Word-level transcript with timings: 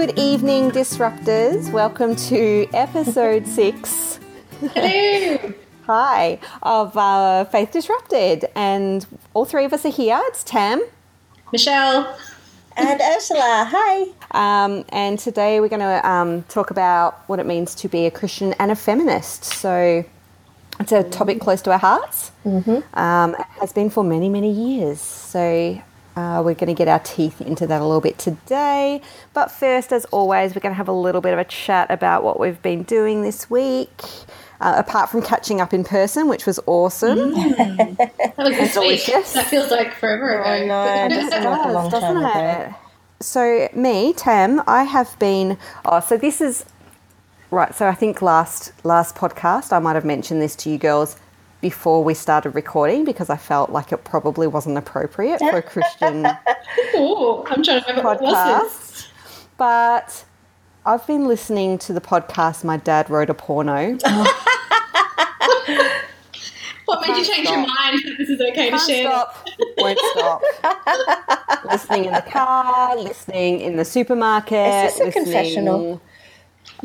Good 0.00 0.18
evening, 0.18 0.70
disruptors. 0.70 1.70
Welcome 1.70 2.16
to 2.16 2.66
episode 2.72 3.46
six. 3.58 4.18
Hello. 4.72 5.52
Hi, 5.84 6.38
of 6.62 6.96
uh, 6.96 7.44
Faith 7.44 7.70
Disrupted. 7.70 8.46
And 8.54 9.06
all 9.34 9.44
three 9.44 9.66
of 9.66 9.74
us 9.74 9.84
are 9.84 9.90
here. 9.90 10.18
It's 10.28 10.42
Tam. 10.42 10.82
Michelle. 11.52 12.18
And 12.78 12.98
Ursula. 12.98 13.68
Hi. 13.70 14.06
Um, 14.30 14.86
and 14.88 15.18
today 15.18 15.60
we're 15.60 15.68
going 15.68 15.80
to 15.80 16.08
um, 16.08 16.44
talk 16.44 16.70
about 16.70 17.22
what 17.28 17.38
it 17.38 17.44
means 17.44 17.74
to 17.74 17.88
be 17.88 18.06
a 18.06 18.10
Christian 18.10 18.54
and 18.54 18.70
a 18.70 18.76
feminist. 18.76 19.44
So 19.44 20.02
it's 20.80 20.92
a 20.92 21.02
topic 21.02 21.42
close 21.42 21.60
to 21.60 21.72
our 21.72 21.78
hearts. 21.78 22.32
Mm-hmm. 22.46 22.98
Um, 22.98 23.34
it 23.34 23.46
has 23.60 23.74
been 23.74 23.90
for 23.90 24.02
many, 24.02 24.30
many 24.30 24.50
years. 24.50 24.98
So 24.98 25.82
uh, 26.16 26.42
we're 26.44 26.54
going 26.54 26.66
to 26.66 26.74
get 26.74 26.88
our 26.88 26.98
teeth 26.98 27.40
into 27.40 27.66
that 27.66 27.80
a 27.80 27.84
little 27.84 28.00
bit 28.00 28.18
today. 28.18 29.00
But 29.32 29.50
first, 29.50 29.92
as 29.92 30.04
always, 30.06 30.54
we're 30.54 30.60
going 30.60 30.72
to 30.72 30.76
have 30.76 30.88
a 30.88 30.92
little 30.92 31.20
bit 31.20 31.32
of 31.32 31.38
a 31.38 31.44
chat 31.44 31.90
about 31.90 32.24
what 32.24 32.40
we've 32.40 32.60
been 32.62 32.82
doing 32.82 33.22
this 33.22 33.48
week. 33.48 34.02
Uh, 34.62 34.74
apart 34.76 35.08
from 35.08 35.22
catching 35.22 35.58
up 35.58 35.72
in 35.72 35.82
person, 35.82 36.28
which 36.28 36.44
was 36.44 36.60
awesome. 36.66 37.32
Mm. 37.32 37.96
that 37.96 38.36
was 38.36 38.72
delicious. 38.74 39.32
That 39.32 39.46
feels 39.46 39.70
like 39.70 39.94
forever 39.94 40.38
ago. 40.38 40.50
I 40.50 40.66
know. 40.66 41.06
It 41.06 41.08
just 41.18 41.32
seemed 41.32 41.44
like 41.46 41.66
a 41.66 41.72
long 41.72 41.90
time 41.90 42.16
ago. 42.18 42.74
So 43.20 43.68
me, 43.74 44.12
Tam, 44.12 44.62
I 44.66 44.84
have 44.84 45.18
been. 45.18 45.56
Oh, 45.86 46.00
so 46.00 46.18
this 46.18 46.42
is 46.42 46.66
right. 47.50 47.74
So 47.74 47.88
I 47.88 47.94
think 47.94 48.20
last 48.20 48.72
last 48.84 49.16
podcast 49.16 49.72
I 49.72 49.78
might 49.78 49.94
have 49.94 50.04
mentioned 50.04 50.42
this 50.42 50.54
to 50.56 50.70
you 50.70 50.76
girls 50.76 51.16
before 51.60 52.02
we 52.02 52.14
started 52.14 52.50
recording 52.50 53.04
because 53.04 53.28
I 53.30 53.36
felt 53.36 53.70
like 53.70 53.92
it 53.92 54.04
probably 54.04 54.46
wasn't 54.46 54.78
appropriate 54.78 55.38
for 55.40 55.56
a 55.58 55.62
Christian 55.62 56.26
Ooh, 56.96 57.44
I'm 57.46 57.62
trying 57.62 57.82
to 57.82 57.86
remember 57.88 58.02
podcast. 58.16 59.06
But 59.56 60.24
I've 60.86 61.06
been 61.06 61.26
listening 61.28 61.78
to 61.78 61.92
the 61.92 62.00
podcast 62.00 62.64
My 62.64 62.78
Dad 62.78 63.10
Wrote 63.10 63.30
a 63.30 63.34
Porno. 63.34 63.98
What 66.86 67.06
made 67.06 67.18
you 67.18 67.24
change 67.24 67.46
stop. 67.46 67.56
your 67.56 67.66
mind 67.66 68.02
that 68.04 68.14
this 68.18 68.28
is 68.28 68.40
okay 68.40 68.68
to 68.70 68.76
Can't 68.76 68.82
share? 68.90 69.04
stop, 69.04 69.46
won't 69.78 69.98
stop. 70.10 70.42
listening 71.70 72.06
in 72.06 72.12
the 72.12 72.22
car, 72.22 72.96
listening 72.98 73.60
in 73.60 73.76
the 73.76 73.84
supermarket, 73.84 74.86
Is 74.86 74.98
this 74.98 75.08
a 75.08 75.12
confessional? 75.12 76.02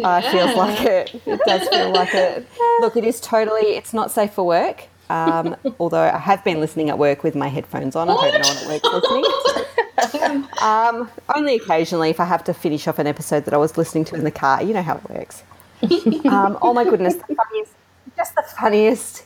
Uh, 0.04 0.22
it 0.24 0.32
feels 0.32 0.56
like 0.56 0.82
it. 0.82 1.22
It 1.26 1.40
does 1.46 1.68
feel 1.70 1.92
like 1.92 2.14
it. 2.14 2.48
Look, 2.82 2.96
it 2.98 3.04
is 3.06 3.20
totally. 3.22 3.76
It's 3.78 3.94
not 3.94 4.12
safe 4.12 4.34
for 4.34 4.46
work. 4.46 4.88
Um, 5.10 5.56
although 5.80 6.04
I 6.04 6.18
have 6.18 6.44
been 6.44 6.60
listening 6.60 6.90
at 6.90 6.98
work 6.98 7.24
with 7.24 7.36
my 7.36 7.48
headphones 7.48 7.96
on. 7.96 8.10
I 8.10 8.14
hope 8.14 8.34
no 8.34 8.40
one 8.40 8.58
at 8.58 8.68
work's 8.68 8.88
listening. 8.94 9.24
Um, 10.62 11.10
only 11.36 11.56
occasionally, 11.56 12.10
if 12.10 12.20
I 12.20 12.26
have 12.26 12.44
to 12.46 12.54
finish 12.54 12.86
off 12.88 13.00
an 13.00 13.08
episode 13.08 13.46
that 13.46 13.54
I 13.54 13.58
was 13.58 13.78
listening 13.78 14.04
to 14.06 14.16
in 14.16 14.24
the 14.26 14.32
car. 14.32 14.62
You 14.62 14.74
know 14.74 14.82
how 14.84 14.98
it 14.98 15.10
works. 15.10 15.44
Um, 16.26 16.58
oh 16.62 16.74
my 16.74 16.84
goodness, 16.84 17.16
the 17.16 17.34
funniest, 17.36 17.72
just 18.18 18.36
the 18.36 18.44
funniest, 18.60 19.24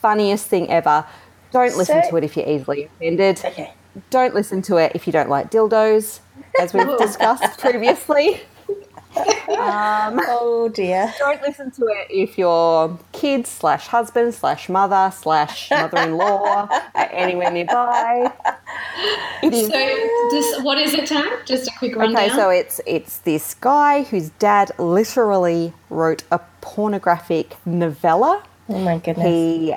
funniest 0.00 0.46
thing 0.46 0.68
ever. 0.70 1.06
Don't 1.52 1.76
listen 1.76 2.02
So- 2.02 2.10
to 2.10 2.16
it 2.16 2.24
if 2.24 2.36
you're 2.36 2.48
easily 2.48 2.84
offended. 2.84 3.40
Okay. 3.44 3.72
Don't 4.10 4.34
listen 4.34 4.60
to 4.62 4.76
it 4.76 4.92
if 4.94 5.06
you 5.06 5.12
don't 5.12 5.28
like 5.28 5.50
dildos, 5.50 6.20
as 6.60 6.74
we've 6.74 6.98
discussed 6.98 7.58
previously. 7.58 8.40
Um, 9.16 10.20
Oh 10.28 10.70
dear. 10.72 11.12
don't 11.18 11.40
listen 11.42 11.70
to 11.72 11.86
it 11.86 12.06
if 12.10 12.36
your 12.38 12.98
kids 13.12 13.48
slash 13.48 13.86
husband 13.86 14.34
slash 14.34 14.68
mother 14.68 15.10
slash 15.14 15.70
mother-in-law 15.70 16.68
are 16.94 17.08
anywhere 17.12 17.50
nearby. 17.50 18.30
It 19.42 19.52
is 19.54 19.68
So, 19.68 20.30
just, 20.30 20.62
what 20.64 20.78
is 20.78 20.94
it, 20.94 21.06
Tam? 21.06 21.26
Just 21.46 21.68
a 21.68 21.72
quick 21.78 21.96
rundown. 21.96 22.24
okay. 22.24 22.34
So 22.34 22.50
it's 22.50 22.80
it's 22.86 23.18
this 23.18 23.54
guy 23.54 24.02
whose 24.02 24.30
dad 24.38 24.70
literally 24.78 25.72
wrote 25.90 26.24
a 26.30 26.40
pornographic 26.60 27.56
novella. 27.64 28.42
Oh 28.68 28.78
my 28.78 28.98
goodness. 28.98 29.26
He 29.26 29.74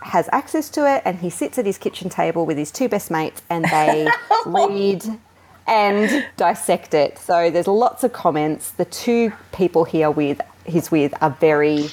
has 0.00 0.28
access 0.32 0.68
to 0.70 0.88
it, 0.92 1.02
and 1.04 1.18
he 1.18 1.30
sits 1.30 1.58
at 1.58 1.66
his 1.66 1.78
kitchen 1.78 2.08
table 2.08 2.46
with 2.46 2.56
his 2.58 2.70
two 2.72 2.88
best 2.88 3.10
mates, 3.10 3.42
and 3.50 3.64
they 3.66 4.08
read 4.46 5.04
and 5.66 6.26
dissect 6.36 6.94
it. 6.94 7.18
So 7.18 7.50
there's 7.50 7.66
lots 7.68 8.04
of 8.04 8.12
comments. 8.12 8.70
The 8.70 8.84
two 8.84 9.32
people 9.52 9.84
here 9.84 10.10
with 10.10 10.40
he's 10.66 10.90
with 10.90 11.14
are 11.20 11.30
very, 11.30 11.88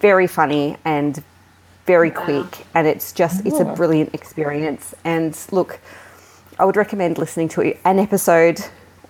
very 0.00 0.26
funny 0.26 0.76
and 0.84 1.22
very 1.86 2.10
quick, 2.10 2.66
and 2.74 2.86
it's 2.86 3.12
just 3.12 3.44
it's 3.46 3.58
a 3.58 3.64
brilliant 3.64 4.14
experience. 4.14 4.94
And 5.04 5.36
look, 5.50 5.80
I 6.58 6.64
would 6.64 6.76
recommend 6.76 7.18
listening 7.18 7.48
to 7.50 7.76
an 7.84 7.98
episode 7.98 8.60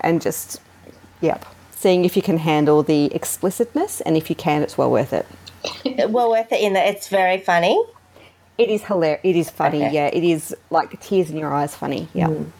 and 0.01 0.23
just 0.23 0.61
yep, 1.21 1.45
seeing 1.71 2.05
if 2.05 2.17
you 2.17 2.23
can 2.23 2.39
handle 2.39 2.83
the 2.83 3.15
explicitness, 3.15 4.01
and 4.03 4.17
if 4.17 4.31
you 4.31 4.37
can, 4.37 4.63
it's 4.63 4.79
well 4.79 4.91
worth 4.91 5.13
it. 5.13 5.27
well 6.09 6.31
worth 6.31 6.53
it 6.53 6.61
in 6.61 6.73
that 6.73 6.87
it's 6.87 7.09
very 7.09 7.39
funny. 7.39 7.83
It 8.57 8.69
is 8.69 8.85
hilarious. 8.85 9.21
It 9.25 9.37
is 9.37 9.51
funny. 9.51 9.85
Okay. 9.85 9.95
Yeah, 9.95 10.07
it 10.07 10.25
is 10.25 10.55
like 10.71 10.99
tears 11.01 11.31
in 11.31 11.37
your 11.37 11.53
eyes. 11.53 11.75
Funny. 11.75 12.09
Yeah. 12.15 12.29
Mm. 12.29 12.51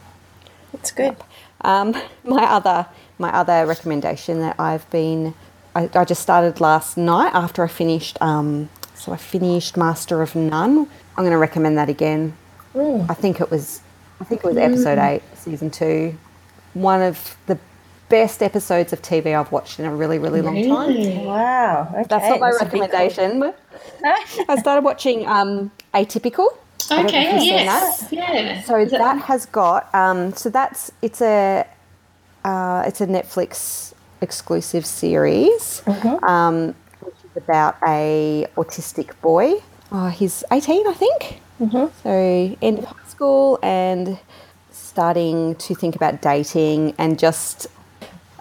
It's 0.73 0.91
good. 0.91 1.17
Um, 1.63 1.95
my 2.25 2.45
other 2.45 2.87
my 3.19 3.31
other 3.33 3.67
recommendation 3.67 4.41
that 4.41 4.59
I've 4.59 4.89
been 4.91 5.35
I, 5.75 5.89
I 5.95 6.05
just 6.05 6.23
started 6.23 6.61
last 6.61 6.97
night 6.97 7.33
after 7.35 7.63
I 7.63 7.69
finished. 7.69 8.21
Um, 8.21 8.69
so 8.95 9.13
I 9.13 9.17
finished 9.17 9.77
Master 9.77 10.21
of 10.21 10.35
None. 10.35 10.79
I'm 10.79 11.25
going 11.25 11.31
to 11.31 11.39
recommend 11.39 11.79
that 11.79 11.89
again. 11.89 12.37
I 13.09 13.15
think 13.15 13.41
it 13.41 13.51
was 13.51 13.81
I 14.21 14.25
think 14.25 14.45
it 14.45 14.47
was 14.47 14.57
episode 14.57 14.99
eight, 14.99 15.23
season 15.35 15.71
two. 15.71 16.17
One 16.75 17.03
of 17.03 17.37
the 17.47 17.59
best 18.09 18.43
episodes 18.43 18.93
of 18.93 19.01
TV 19.01 19.39
I've 19.39 19.51
watched 19.53 19.79
in 19.79 19.87
a 19.87 19.95
really 19.95 20.19
really 20.19 20.43
long 20.43 20.55
time. 20.69 21.25
Wow. 21.25 21.89
Okay. 21.93 22.05
That's 22.09 22.29
not 22.29 22.41
my 22.41 22.51
That's 22.51 22.63
recommendation. 22.63 23.55
I 24.49 24.57
started 24.59 24.85
watching 24.85 25.27
um, 25.27 25.71
Atypical. 25.95 26.47
I 26.91 27.03
don't 27.03 27.13
know 27.13 27.21
if 27.21 27.27
Okay, 27.27 27.33
you've 27.35 27.43
seen 27.43 27.55
yes. 27.55 28.01
that. 28.01 28.13
Yeah. 28.13 28.63
So 28.63 28.77
Is 28.77 28.91
that 28.91 29.19
has 29.23 29.47
got 29.47 29.95
um, 29.95 30.33
so 30.35 30.51
that's 30.51 30.93
it's 31.03 31.21
a 31.23 31.67
uh, 32.45 32.85
it's 32.87 33.01
a 33.01 33.07
Netflix 33.07 33.95
exclusive 34.23 34.87
series, 34.87 35.83
um, 36.23 36.75
which 37.01 37.15
is 37.25 37.37
about 37.37 37.77
a 37.87 38.47
autistic 38.57 39.21
boy. 39.23 39.55
Oh, 39.93 40.09
he's 40.09 40.45
eighteen, 40.53 40.87
I 40.87 40.95
think. 40.95 41.41
So 42.03 42.57
end 42.63 42.79
of 42.81 42.85
high 42.87 43.09
school 43.09 43.59
and 43.63 44.19
starting 44.71 45.55
to 45.57 45.75
think 45.75 45.97
about 45.97 46.23
dating 46.23 46.95
and 46.99 47.19
just 47.19 47.67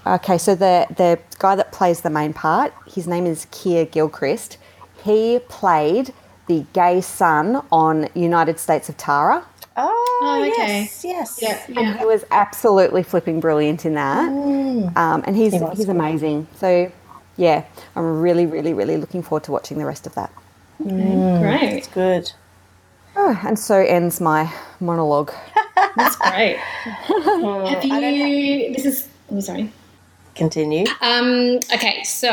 okay. 0.07 0.37
So 0.37 0.55
the 0.55 0.87
the 0.97 1.19
guy 1.39 1.55
that 1.55 1.71
plays 1.71 2.01
the 2.01 2.09
main 2.09 2.33
part, 2.33 2.73
his 2.87 3.07
name 3.07 3.25
is 3.25 3.47
Keir 3.51 3.85
Gilchrist. 3.85 4.57
He 5.03 5.39
played 5.49 6.13
the 6.49 6.65
gay 6.73 6.99
son 6.99 7.63
on 7.71 8.09
United 8.15 8.59
States 8.59 8.89
of 8.89 8.97
Tara. 8.97 9.45
Oh, 9.77 10.19
Oh, 10.21 10.41
okay. 10.41 10.81
yes, 10.81 11.05
yes. 11.05 11.39
Yeah. 11.39 11.63
And 11.79 11.97
he 11.99 12.05
was 12.05 12.25
absolutely 12.31 13.03
flipping 13.03 13.39
brilliant 13.39 13.85
in 13.85 13.93
that. 13.93 14.29
Mm. 14.29 14.97
Um, 14.97 15.23
and 15.25 15.35
he's 15.37 15.53
He 15.53 15.59
was 15.59 15.77
he's 15.77 15.87
amazing. 15.87 16.47
So 16.57 16.91
yeah, 17.37 17.63
I'm 17.95 18.19
really, 18.19 18.45
really, 18.47 18.73
really 18.73 18.97
looking 18.97 19.21
forward 19.21 19.43
to 19.45 19.51
watching 19.53 19.77
the 19.77 19.85
rest 19.85 20.05
of 20.07 20.15
that. 20.15 20.33
Mm, 20.83 20.89
mm, 20.99 21.39
great. 21.39 21.73
It's 21.77 21.87
good. 21.87 22.31
Oh, 23.16 23.39
and 23.45 23.57
so 23.57 23.75
ends 23.75 24.19
my 24.19 24.51
monologue. 24.81 25.31
That's 25.95 26.16
great. 26.17 26.59
Oh, 27.41 27.66
Have 27.67 27.83
you? 27.85 28.73
This 28.73 28.85
is. 28.85 29.07
Oh, 29.31 29.39
sorry. 29.39 29.71
Continue. 30.39 30.85
Um, 31.01 31.59
okay, 31.75 32.01
so 32.03 32.31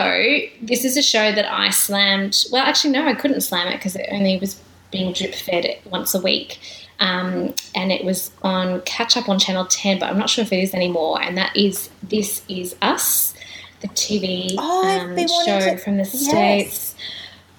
this 0.63 0.85
is 0.85 0.97
a 0.97 1.03
show 1.03 1.33
that 1.33 1.45
I 1.53 1.71
slammed. 1.71 2.45
Well, 2.53 2.65
actually, 2.65 2.93
no, 2.93 3.07
I 3.07 3.15
couldn't 3.15 3.41
slam 3.43 3.67
it 3.69 3.77
because 3.79 3.97
it 3.97 4.07
only 4.13 4.39
was 4.39 4.59
being 4.93 5.13
drip 5.13 5.35
fed 5.35 5.79
once 5.91 6.15
a 6.15 6.21
week. 6.21 6.59
Um, 7.01 7.53
and 7.75 7.91
it 7.93 8.05
was 8.05 8.31
on 8.43 8.81
catch 8.83 9.17
up 9.17 9.29
on 9.29 9.39
Channel 9.39 9.67
10, 9.67 9.99
but 9.99 10.09
I'm 10.09 10.19
not 10.19 10.31
sure 10.31 10.43
if 10.43 10.53
it 10.53 10.61
is 10.63 10.73
anymore. 10.73 11.21
And 11.21 11.37
that 11.37 11.55
is 11.57 11.91
This 12.03 12.43
Is 12.49 12.75
Us, 12.81 13.35
the 13.81 13.89
TV 13.89 14.55
Oh, 14.57 14.89
um, 15.01 15.17
show 15.45 15.59
to- 15.73 15.77
from 15.79 15.97
the 15.99 16.05
Yes. 16.05 16.29
States. 16.29 16.95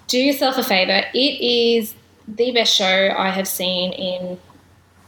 Do 0.07 0.17
yourself 0.17 0.57
a 0.57 0.63
favor. 0.63 1.03
It 1.13 1.41
is 1.41 1.93
the 2.25 2.51
best 2.51 2.73
show 2.73 3.13
I 3.17 3.29
have 3.31 3.47
seen 3.47 3.91
in 3.91 4.37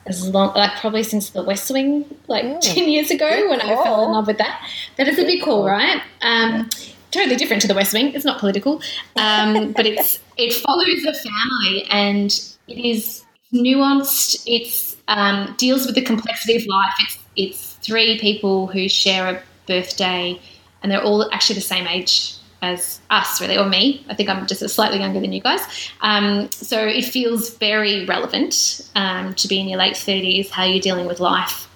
as 0.06 0.28
long, 0.28 0.54
like 0.56 0.80
probably 0.80 1.04
since 1.04 1.30
The 1.30 1.44
West 1.44 1.70
Wing, 1.72 2.06
like 2.28 2.62
10 2.62 2.90
years 2.90 3.12
ago 3.12 3.50
when 3.50 3.62
I 3.62 3.84
fell 3.84 4.06
in 4.06 4.12
love 4.12 4.28
with 4.28 4.38
that. 4.38 4.68
That 4.98 5.08
is 5.08 5.20
a 5.20 5.24
big 5.24 5.44
call, 5.44 5.68
right? 5.68 6.02
Um, 6.22 6.70
totally 7.12 7.36
different 7.36 7.62
to 7.64 7.68
The 7.68 7.76
West 7.76 7.94
Wing. 7.94 8.14
It's 8.14 8.26
not 8.26 8.40
political, 8.40 8.82
um, 9.16 9.72
but 9.76 9.86
it's 9.86 10.20
it 10.38 10.54
follows 10.54 11.06
a 11.06 11.14
family 11.14 11.84
and 11.92 12.32
it 12.68 12.78
is 12.78 13.24
nuanced. 13.54 14.44
It's 14.46 14.98
um, 15.08 15.56
deals 15.58 15.86
with 15.86 15.96
the 15.96 16.02
complexity 16.02 16.56
of 16.56 16.66
life. 16.68 16.94
It's 17.00 17.20
it's 17.36 17.74
three 17.76 18.20
people 18.20 18.68
who 18.68 18.90
share 18.90 19.28
a 19.28 19.42
birthday, 19.68 20.40
and 20.82 20.92
they're 20.92 21.04
all 21.04 21.32
actually 21.32 21.56
the 21.56 21.62
same 21.62 21.88
age 21.88 22.39
as 22.62 23.00
us, 23.10 23.40
really, 23.40 23.58
or 23.58 23.66
me. 23.68 24.06
I 24.10 24.16
think 24.16 24.30
I'm 24.30 24.46
just 24.46 24.68
slightly 24.70 25.00
younger 25.00 25.20
than 25.20 25.32
you 25.32 25.42
guys. 25.42 25.62
Um, 26.02 26.52
so 26.52 26.80
it 26.80 27.06
feels 27.06 27.52
very 27.56 28.06
relevant 28.06 28.90
um, 28.96 29.34
to 29.36 29.48
be 29.48 29.60
in 29.60 29.68
your 29.68 29.80
late 29.80 29.94
30s, 29.94 30.50
how 30.50 30.66
you're 30.66 30.82
dealing 30.82 31.08
with 31.08 31.20
life 31.20 31.68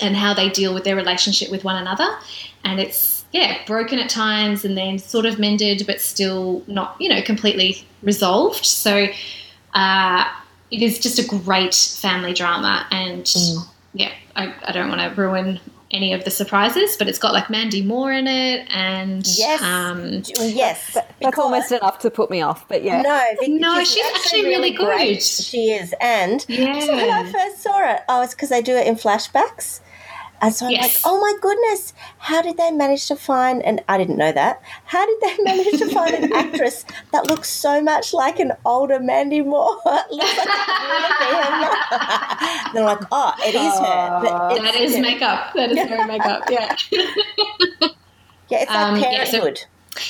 and 0.00 0.16
how 0.16 0.34
they 0.34 0.50
deal 0.50 0.74
with 0.74 0.84
their 0.84 0.96
relationship 0.96 1.50
with 1.50 1.64
one 1.64 1.76
another. 1.76 2.08
And 2.64 2.80
it's 2.80 3.24
yeah 3.32 3.58
broken 3.66 3.98
at 3.98 4.08
times 4.08 4.64
and 4.64 4.76
then 4.76 4.98
sort 4.98 5.26
of 5.26 5.38
mended, 5.38 5.84
but 5.86 6.00
still 6.00 6.62
not 6.66 6.96
you 7.00 7.08
know 7.08 7.22
completely 7.22 7.84
resolved. 8.02 8.64
So 8.64 9.08
uh, 9.74 10.24
it 10.70 10.82
is 10.82 10.98
just 10.98 11.18
a 11.18 11.26
great 11.26 11.74
family 11.74 12.32
drama, 12.32 12.86
and 12.90 13.32
yeah, 13.92 14.12
I, 14.34 14.54
I 14.66 14.72
don't 14.72 14.88
want 14.88 15.00
to 15.00 15.20
ruin 15.20 15.60
any 15.90 16.12
of 16.12 16.24
the 16.24 16.30
surprises, 16.30 16.96
but 16.96 17.08
it's 17.08 17.18
got 17.18 17.32
like 17.32 17.48
Mandy 17.48 17.80
Moore 17.82 18.12
in 18.12 18.26
it, 18.26 18.66
and 18.70 19.24
Yes. 19.38 19.62
um, 19.62 20.22
Yes. 20.40 20.94
That's 20.94 21.06
because- 21.20 21.38
almost 21.38 21.70
enough 21.72 21.98
to 22.00 22.10
put 22.10 22.30
me 22.30 22.42
off, 22.42 22.66
but 22.68 22.82
yeah. 22.82 23.02
No, 23.02 23.22
because 23.40 23.60
No, 23.60 23.84
she's 23.84 24.04
actually 24.16 24.44
really 24.46 24.70
great. 24.72 25.14
good. 25.18 25.22
She 25.22 25.70
is, 25.70 25.94
and 26.00 26.42
so 26.42 26.48
when 26.96 27.10
I 27.10 27.30
first 27.30 27.62
saw 27.62 27.78
it, 27.94 28.00
oh, 28.08 28.22
it's 28.22 28.34
because 28.34 28.48
they 28.48 28.62
do 28.62 28.74
it 28.74 28.86
in 28.86 28.96
flashbacks, 28.96 29.80
and 30.40 30.54
so 30.54 30.66
I'm 30.66 30.72
Yes. 30.72 31.04
like, 31.04 31.12
oh 31.12 31.20
my 31.20 31.34
goodness, 31.40 31.92
how 32.18 32.42
did 32.42 32.56
they 32.56 32.70
manage 32.70 33.06
to 33.08 33.16
find? 33.16 33.62
And 33.62 33.82
I 33.88 33.98
didn't 33.98 34.16
know 34.18 34.32
that. 34.32 34.62
How 34.84 35.04
did 35.06 35.20
they 35.20 35.42
manage 35.44 35.78
to 35.78 35.88
find 35.90 36.14
an 36.14 36.32
actress 36.32 36.84
that 37.12 37.26
looks 37.26 37.48
so 37.48 37.80
much 37.82 38.12
like 38.14 38.38
an 38.38 38.52
older 38.64 39.00
Mandy 39.00 39.40
Moore? 39.40 39.76
Looks 40.10 40.36
like 40.38 40.48
it 40.48 40.56
could 41.08 41.18
be 41.18 41.36
her 41.36 41.50
mum. 41.60 42.72
They're 42.74 42.84
like, 42.84 43.00
oh, 43.12 43.32
it 43.40 43.54
is 43.54 43.74
her. 43.78 44.20
But 44.22 44.62
that 44.62 44.74
is 44.76 44.98
makeup. 44.98 45.52
That 45.54 45.70
is 45.72 45.88
very 45.88 46.04
makeup. 46.06 46.42
Yeah. 46.50 46.76
yeah, 48.50 48.58
it's 48.62 48.70
like 48.70 48.70
um, 48.70 48.96
yeah, 49.00 49.24
so- 49.24 49.38
Parenthood. 49.40 49.60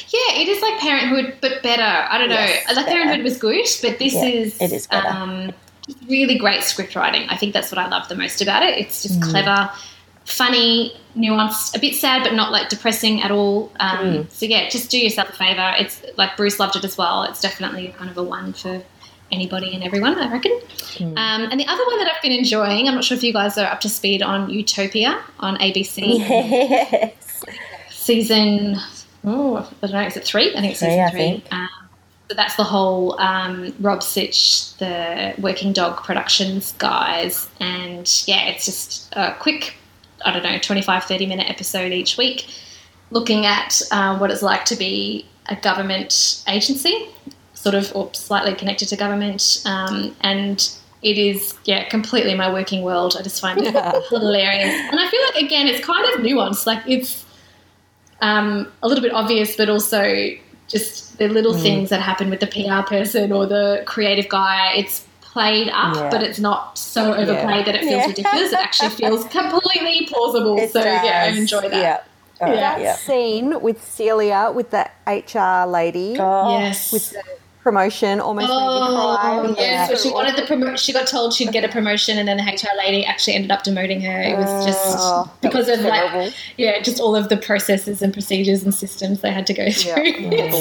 Yeah, 0.08 0.40
it 0.42 0.48
is 0.48 0.60
like 0.62 0.78
Parenthood, 0.80 1.38
but 1.40 1.62
better. 1.62 1.82
I 1.82 2.18
don't 2.18 2.28
know. 2.28 2.34
Yes, 2.34 2.66
like 2.66 2.86
better. 2.86 2.90
Parenthood 2.98 3.22
was 3.22 3.38
good, 3.38 3.64
but 3.82 3.98
this 4.00 4.14
Yeah, 4.14 4.24
is 4.24 4.60
it 4.60 4.72
is 4.72 4.88
better. 4.88 5.06
Um, 5.08 5.52
really 6.08 6.36
great 6.36 6.64
script 6.64 6.96
writing. 6.96 7.28
I 7.28 7.36
think 7.36 7.52
that's 7.52 7.70
what 7.70 7.78
I 7.78 7.86
love 7.86 8.08
the 8.08 8.16
most 8.16 8.42
about 8.42 8.64
it. 8.64 8.76
It's 8.78 8.98
Mm. 8.98 9.08
just 9.08 9.22
clever, 9.22 9.70
funny, 10.26 10.92
nuanced, 11.16 11.74
a 11.74 11.78
bit 11.80 11.94
sad, 11.94 12.22
but 12.22 12.34
not 12.34 12.52
like 12.52 12.68
depressing 12.68 13.22
at 13.22 13.30
all. 13.30 13.72
Um, 13.80 13.96
Mm. 13.96 14.30
So 14.30 14.44
yeah, 14.46 14.68
just 14.68 14.90
do 14.90 14.98
yourself 14.98 15.30
a 15.30 15.32
favor. 15.32 15.72
It's 15.78 16.04
like 16.18 16.36
Bruce 16.36 16.58
loved 16.60 16.76
it 16.76 16.84
as 16.84 16.98
well. 16.98 17.22
It's 17.22 17.40
definitely 17.40 17.94
kind 17.96 18.10
of 18.10 18.18
a 18.18 18.22
one 18.22 18.52
for 18.52 18.82
anybody 19.32 19.74
and 19.74 19.82
everyone, 19.82 20.18
I 20.18 20.30
reckon. 20.30 20.52
Mm. 20.98 21.16
Um, 21.16 21.48
and 21.50 21.58
the 21.58 21.66
other 21.66 21.84
one 21.86 21.98
that 21.98 22.12
I've 22.14 22.22
been 22.22 22.32
enjoying, 22.32 22.86
I'm 22.88 22.94
not 22.94 23.04
sure 23.04 23.16
if 23.16 23.22
you 23.24 23.32
guys 23.32 23.56
are 23.58 23.66
up 23.66 23.80
to 23.80 23.88
speed 23.88 24.22
on 24.22 24.50
Utopia 24.50 25.20
on 25.40 25.56
ABC 25.58 26.18
Yes. 26.18 27.44
season. 27.90 28.76
Oh, 29.24 29.56
I 29.82 29.86
don't 29.86 29.92
know. 29.96 30.06
Is 30.06 30.16
it 30.16 30.24
three? 30.24 30.54
I 30.54 30.60
think 30.60 30.72
it's 30.72 30.80
season 30.80 31.10
three. 31.10 31.42
Um, 31.50 31.68
so 32.28 32.34
that's 32.36 32.56
the 32.56 32.64
whole 32.64 33.18
um, 33.20 33.72
Rob 33.80 34.02
Sitch, 34.02 34.74
the 34.78 35.34
Working 35.38 35.72
Dog 35.72 36.02
Productions 36.02 36.72
guys, 36.78 37.48
and 37.60 38.06
yeah, 38.26 38.48
it's 38.48 38.64
just 38.64 39.12
a 39.16 39.34
quick, 39.38 39.74
I 40.24 40.32
don't 40.32 40.42
know, 40.42 40.58
25, 40.58 41.04
30 41.04 41.26
minute 41.26 41.48
episode 41.48 41.92
each 41.92 42.16
week, 42.16 42.46
looking 43.10 43.46
at 43.46 43.80
uh, 43.90 44.18
what 44.18 44.30
it's 44.30 44.42
like 44.42 44.64
to 44.66 44.76
be 44.76 45.26
a 45.48 45.56
government 45.56 46.42
agency, 46.48 47.08
sort 47.54 47.74
of, 47.74 47.94
or 47.94 48.12
slightly 48.14 48.54
connected 48.54 48.88
to 48.88 48.96
government, 48.96 49.62
um, 49.66 50.14
and 50.20 50.70
it 51.02 51.18
is 51.18 51.54
yeah 51.64 51.84
completely 51.88 52.34
my 52.34 52.52
working 52.52 52.82
world. 52.82 53.16
I 53.18 53.22
just 53.22 53.40
find 53.40 53.60
it 53.60 53.74
hilarious, 54.08 54.74
and 54.74 54.98
I 54.98 55.08
feel 55.08 55.20
like 55.22 55.44
again 55.44 55.66
it's 55.68 55.84
kind 55.84 56.04
of 56.14 56.20
nuanced. 56.20 56.66
Like 56.66 56.82
it's 56.86 57.24
um, 58.20 58.72
a 58.82 58.88
little 58.88 59.02
bit 59.02 59.12
obvious, 59.12 59.56
but 59.56 59.68
also 59.68 60.02
just 60.68 61.18
the 61.18 61.28
little 61.28 61.54
things 61.54 61.90
that 61.90 62.00
happen 62.00 62.28
with 62.28 62.40
the 62.40 62.46
PR 62.46 62.86
person 62.86 63.30
or 63.30 63.46
the 63.46 63.82
creative 63.86 64.28
guy. 64.28 64.72
It's 64.74 65.05
played 65.36 65.68
up, 65.68 65.94
Yeah. 65.94 66.08
but 66.10 66.22
it's 66.22 66.38
not 66.38 66.78
so 66.78 67.12
overplayed 67.12 67.66
that 67.66 67.74
it 67.74 67.82
feels 67.82 68.02
Yeah. 68.02 68.06
ridiculous. 68.06 68.52
It 68.52 68.58
actually 68.58 68.90
feels 69.02 69.24
completely 69.40 70.06
plausible. 70.10 70.56
It 70.58 70.72
so 70.72 70.82
yeah, 70.82 71.24
I 71.24 71.26
enjoy 71.36 71.68
that. 71.68 71.72
Yeah. 71.74 71.98
Oh, 72.40 72.52
Yeah. 72.52 72.78
yeah. 72.78 72.94
Scene 72.96 73.60
with 73.60 73.78
Celia, 73.84 74.50
with 74.54 74.70
the 74.70 74.84
HR 75.06 75.66
lady, 75.78 76.16
Oh, 76.18 76.58
Yes. 76.58 76.90
with 76.92 77.10
the 77.10 77.22
promotion, 77.66 78.20
almost 78.20 78.46
made 78.46 78.54
me 78.54 78.60
cry. 78.60 79.42
Oh, 79.44 79.54
yes. 79.58 79.90
the- 79.90 79.96
she 79.96 80.10
wanted 80.14 80.36
the 80.36 80.42
promo- 80.42 80.78
She 80.78 80.92
got 80.92 81.08
told 81.08 81.34
she'd 81.34 81.50
get 81.50 81.64
a 81.64 81.68
promotion, 81.68 82.16
and 82.16 82.28
then 82.28 82.36
the 82.36 82.44
HR 82.44 82.76
lady 82.78 83.04
actually 83.04 83.34
ended 83.34 83.50
up 83.50 83.64
demoting 83.64 84.00
her. 84.06 84.20
It 84.22 84.36
was 84.38 84.64
just 84.64 84.96
Oh, 85.00 85.28
because 85.42 85.66
was 85.66 85.80
of 85.80 85.84
like, 85.84 86.32
yeah, 86.56 86.80
just 86.80 87.00
all 87.00 87.16
of 87.16 87.28
the 87.28 87.36
processes 87.36 88.02
and 88.02 88.12
procedures 88.12 88.62
and 88.62 88.72
systems 88.72 89.20
they 89.20 89.32
had 89.32 89.48
to 89.48 89.52
go 89.54 89.68
through. 89.68 89.94
it's 90.06 90.56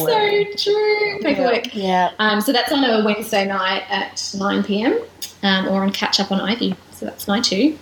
so 0.65 0.71
true. 0.71 1.19
Paperwork. 1.21 1.75
yeah. 1.75 2.09
Um, 2.17 2.41
so 2.41 2.51
that's 2.51 2.71
on 2.71 2.83
a 2.83 3.05
Wednesday 3.05 3.45
night 3.45 3.83
at 3.89 4.31
9 4.35 4.63
pm, 4.63 4.99
um, 5.43 5.67
or 5.67 5.83
on 5.83 5.91
Catch 5.91 6.19
Up 6.19 6.31
on 6.31 6.39
iview. 6.39 6.75
So 6.91 7.05
that's 7.05 7.27
my 7.27 7.39
two. 7.39 7.77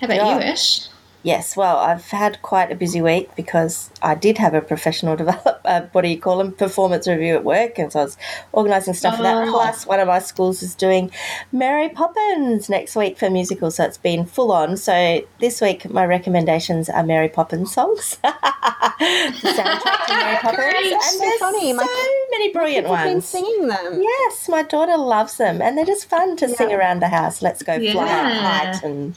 How 0.00 0.04
about 0.04 0.16
Yeah. 0.16 0.34
you, 0.36 0.42
Ash? 0.42 0.88
Yes, 1.24 1.56
well, 1.56 1.76
I've 1.76 2.04
had 2.10 2.42
quite 2.42 2.72
a 2.72 2.74
busy 2.74 3.00
week 3.00 3.30
because 3.36 3.90
I 4.02 4.16
did 4.16 4.38
have 4.38 4.54
a 4.54 4.60
professional 4.60 5.14
develop. 5.22 5.60
Uh, 5.64 5.82
what 5.92 6.02
do 6.02 6.08
you 6.08 6.18
call 6.20 6.38
them? 6.38 6.50
Performance 6.52 7.06
review 7.06 7.36
at 7.36 7.44
work, 7.44 7.78
and 7.78 7.92
so 7.92 8.00
I 8.00 8.04
was 8.04 8.16
organising 8.52 8.94
stuff 8.94 9.16
for 9.18 9.22
that. 9.22 9.46
Oh. 9.48 9.50
Plus, 9.52 9.86
one 9.86 10.00
of 10.00 10.08
my 10.08 10.18
schools 10.18 10.62
is 10.64 10.74
doing 10.74 11.12
Mary 11.52 11.88
Poppins 11.88 12.68
next 12.68 12.96
week 12.96 13.18
for 13.18 13.30
musical, 13.30 13.70
so 13.70 13.84
it's 13.84 13.98
been 13.98 14.26
full 14.26 14.50
on. 14.50 14.76
So 14.76 15.22
this 15.38 15.60
week, 15.60 15.88
my 15.88 16.04
recommendations 16.04 16.88
are 16.88 17.04
Mary 17.04 17.28
Poppins 17.28 17.72
songs, 17.72 18.16
the 18.22 18.28
soundtrack 18.28 20.06
to 20.06 20.14
Mary 20.16 20.36
Poppins, 20.42 20.56
Great. 20.56 20.92
and 20.92 21.02
So 21.02 21.18
there's 21.20 21.38
funny. 21.38 21.72
My 21.72 21.84
so 21.84 22.38
many 22.38 22.52
brilliant 22.52 22.86
I've 22.88 23.04
been 23.04 23.12
ones. 23.14 23.26
singing 23.26 23.68
them. 23.68 24.00
Yes, 24.02 24.48
my 24.48 24.62
daughter 24.64 24.96
loves 24.96 25.36
them, 25.36 25.62
and 25.62 25.78
they're 25.78 25.84
just 25.84 26.06
fun 26.08 26.36
to 26.38 26.48
sing 26.48 26.72
around 26.72 27.00
the 27.00 27.08
house. 27.08 27.42
Let's 27.42 27.62
go 27.62 27.78
fly 27.78 27.84
Yeah. 28.06 28.40
height 28.72 28.82
and 28.82 29.14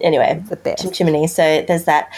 anyway, 0.00 0.42
The 0.48 0.56
best. 0.56 0.82
Chim 0.82 0.92
Chimney. 0.92 1.26
So 1.26 1.62
there's 1.66 1.84
that. 1.84 2.12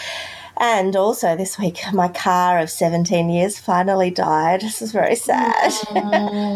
And 0.61 0.93
also 0.97 1.37
this 1.37 1.57
week, 1.57 1.79
my 1.93 2.09
car 2.09 2.59
of 2.59 2.69
17 2.69 3.29
years 3.29 3.57
finally 3.57 4.11
died. 4.11 4.59
This 4.59 4.81
is 4.81 4.91
very 4.91 5.15
sad. 5.15 5.71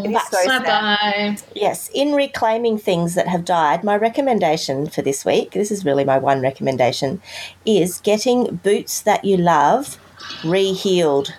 It 0.06 0.12
is 0.12 0.24
so 0.28 0.38
Bye 0.46 0.58
sad. 0.58 0.64
bye. 0.66 1.38
yes, 1.56 1.90
in 1.94 2.12
reclaiming 2.14 2.78
things 2.78 3.16
that 3.16 3.28
have 3.30 3.46
died, 3.46 3.82
my 3.86 3.96
recommendation 3.96 4.88
for 4.90 5.02
this 5.02 5.24
week, 5.24 5.52
this 5.52 5.72
is 5.72 5.86
really 5.86 6.04
my 6.04 6.18
one 6.18 6.42
recommendation, 6.42 7.22
is 7.66 8.00
getting 8.02 8.56
boots 8.58 9.00
that 9.02 9.24
you 9.24 9.38
love 9.38 9.98
re-heeled. 10.44 11.34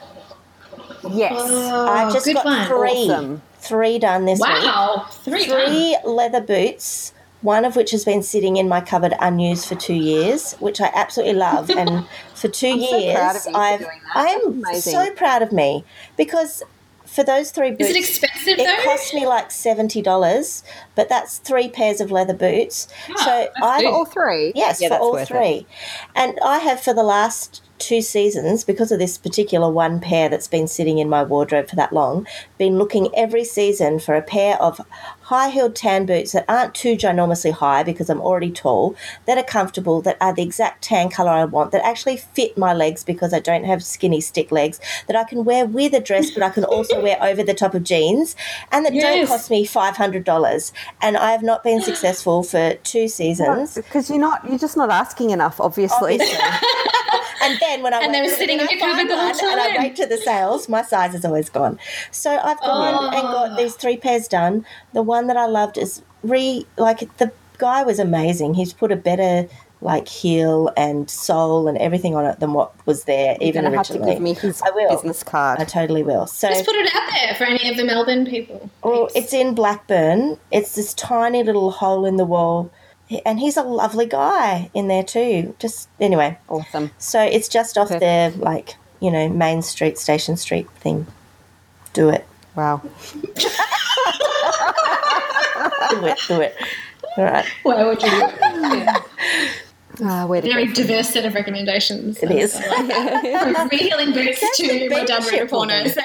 Yes. 1.11 1.39
I've 1.39 2.13
just 2.15 2.27
Oh, 2.29 2.33
good 2.33 2.35
got 2.37 2.45
one. 2.47 2.67
three, 2.67 3.11
Awesome. 3.11 3.43
three 3.59 3.99
done 3.99 4.25
this 4.25 4.41
week. 4.41 4.49
Wow. 4.49 5.07
Three. 5.11 5.45
three 5.45 5.99
leather 6.05 6.41
boots, 6.41 7.13
one 7.45 7.65
of 7.67 7.77
which 7.77 7.91
has 7.91 8.05
been 8.07 8.23
sitting 8.23 8.57
in 8.57 8.69
my 8.69 8.81
cupboard 8.81 9.13
unused 9.21 9.67
for 9.69 9.75
two 9.75 9.95
years, 9.95 10.55
which 10.55 10.81
I 10.81 10.91
absolutely 10.95 11.35
love. 11.35 11.69
And 11.71 12.07
for 12.35 12.49
2 12.49 12.67
I'm 12.67 12.81
so 12.81 12.97
years, 12.99 13.47
you 13.47 13.53
I've. 13.55 13.87
I 14.15 14.27
am 14.29 14.47
amazing. 14.65 14.93
so 14.95 15.11
proud 15.13 15.43
of 15.43 15.53
me 15.53 15.85
because 16.17 16.63
for 17.05 17.23
those 17.23 17.51
three 17.53 17.71
boots, 17.71 17.91
Is 17.91 17.97
it 17.97 17.99
expensive 17.99 18.59
it 18.59 18.65
though? 18.67 18.83
cost 18.91 19.13
me 19.15 19.27
like 19.27 19.51
seventy 19.53 20.01
dollars, 20.03 20.65
but 20.97 21.09
that's 21.09 21.39
three 21.39 21.69
pairs 21.69 22.01
of 22.01 22.11
leather 22.11 22.35
boots. 22.35 22.89
Oh, 23.11 23.25
so 23.25 23.49
I. 23.63 23.85
All 23.85 24.05
three. 24.07 24.53
Yes, 24.57 24.81
Yeah, 24.81 24.89
for 24.89 24.95
all 24.97 25.13
worth 25.13 25.31
it. 25.31 25.35
three. 25.35 25.67
And 26.17 26.37
I 26.45 26.59
have 26.59 26.81
for 26.81 26.93
the 26.95 27.05
last 27.05 27.63
two 27.79 28.01
seasons, 28.01 28.65
because 28.65 28.91
of 28.91 28.99
this 28.99 29.19
particular 29.19 29.71
one 29.71 30.01
pair 30.01 30.29
that's 30.29 30.49
been 30.49 30.67
sitting 30.67 30.99
in 30.99 31.09
my 31.09 31.23
wardrobe 31.23 31.69
for 31.69 31.77
that 31.77 31.93
long, 31.93 32.27
been 32.57 32.79
looking 32.79 33.15
every 33.15 33.45
season 33.45 33.99
for 34.01 34.15
a 34.15 34.23
pair 34.23 34.57
of 34.63 34.81
high 35.25 35.49
heeled 35.51 35.75
tan 35.75 36.07
boots 36.07 36.33
that 36.33 36.45
aren't 36.49 36.75
too 36.75 36.97
ginormously 36.97 37.51
high 37.53 37.83
because 37.83 38.11
I'm 38.11 38.21
already 38.21 38.51
tall, 38.51 38.95
that 39.27 39.39
are 39.39 39.43
comfortable, 39.43 40.01
that 40.03 40.17
are 40.21 40.35
the 40.35 40.43
exact 40.43 40.85
tan 40.85 41.09
colour 41.09 41.31
I 41.31 41.45
want, 41.45 41.73
that 41.73 41.85
actually 41.85 42.17
fit 42.19 42.57
my 42.59 42.73
legs 42.75 43.05
because 43.05 43.33
I 43.33 43.41
don't 43.41 43.65
have 43.65 43.83
skinny 43.83 44.21
stick 44.21 44.53
legs, 44.53 44.81
that 45.07 45.17
I 45.17 45.25
can 45.25 45.45
wear 45.45 45.65
with 45.67 45.95
a 45.95 46.01
dress 46.01 46.31
but 46.31 46.43
I 46.43 46.51
can 46.51 46.65
also 46.65 47.01
wear 47.03 47.17
over 47.23 47.43
the 47.43 47.55
top 47.55 47.75
of 47.75 47.85
jeans, 47.85 48.37
and 48.71 48.85
that 48.85 48.93
don't 48.93 49.27
cost 49.27 49.51
me 49.51 49.67
$500. 49.67 50.73
And 51.01 51.17
I 51.17 51.31
have 51.33 51.43
not 51.43 51.63
been 51.65 51.81
successful 51.83 52.43
for 52.43 52.75
two 52.85 53.09
seasons. 53.09 53.75
Because 53.75 54.11
you're 54.11 54.19
not, 54.19 54.47
you're 54.49 54.59
just 54.59 54.77
not 54.77 54.91
asking 54.91 55.31
enough, 55.31 55.61
obviously. 55.61 56.15
Obviously. 56.21 56.39
and 57.43 57.59
then 57.61 57.83
when 57.83 57.95
I 57.95 58.01
And 58.01 58.15
they 58.15 58.23
were 58.23 58.29
sitting 58.29 58.59
when 58.59 58.69
in 58.69 58.83
I 58.83 58.87
your 58.87 58.95
cupboard 58.95 59.11
the 59.11 59.17
whole 59.17 59.27
one 59.27 59.53
and 59.53 59.61
I 59.61 59.73
time. 59.75 59.83
wait 59.83 59.97
to 59.97 60.07
the 60.07 60.17
sales, 60.19 60.69
my 60.69 60.83
size 60.83 61.15
is 61.15 61.25
always 61.25 61.49
gone. 61.51 61.79
So 62.11 62.31
I've 62.37 62.61
gone 62.61 63.15
and 63.15 63.23
got 63.23 63.51
Oh. 63.53 63.57
these 63.57 63.75
three 63.75 63.97
pairs 63.97 64.29
done. 64.29 64.65
The 64.93 65.03
one 65.17 65.27
that 65.29 65.37
I 65.37 65.47
loved 65.47 65.77
is 65.79 66.03
re 66.23 66.67
like 66.77 67.01
the 67.19 67.31
guy 67.59 67.83
was 67.85 67.99
amazing. 67.99 68.55
He's 68.55 68.73
put 68.73 68.91
a 68.93 68.97
better 68.97 69.49
like 69.81 70.09
heel 70.09 70.73
and 70.79 71.11
sole 71.11 71.69
and 71.69 71.77
everything 71.79 72.15
on 72.17 72.25
it 72.25 72.41
than 72.41 72.53
what 72.55 72.73
was 72.87 73.05
there 73.05 73.33
You're 73.39 73.49
even 73.49 73.63
going 73.63 73.73
to 73.73 73.79
have 73.79 73.87
to 73.89 73.99
give 74.13 74.21
me 74.21 74.33
his 74.33 74.63
I 74.63 74.71
will. 74.71 74.89
business 74.89 75.23
card. 75.23 75.61
I 75.61 75.65
totally 75.65 76.03
will. 76.03 76.27
So 76.27 76.49
Just 76.49 76.65
put 76.65 76.75
it 76.75 76.91
out 76.95 77.11
there 77.13 77.35
for 77.35 77.45
any 77.45 77.69
of 77.69 77.77
the 77.77 77.85
Melbourne 77.85 78.25
people. 78.25 78.71
well, 78.83 79.09
it's 79.15 79.35
in 79.35 79.55
Blackburn. 79.55 80.39
It's 80.51 80.75
this 80.75 80.95
tiny 80.95 81.43
little 81.43 81.71
hole 81.71 82.07
in 82.07 82.17
the 82.17 82.25
wall. 82.25 82.71
And 83.27 83.39
he's 83.39 83.59
a 83.59 83.63
lovely 83.63 84.07
guy 84.07 84.71
in 84.73 84.89
there 84.89 85.05
too. 85.05 85.55
Just 85.59 85.91
anyway, 86.01 86.39
awesome. 86.49 86.91
so 86.99 87.21
it's 87.21 87.49
just 87.49 87.77
off 87.77 87.89
Perfect. 87.91 88.37
the 88.39 88.43
like 88.43 88.77
you 89.01 89.11
know 89.11 89.29
Main 89.29 89.61
Street, 89.61 89.99
Station 89.99 90.37
Street 90.39 90.69
thing. 90.85 91.07
Do 91.93 92.09
it, 92.09 92.25
Wow. 92.57 92.81
do 95.91 96.07
it, 96.07 96.19
do 96.29 96.41
it. 96.41 96.57
All 97.17 97.25
right. 97.25 97.47
Why 97.63 97.85
would 97.85 98.03
you? 98.03 98.11
do? 98.11 98.87
Ah, 100.03 100.27
where 100.27 100.43
Very 100.43 100.67
diverse 100.73 101.11
set 101.11 101.25
of 101.25 101.35
recommendations. 101.35 102.19
It 102.21 102.31
is. 102.33 102.59
From 102.61 102.75
rehealing 103.71 104.13
boots 104.13 104.41
to 104.57 104.91
my 104.91 105.05
dad 105.05 105.25
wrote 105.31 105.49
porno. 105.49 105.87
So. 105.87 106.01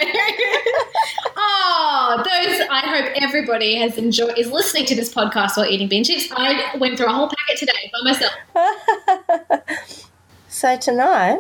oh, 1.36 2.17
those! 2.17 2.67
I 2.69 2.81
hope 2.86 3.12
everybody 3.15 3.77
has 3.77 3.98
enjoyed 3.98 4.38
is 4.38 4.51
listening 4.51 4.86
to 4.86 4.96
this 4.96 5.12
podcast 5.12 5.58
while 5.58 5.65
eating 5.65 5.88
bean 5.88 6.03
chips. 6.03 6.31
I 6.36 6.77
went 6.77 6.98
through 6.98 7.08
a 7.08 7.13
whole 7.13 7.29
packet 7.29 7.58
today 7.58 7.91
by 7.91 8.12
myself. 8.12 8.34
So 10.48 10.77
tonight, 10.77 11.39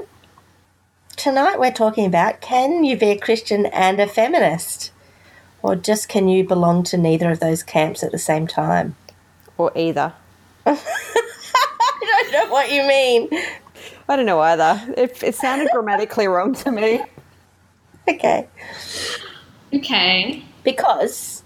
tonight 1.17 1.59
we're 1.59 1.71
talking 1.71 2.05
about 2.05 2.41
can 2.41 2.83
you 2.83 2.97
be 2.97 3.09
a 3.09 3.17
Christian 3.17 3.67
and 3.67 3.99
a 3.99 4.07
feminist, 4.07 4.91
or 5.61 5.75
just 5.75 6.07
can 6.09 6.27
you 6.27 6.43
belong 6.47 6.83
to 6.83 6.97
neither 6.97 7.31
of 7.31 7.39
those 7.39 7.63
camps 7.63 8.03
at 8.03 8.11
the 8.11 8.19
same 8.19 8.47
time? 8.47 8.95
or 9.57 9.71
either. 9.75 10.13
I 10.65 10.77
don't 12.01 12.31
know 12.31 12.51
what 12.51 12.71
you 12.71 12.87
mean. 12.87 13.27
I 14.07 14.15
don't 14.15 14.25
know 14.25 14.39
either. 14.39 14.81
It, 14.97 15.21
it 15.21 15.35
sounded 15.35 15.67
grammatically 15.73 16.27
wrong 16.27 16.53
to 16.55 16.71
me. 16.71 17.01
Okay, 18.07 18.47
Okay. 19.73 20.43
because 20.63 21.43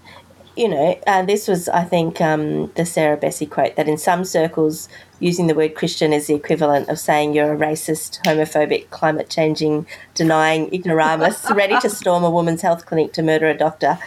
you 0.56 0.68
know 0.68 0.98
uh, 1.06 1.22
this 1.24 1.46
was, 1.48 1.68
I 1.68 1.84
think, 1.84 2.20
um, 2.20 2.72
the 2.74 2.86
Sarah 2.86 3.16
Bessey 3.18 3.50
quote 3.50 3.76
that 3.76 3.88
in 3.88 3.98
some 3.98 4.24
circles, 4.24 4.88
using 5.24 5.46
the 5.46 5.54
word 5.54 5.74
Christian 5.74 6.12
is 6.12 6.26
the 6.26 6.34
equivalent 6.34 6.90
of 6.90 6.98
saying 6.98 7.32
you're 7.32 7.54
a 7.54 7.56
racist, 7.56 8.20
homophobic, 8.26 8.90
climate 8.90 9.30
changing, 9.30 9.86
denying 10.12 10.70
ignoramus, 10.70 11.50
ready 11.54 11.80
to 11.80 11.88
storm 11.88 12.22
a 12.24 12.30
woman's 12.30 12.60
health 12.60 12.84
clinic 12.84 13.14
to 13.14 13.22
murder 13.22 13.48
a 13.48 13.56
doctor. 13.56 13.98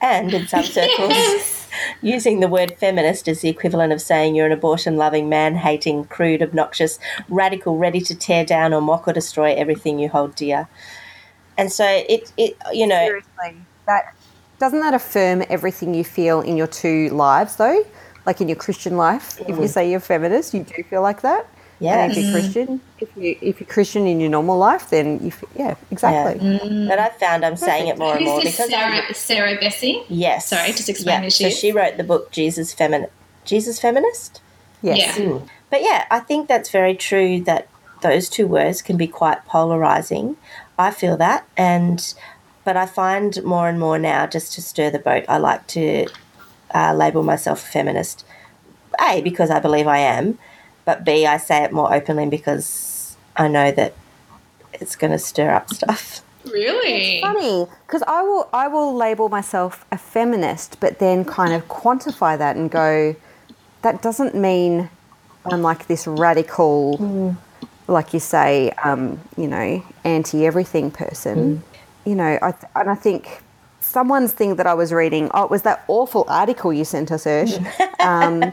And 0.00 0.34
in 0.34 0.48
some 0.48 0.64
circles, 0.78 1.10
Yes. 1.10 1.68
using 2.00 2.40
the 2.40 2.48
word 2.48 2.72
feminist 2.72 3.28
is 3.28 3.40
the 3.40 3.48
equivalent 3.48 3.92
of 3.92 4.02
saying 4.02 4.34
you're 4.34 4.46
an 4.46 4.50
abortion 4.52 4.96
loving, 4.96 5.28
man 5.28 5.54
hating, 5.54 6.06
crude, 6.06 6.42
obnoxious, 6.42 6.98
radical, 7.28 7.78
ready 7.78 8.00
to 8.00 8.14
tear 8.16 8.44
down 8.44 8.74
or 8.74 8.80
mock 8.80 9.06
or 9.06 9.12
destroy 9.12 9.54
everything 9.54 10.00
you 10.00 10.08
hold 10.08 10.34
dear. 10.34 10.66
And 11.56 11.70
so 11.70 11.86
it, 11.86 12.32
it 12.36 12.56
you 12.72 12.88
know, 12.88 13.06
Seriously, 13.06 13.62
that 13.86 14.12
doesn't 14.58 14.80
that 14.80 14.94
affirm 14.94 15.44
everything 15.48 15.94
you 15.94 16.02
feel 16.02 16.40
in 16.40 16.56
your 16.56 16.66
two 16.66 17.10
lives, 17.10 17.54
though? 17.56 17.84
Like 18.24 18.40
in 18.40 18.48
your 18.48 18.56
Christian 18.56 18.96
life, 18.96 19.40
if 19.40 19.58
you 19.58 19.66
say 19.66 19.90
you're 19.90 20.00
feminist, 20.00 20.54
you 20.54 20.62
do 20.62 20.82
feel 20.84 21.02
like 21.02 21.22
that. 21.22 21.46
And 21.80 22.12
if 22.12 22.18
you're 22.18 22.32
Christian, 22.32 22.80
if 23.00 23.08
you 23.16 23.36
if 23.40 23.60
you're 23.60 23.68
Christian 23.68 24.06
in 24.06 24.20
your 24.20 24.30
normal 24.30 24.56
life, 24.58 24.90
then 24.90 25.18
you 25.20 25.28
f- 25.28 25.44
yeah, 25.56 25.74
exactly. 25.90 26.38
But 26.86 26.98
I 26.98 27.08
found 27.08 27.44
I'm 27.44 27.56
saying 27.56 27.88
it 27.88 27.98
more 27.98 28.14
and 28.14 28.24
more 28.24 28.40
Who's 28.40 28.44
this 28.44 28.56
because 28.56 28.72
I, 28.72 29.14
Sarah, 29.14 29.14
Sarah 29.14 29.58
Bessey? 29.58 30.04
yes, 30.08 30.48
Sorry, 30.48 30.68
just 30.72 30.88
explain 30.88 31.18
yeah. 31.18 31.24
who 31.24 31.30
she 31.30 31.44
so 31.44 31.48
is. 31.48 31.58
she 31.58 31.72
wrote 31.72 31.96
the 31.96 32.04
book 32.04 32.30
Jesus 32.30 32.74
Femin 32.74 33.08
Jesus 33.44 33.80
Feminist. 33.80 34.40
Yes. 34.82 35.18
Yeah. 35.18 35.24
Mm. 35.24 35.48
But 35.70 35.82
yeah, 35.82 36.06
I 36.10 36.20
think 36.20 36.48
that's 36.48 36.70
very 36.70 36.94
true 36.94 37.40
that 37.42 37.66
those 38.02 38.28
two 38.28 38.46
words 38.46 38.82
can 38.82 38.96
be 38.96 39.06
quite 39.06 39.44
polarizing. 39.46 40.36
I 40.78 40.90
feel 40.90 41.16
that 41.16 41.46
and 41.56 42.14
but 42.64 42.76
I 42.76 42.86
find 42.86 43.42
more 43.42 43.68
and 43.68 43.80
more 43.80 43.98
now 43.98 44.26
just 44.26 44.52
to 44.54 44.62
stir 44.62 44.90
the 44.90 44.98
boat 45.00 45.24
I 45.28 45.38
like 45.38 45.66
to 45.68 46.06
uh, 46.74 46.94
label 46.94 47.22
myself 47.22 47.62
a 47.62 47.66
feminist. 47.66 48.24
A 49.00 49.20
because 49.22 49.50
I 49.50 49.58
believe 49.58 49.86
I 49.86 49.98
am, 49.98 50.38
but 50.84 51.04
B 51.04 51.26
I 51.26 51.36
say 51.38 51.64
it 51.64 51.72
more 51.72 51.92
openly 51.94 52.28
because 52.28 53.16
I 53.36 53.48
know 53.48 53.70
that 53.72 53.94
it's 54.74 54.96
going 54.96 55.12
to 55.12 55.18
stir 55.18 55.50
up 55.50 55.70
stuff. 55.70 56.20
Really? 56.44 57.20
Funny, 57.20 57.66
because 57.86 58.02
I 58.06 58.22
will 58.22 58.48
I 58.52 58.68
will 58.68 58.94
label 58.94 59.28
myself 59.28 59.84
a 59.92 59.98
feminist, 59.98 60.78
but 60.80 60.98
then 60.98 61.24
kind 61.24 61.52
of 61.52 61.68
quantify 61.68 62.36
that 62.36 62.56
and 62.56 62.70
go, 62.70 63.14
that 63.82 64.02
doesn't 64.02 64.34
mean 64.34 64.90
I'm 65.50 65.62
like 65.62 65.86
this 65.86 66.06
radical, 66.06 67.36
like 67.88 68.12
you 68.12 68.20
say, 68.20 68.70
um, 68.84 69.20
you 69.36 69.46
know, 69.46 69.82
anti 70.04 70.44
everything 70.46 70.90
person. 70.90 71.62
You 72.04 72.14
know, 72.16 72.38
I 72.42 72.50
th- 72.52 72.72
and 72.74 72.90
I 72.90 72.94
think 72.96 73.42
someone's 73.82 74.32
thing 74.32 74.56
that 74.56 74.66
I 74.66 74.74
was 74.74 74.92
reading. 74.92 75.30
Oh, 75.34 75.44
it 75.44 75.50
was 75.50 75.62
that 75.62 75.84
awful 75.88 76.24
article 76.28 76.72
you 76.72 76.84
sent 76.84 77.10
us, 77.12 77.24
Ursh. 77.24 78.00
um, 78.00 78.52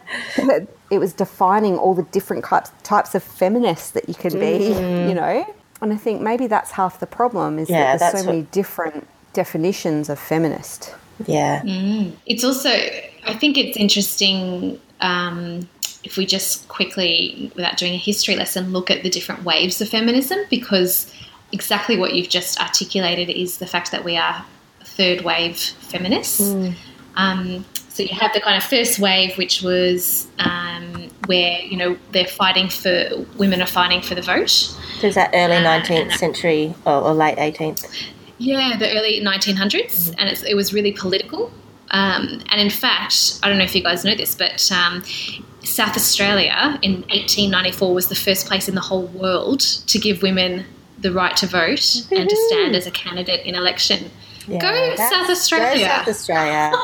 it 0.91 0.99
was 0.99 1.13
defining 1.13 1.77
all 1.77 1.93
the 1.93 2.03
different 2.03 2.43
types 2.45 2.71
types 2.83 3.15
of 3.15 3.23
feminists 3.23 3.91
that 3.91 4.07
you 4.07 4.15
can 4.15 4.33
be. 4.39 4.67
You 4.67 5.13
know, 5.13 5.45
and 5.81 5.93
I 5.93 5.97
think 5.97 6.21
maybe 6.21 6.47
that's 6.47 6.71
half 6.71 6.99
the 6.99 7.07
problem 7.07 7.59
is 7.59 7.69
Yeah, 7.69 7.97
that 7.97 7.99
there's 7.99 8.11
that's 8.11 8.23
so 8.23 8.29
many 8.29 8.43
different 8.51 9.07
definitions 9.33 10.09
of 10.09 10.19
feminist. 10.19 10.93
Yeah. 11.25 11.61
It's 12.25 12.43
also, 12.43 12.69
I 12.69 13.33
think 13.33 13.57
it's 13.57 13.77
interesting 13.77 14.79
um, 15.01 15.67
if 16.03 16.17
we 16.17 16.25
just 16.25 16.67
quickly, 16.67 17.51
without 17.55 17.77
doing 17.77 17.93
a 17.93 17.97
history 17.97 18.35
lesson, 18.35 18.71
look 18.71 18.89
at 18.89 19.03
the 19.03 19.09
different 19.09 19.43
waves 19.43 19.81
of 19.81 19.89
feminism 19.89 20.39
because 20.49 21.13
exactly 21.51 21.97
what 21.97 22.13
you've 22.13 22.29
just 22.29 22.59
articulated 22.59 23.29
is 23.29 23.57
the 23.57 23.65
fact 23.65 23.91
that 23.91 24.03
we 24.03 24.15
are 24.15 24.45
third 24.99 25.21
wave 25.21 25.57
feminists. 25.57 26.41
Um, 27.15 27.65
so 27.87 28.03
you 28.03 28.15
have 28.15 28.33
the 28.33 28.41
kind 28.41 28.57
of 28.57 28.63
first 28.63 28.99
wave, 28.99 29.37
which 29.37 29.61
was 29.61 30.27
um, 30.39 31.09
where 31.25 31.59
you 31.61 31.77
know 31.77 31.97
they're 32.11 32.27
fighting 32.27 32.69
for 32.69 33.25
women 33.37 33.61
are 33.61 33.67
fighting 33.67 34.01
for 34.01 34.13
the 34.13 34.21
vote. 34.21 34.49
So 34.49 35.07
is 35.07 35.15
that 35.15 35.31
early 35.33 35.55
19th 35.55 36.17
century 36.17 36.75
or, 36.85 36.95
or 36.95 37.13
late 37.13 37.37
18th? 37.37 37.89
Yeah, 38.39 38.77
the 38.77 38.89
early 38.97 39.21
1900s, 39.21 40.13
and 40.17 40.29
it's, 40.29 40.43
it 40.43 40.55
was 40.55 40.73
really 40.73 40.91
political. 40.91 41.51
Um, 41.91 42.41
and 42.49 42.61
in 42.61 42.69
fact, 42.69 43.39
I 43.41 43.49
don't 43.49 43.57
know 43.57 43.63
if 43.63 43.75
you 43.75 43.83
guys 43.83 44.05
know 44.05 44.15
this, 44.15 44.35
but 44.35 44.71
um, 44.71 45.03
South 45.63 45.95
Australia 45.95 46.79
in 46.81 47.01
1894 47.09 47.93
was 47.93 48.07
the 48.07 48.15
first 48.15 48.47
place 48.47 48.67
in 48.69 48.75
the 48.75 48.81
whole 48.81 49.07
world 49.07 49.61
to 49.61 49.97
give 49.97 50.21
women 50.21 50.65
the 50.99 51.11
right 51.11 51.35
to 51.37 51.47
vote 51.47 52.05
and 52.11 52.29
to 52.29 52.35
stand 52.47 52.75
as 52.75 52.85
a 52.85 52.91
candidate 52.91 53.45
in 53.45 53.55
election. 53.55 54.11
Yeah, 54.47 54.59
Go 54.59 54.95
South 54.95 55.29
Australia! 55.29 55.87
Go 55.87 55.93
South 55.93 56.07
Australia. 56.07 56.71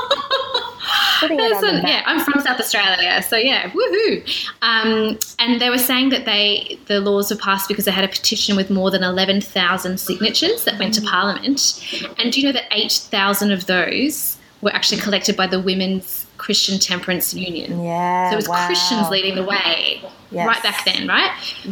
Putting 1.19 1.39
it 1.39 1.49
That's 1.49 1.63
on 1.63 1.73
the 1.75 1.79
a- 1.79 1.81
map. 1.83 1.87
yeah, 1.87 2.03
I'm 2.05 2.19
from 2.19 2.41
South 2.41 2.59
Australia, 2.59 3.23
so 3.23 3.37
yeah, 3.37 3.69
woohoo! 3.69 4.47
Um, 4.61 5.17
and 5.39 5.61
they 5.61 5.69
were 5.69 5.77
saying 5.77 6.09
that 6.09 6.25
they 6.25 6.77
the 6.87 6.99
laws 6.99 7.31
were 7.31 7.37
passed 7.37 7.67
because 7.69 7.85
they 7.85 7.91
had 7.91 8.03
a 8.03 8.07
petition 8.09 8.55
with 8.55 8.69
more 8.69 8.91
than 8.91 9.01
eleven 9.01 9.39
thousand 9.41 9.99
signatures 9.99 10.65
that 10.65 10.77
went 10.77 10.93
to 10.95 11.01
Parliament. 11.01 11.81
And 12.19 12.31
do 12.33 12.41
you 12.41 12.47
know 12.47 12.51
that 12.53 12.65
eight 12.71 12.91
thousand 12.91 13.51
of 13.51 13.65
those 13.65 14.37
were 14.61 14.71
actually 14.73 14.99
collected 15.01 15.37
by 15.37 15.47
the 15.47 15.59
Women's 15.59 16.24
Christian 16.45 16.77
Temperance 16.77 17.33
Union? 17.33 17.83
Yeah. 17.83 18.29
So 18.29 18.33
it 18.33 18.35
was 18.35 18.47
wow. 18.47 18.67
Christians 18.67 19.09
leading 19.09 19.33
the 19.33 19.43
way 19.43 20.03
Yes. 20.31 20.47
right 20.47 20.61
back 20.63 20.83
then, 20.85 21.07
right? 21.07 21.31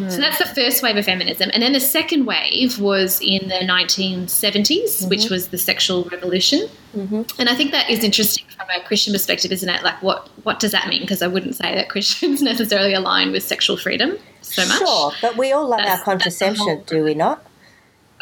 So 0.10 0.18
that's 0.18 0.38
the 0.38 0.46
first 0.46 0.82
wave 0.82 0.96
of 0.96 1.03
feminism. 1.06 1.50
And 1.53 1.62
then 1.62 1.74
the 1.74 1.80
second 1.80 2.25
wave 2.25 2.80
was 2.80 3.20
in 3.22 3.50
the 3.50 3.56
1970s, 3.56 4.27
mm-hmm. 4.27 5.10
which 5.10 5.30
was 5.30 5.50
the 5.50 5.58
sexual 5.58 6.06
revolution. 6.06 6.70
Mm-hmm. 6.96 7.24
And 7.39 7.50
I 7.50 7.56
think 7.56 7.72
that 7.72 7.89
is 7.89 8.03
interesting 8.03 8.46
from 8.56 8.68
a 8.70 8.82
Christian 8.86 9.12
perspective, 9.12 9.51
isn't 9.51 9.68
it? 9.68 9.84
Like, 9.84 10.01
what, 10.01 10.30
what 10.44 10.60
does 10.60 10.72
that 10.72 10.88
mean? 10.88 11.01
Because 11.01 11.22
I 11.22 11.27
wouldn't 11.27 11.56
say 11.56 11.75
that 11.75 11.89
Christians 11.94 12.42
necessarily 12.42 12.94
align 12.94 13.32
with 13.32 13.44
sexual 13.44 13.75
freedom 13.75 14.18
so 14.42 14.65
much. 14.68 14.77
Sure, 14.80 15.12
but 15.22 15.36
we 15.36 15.51
all 15.51 15.68
love 15.68 15.80
That's- 15.80 16.00
our 16.00 16.06
contraception, 16.06 16.65
the 16.65 16.84
do 16.86 17.03
we 17.03 17.15
not? 17.15 17.46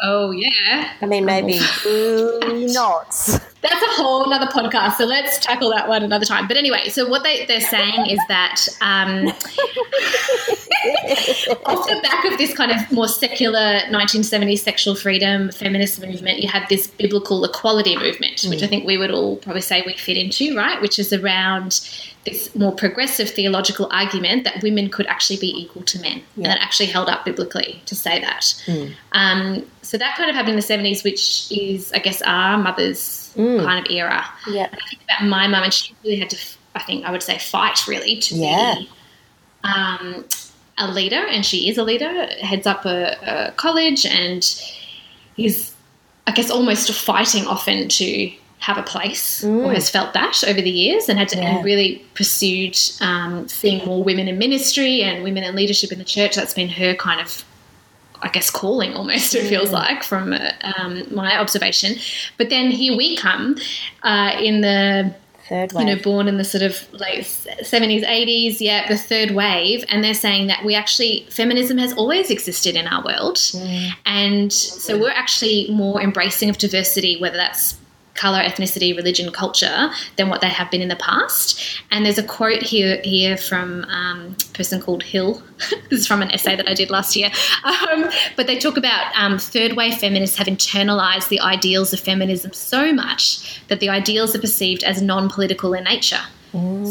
Oh, 0.02 0.32
yeah. 0.32 0.92
I 1.00 1.06
mean, 1.06 1.24
maybe. 1.24 1.60
Not. 2.72 3.14
That's 3.62 3.80
a 3.80 4.02
whole 4.02 4.32
other 4.32 4.46
podcast, 4.46 4.96
so 4.96 5.04
let's 5.04 5.38
tackle 5.38 5.70
that 5.70 5.88
one 5.88 6.02
another 6.02 6.26
time. 6.26 6.48
But 6.48 6.56
anyway, 6.56 6.88
so 6.88 7.08
what 7.08 7.22
they, 7.22 7.46
they're 7.46 7.60
saying 7.60 8.06
is 8.06 8.18
that 8.26 8.66
um, 8.80 9.28
off 11.66 11.86
the 11.86 12.00
back 12.02 12.24
of 12.24 12.38
this 12.38 12.52
kind 12.54 12.72
of 12.72 12.90
more 12.90 13.06
secular 13.06 13.82
1970s 13.88 14.58
sexual 14.58 14.96
freedom 14.96 15.52
feminist 15.52 16.00
movement, 16.00 16.40
you 16.40 16.48
had 16.48 16.68
this 16.68 16.88
biblical 16.88 17.44
equality 17.44 17.96
movement, 17.96 18.44
which 18.48 18.64
I 18.64 18.66
think 18.66 18.84
we 18.84 18.98
would 18.98 19.12
all 19.12 19.36
probably 19.36 19.62
say 19.62 19.84
we 19.86 19.96
fit 19.96 20.16
into, 20.16 20.56
right? 20.56 20.82
Which 20.82 20.98
is 20.98 21.12
around 21.12 21.88
this 22.24 22.52
more 22.56 22.72
progressive 22.72 23.30
theological 23.30 23.88
argument 23.92 24.42
that 24.42 24.60
women 24.62 24.90
could 24.90 25.06
actually 25.06 25.38
be 25.38 25.56
equal 25.56 25.82
to 25.82 26.00
men, 26.00 26.20
and 26.34 26.46
that 26.46 26.58
actually 26.60 26.86
held 26.86 27.08
up 27.08 27.24
biblically 27.24 27.80
to 27.86 27.94
say 27.94 28.20
that. 28.20 28.60
Um, 29.12 29.64
so 29.82 29.98
that 29.98 30.16
kind 30.16 30.30
of 30.30 30.34
happened 30.34 30.54
in 30.54 30.56
the 30.56 30.90
70s, 30.90 31.04
which 31.04 31.52
is, 31.52 31.92
I 31.92 31.98
guess, 31.98 32.22
our 32.22 32.58
mother's 32.58 33.21
kind 33.34 33.84
of 33.86 33.90
era. 33.92 34.24
Yeah. 34.48 34.68
I 34.72 34.76
think 34.88 35.02
about 35.04 35.28
my 35.28 35.46
mum, 35.48 35.62
and 35.64 35.72
she 35.74 35.94
really 36.04 36.18
had 36.18 36.30
to, 36.30 36.38
I 36.74 36.82
think 36.82 37.04
I 37.04 37.10
would 37.12 37.22
say, 37.22 37.38
fight 37.38 37.86
really 37.86 38.18
to 38.18 38.34
Yeah. 38.34 38.74
be 38.78 38.88
um, 39.64 40.24
a 40.78 40.90
leader, 40.90 41.24
and 41.28 41.44
she 41.46 41.68
is 41.68 41.78
a 41.78 41.82
leader, 41.84 42.26
heads 42.40 42.66
up 42.66 42.84
a, 42.84 43.16
a 43.48 43.52
college, 43.52 44.04
and 44.06 44.42
is, 45.36 45.72
I 46.26 46.32
guess, 46.32 46.50
almost 46.50 46.92
fighting 46.92 47.46
often 47.46 47.88
to 47.88 48.32
have 48.58 48.78
a 48.78 48.82
place, 48.82 49.42
or 49.42 49.72
has 49.72 49.90
felt 49.90 50.12
that 50.14 50.42
over 50.46 50.60
the 50.60 50.70
years, 50.70 51.08
and 51.08 51.18
had 51.18 51.28
to, 51.28 51.36
Yeah. 51.36 51.56
and 51.56 51.64
really 51.64 52.04
pursued 52.14 52.78
um, 53.00 53.48
seeing 53.48 53.84
more 53.84 54.02
women 54.04 54.28
in 54.28 54.38
ministry 54.38 55.02
and 55.02 55.24
women 55.24 55.42
in 55.42 55.54
leadership 55.56 55.90
in 55.92 55.98
the 55.98 56.04
church. 56.04 56.36
That's 56.36 56.54
been 56.54 56.68
her 56.68 56.94
kind 56.94 57.20
of 57.20 57.44
I 58.22 58.28
guess, 58.28 58.50
calling 58.50 58.94
almost, 58.94 59.34
it 59.34 59.48
feels 59.48 59.70
like, 59.70 60.02
from 60.02 60.34
um, 60.62 61.04
my 61.14 61.38
observation. 61.38 61.96
But 62.38 62.50
then 62.50 62.70
here 62.70 62.96
we 62.96 63.16
come 63.16 63.56
uh, 64.02 64.36
in 64.40 64.60
the 64.60 65.14
third 65.48 65.72
wave. 65.72 65.88
you 65.88 65.94
know, 65.94 66.02
born 66.02 66.28
in 66.28 66.38
the 66.38 66.44
sort 66.44 66.62
of 66.62 66.90
late 66.92 67.24
70s, 67.24 68.04
80s, 68.04 68.60
yeah, 68.60 68.88
the 68.88 68.96
third 68.96 69.32
wave. 69.32 69.84
And 69.88 70.02
they're 70.02 70.14
saying 70.14 70.46
that 70.46 70.64
we 70.64 70.74
actually, 70.74 71.26
feminism 71.30 71.78
has 71.78 71.92
always 71.94 72.30
existed 72.30 72.76
in 72.76 72.86
our 72.86 73.04
world. 73.04 73.38
And 74.06 74.52
so 74.52 74.98
we're 74.98 75.10
actually 75.10 75.68
more 75.70 76.00
embracing 76.00 76.48
of 76.48 76.58
diversity, 76.58 77.20
whether 77.20 77.36
that's 77.36 77.76
color, 78.22 78.40
ethnicity, 78.40 78.96
religion, 78.96 79.32
culture, 79.32 79.90
than 80.16 80.28
what 80.28 80.40
they 80.40 80.48
have 80.48 80.70
been 80.70 80.80
in 80.80 80.88
the 80.88 81.02
past. 81.10 81.60
And 81.90 82.06
there's 82.06 82.18
a 82.18 82.22
quote 82.22 82.62
here 82.62 83.00
here 83.02 83.36
from 83.36 83.84
um, 83.86 84.36
a 84.48 84.52
person 84.56 84.80
called 84.80 85.02
Hill. 85.02 85.42
this 85.90 86.00
is 86.02 86.06
from 86.06 86.22
an 86.22 86.30
essay 86.30 86.54
that 86.54 86.68
I 86.68 86.74
did 86.74 86.88
last 86.88 87.16
year. 87.16 87.30
Um, 87.64 88.08
but 88.36 88.46
they 88.46 88.58
talk 88.60 88.76
about 88.76 89.12
um, 89.16 89.38
third 89.38 89.72
wave 89.72 89.94
feminists 89.94 90.36
have 90.36 90.46
internalized 90.46 91.28
the 91.30 91.40
ideals 91.40 91.92
of 91.92 91.98
feminism 91.98 92.52
so 92.52 92.92
much 92.92 93.60
that 93.66 93.80
the 93.80 93.88
ideals 93.88 94.36
are 94.36 94.40
perceived 94.40 94.84
as 94.84 95.02
non 95.02 95.28
political 95.28 95.74
in 95.74 95.84
nature. 95.84 96.22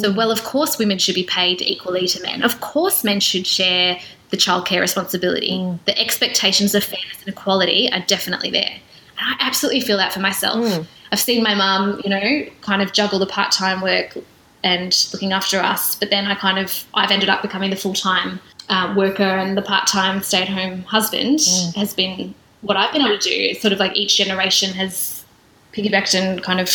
So, 0.02 0.12
well, 0.12 0.32
of 0.32 0.44
course, 0.44 0.80
women 0.80 0.98
should 0.98 1.14
be 1.16 1.24
paid 1.24 1.62
equally 1.62 2.08
to 2.08 2.22
men. 2.24 2.42
Of 2.42 2.60
course, 2.62 3.04
men 3.04 3.20
should 3.20 3.46
share 3.46 4.00
the 4.32 4.38
childcare 4.38 4.82
responsibility. 4.82 5.52
The 5.86 5.98
expectations 6.00 6.74
of 6.74 6.84
fairness 6.84 7.20
and 7.20 7.30
equality 7.30 7.90
are 7.94 8.04
definitely 8.08 8.50
there. 8.50 8.76
And 9.20 9.26
I 9.30 9.36
absolutely 9.40 9.82
feel 9.82 9.98
that 9.98 10.14
for 10.14 10.20
myself. 10.20 10.66
I've 11.12 11.20
seen 11.20 11.44
my 11.44 11.53
mum, 11.56 12.01
you 12.03 12.10
know, 12.10 12.46
kind 12.62 12.82
of 12.82 12.94
juggle 12.94 13.20
the 13.20 13.25
part 13.25 13.51
time 13.51 13.82
work 13.82 14.18
and 14.63 14.96
looking 15.12 15.32
after 15.34 15.60
us, 15.60 15.96
but 15.96 16.10
then 16.10 16.27
I 16.27 16.36
kind 16.36 16.60
of 16.60 16.86
I've 16.94 17.12
ended 17.12 17.30
up 17.30 17.41
becoming 17.41 17.70
the 17.70 17.75
full 17.75 17.94
time 17.94 18.39
uh, 18.70 18.94
worker 18.96 19.24
and 19.24 19.58
the 19.58 19.62
part 19.62 19.88
time 19.88 20.22
stay 20.24 20.44
at 20.44 20.50
home 20.50 20.84
husband 20.84 21.39
has 21.75 21.94
been 21.94 22.34
what 22.62 22.77
I've 22.77 22.94
been 22.94 23.01
able 23.01 23.18
to 23.18 23.30
do. 23.30 23.34
It's 23.36 23.62
sort 23.62 23.74
of 23.74 23.80
like 23.80 23.96
each 23.98 24.15
generation 24.18 24.72
has 24.74 25.25
piggybacked 25.74 26.13
and 26.20 26.41
kind 26.44 26.60
of 26.60 26.70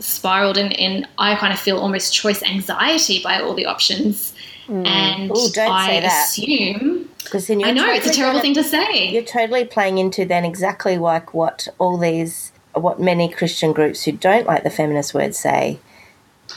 spiraled, 0.00 0.56
and, 0.56 0.72
and 0.78 1.06
I 1.18 1.34
kind 1.36 1.52
of 1.52 1.58
feel 1.58 1.78
almost 1.78 2.14
choice 2.14 2.42
anxiety 2.42 3.20
by 3.22 3.40
all 3.40 3.54
the 3.54 3.66
options. 3.66 4.32
And 4.68 5.30
Ooh, 5.30 5.48
don't 5.54 5.72
I 5.72 5.86
say 5.88 6.00
that. 6.00 6.24
assume 6.28 7.08
Because 7.24 7.46
then 7.46 7.64
I 7.64 7.70
know 7.72 7.86
it's 7.90 8.06
a 8.06 8.12
terrible 8.12 8.40
gonna- 8.40 8.42
thing 8.42 8.54
to 8.54 8.64
say. 8.64 9.08
You're 9.08 9.22
totally 9.22 9.64
playing 9.64 9.96
into 9.98 10.24
then 10.26 10.44
exactly 10.44 10.98
like 10.98 11.32
what 11.32 11.68
all 11.78 11.96
these, 11.96 12.52
what 12.74 13.00
many 13.00 13.28
Christian 13.28 13.72
groups 13.72 14.04
who 14.04 14.12
don't 14.12 14.46
like 14.46 14.62
the 14.62 14.70
feminist 14.70 15.14
word 15.14 15.34
say, 15.34 15.78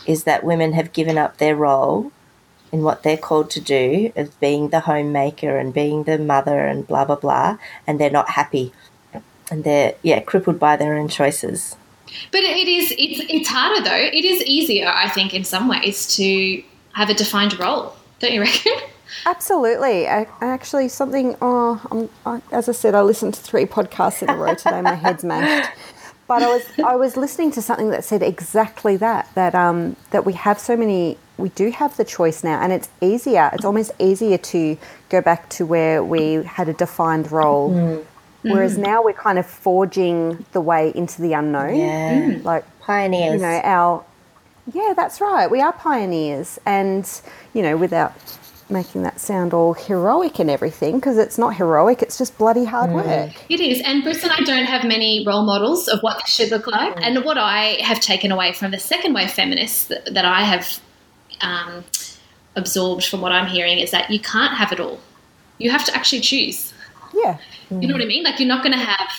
is 0.06 0.24
that 0.24 0.44
women 0.44 0.74
have 0.74 0.94
given 0.94 1.18
up 1.18 1.38
their 1.38 1.56
role 1.56 2.12
in 2.72 2.84
what 2.84 3.04
they're 3.04 3.18
called 3.18 3.50
to 3.52 3.60
do 3.60 4.14
of 4.16 4.40
being 4.40 4.70
the 4.70 4.82
homemaker 4.82 5.58
and 5.58 5.74
being 5.74 6.04
the 6.04 6.18
mother 6.18 6.66
and 6.66 6.88
blah 6.88 7.06
blah 7.06 7.16
blah, 7.16 7.58
and 7.86 8.00
they're 8.00 8.10
not 8.10 8.32
happy, 8.32 8.72
and 9.50 9.64
they're 9.64 9.96
yeah 10.02 10.20
crippled 10.20 10.60
by 10.60 10.76
their 10.76 10.96
own 10.96 11.08
choices. 11.08 11.76
But 12.32 12.42
it 12.42 12.68
is 12.68 12.94
it's 12.98 13.22
it's 13.30 13.50
harder 13.50 13.84
though. 13.84 13.96
It 13.96 14.26
is 14.26 14.42
easier, 14.44 14.88
I 14.88 15.10
think, 15.10 15.34
in 15.34 15.44
some 15.44 15.68
ways 15.68 16.16
to 16.16 16.64
have 16.94 17.10
a 17.10 17.14
defined 17.14 17.60
role. 17.60 17.96
Don't 18.20 18.34
you 18.34 18.42
reckon? 18.42 18.74
Absolutely. 19.26 20.08
I, 20.08 20.28
I 20.40 20.48
actually 20.48 20.88
something. 20.88 21.36
Oh, 21.42 21.82
I'm, 21.92 22.10
I, 22.26 22.42
as 22.56 22.70
I 22.70 22.72
said, 22.72 22.96
I 22.96 23.02
listened 23.02 23.34
to 23.34 23.42
three 23.42 23.66
podcasts 23.66 24.24
in 24.24 24.30
a 24.30 24.38
row 24.38 24.56
today. 24.56 24.82
My 24.82 24.96
head's 24.96 25.24
mashed. 25.26 25.70
But 26.32 26.44
I 26.44 26.48
was 26.48 26.64
I 26.86 26.96
was 26.96 27.18
listening 27.18 27.52
to 27.52 27.62
something 27.62 27.90
that 27.90 28.06
said 28.06 28.24
exactly 28.24 28.96
that. 28.96 29.28
That 29.36 29.54
um 29.54 29.98
that 30.12 30.26
we 30.26 30.32
have 30.32 30.60
so 30.60 30.78
many. 30.78 31.18
We 31.38 31.50
do 31.50 31.72
have 31.72 31.98
the 31.98 32.06
choice 32.06 32.42
now, 32.42 32.62
and 32.62 32.72
it's 32.72 32.88
easier. 33.02 33.50
It's 33.52 33.66
almost 33.66 33.92
easier 34.00 34.38
to 34.38 34.78
go 35.10 35.20
back 35.20 35.50
to 35.50 35.66
where 35.66 36.02
we 36.02 36.36
had 36.44 36.70
a 36.70 36.74
defined 36.74 37.34
role. 37.34 37.72
Mm. 37.72 38.06
Whereas 38.44 38.78
mm. 38.78 38.84
now 38.84 39.04
we're 39.04 39.22
kind 39.28 39.40
of 39.40 39.46
forging 39.46 40.46
the 40.54 40.62
way 40.62 40.94
into 40.96 41.22
the 41.22 41.34
unknown. 41.34 41.76
Yeah, 41.76 42.22
mm. 42.22 42.44
Like 42.46 42.64
pioneers. 42.80 43.34
you 43.34 43.40
know 43.48 43.62
our 43.64 44.06
yeah 44.72 44.94
that's 44.96 45.20
right 45.20 45.50
we 45.50 45.60
are 45.60 45.74
pioneers 45.74 46.60
and 46.66 47.22
you 47.54 47.62
know 47.62 47.76
without 47.76 48.14
making 48.72 49.04
that 49.04 49.20
sound 49.20 49.54
all 49.54 49.74
heroic 49.74 50.40
and 50.40 50.50
everything 50.50 50.96
because 50.96 51.18
it's 51.18 51.38
not 51.38 51.56
heroic 51.56 52.02
it's 52.02 52.18
just 52.18 52.38
bloody 52.38 52.66
hard 52.66 52.90
mm. 52.90 52.96
work 52.96 53.34
It 53.50 53.60
is. 53.60 53.82
And 53.82 54.04
Bruce 54.04 54.24
and 54.24 54.32
I 54.32 54.42
don't 54.44 54.66
have 54.66 54.84
many 54.84 55.24
role 55.26 55.46
models 55.46 55.88
of 55.88 56.00
what 56.02 56.22
this 56.22 56.34
should 56.34 56.50
look 56.52 56.68
like. 56.68 56.96
Mm. 56.96 57.04
And 57.04 57.26
what 57.26 57.38
I 57.38 57.78
have 57.82 58.00
taken 58.00 58.32
away 58.32 58.54
from 58.54 58.72
the 58.72 58.80
second 58.80 59.14
wave 59.14 59.32
feminists 59.32 59.88
that, 59.88 60.14
that 60.14 60.26
I 60.26 60.42
have 60.44 60.80
um, 61.42 61.84
absorbed 62.56 63.06
from 63.06 63.22
what 63.22 63.32
I'm 63.32 63.48
hearing 63.48 63.80
is 63.80 63.92
that 63.92 64.10
you 64.10 64.20
can't 64.20 64.54
have 64.56 64.72
it 64.72 64.80
all. 64.80 65.00
You 65.58 65.72
have 65.72 65.86
to 65.86 65.96
actually 65.96 66.22
choose. 66.22 66.74
yeah 67.14 67.38
You 67.70 67.88
know 67.88 67.94
what 67.94 68.02
I 68.02 68.06
mean? 68.06 68.24
Like 68.24 68.40
you're 68.40 68.48
not 68.48 68.64
going 68.64 68.78
to 68.78 68.84
have 68.84 69.10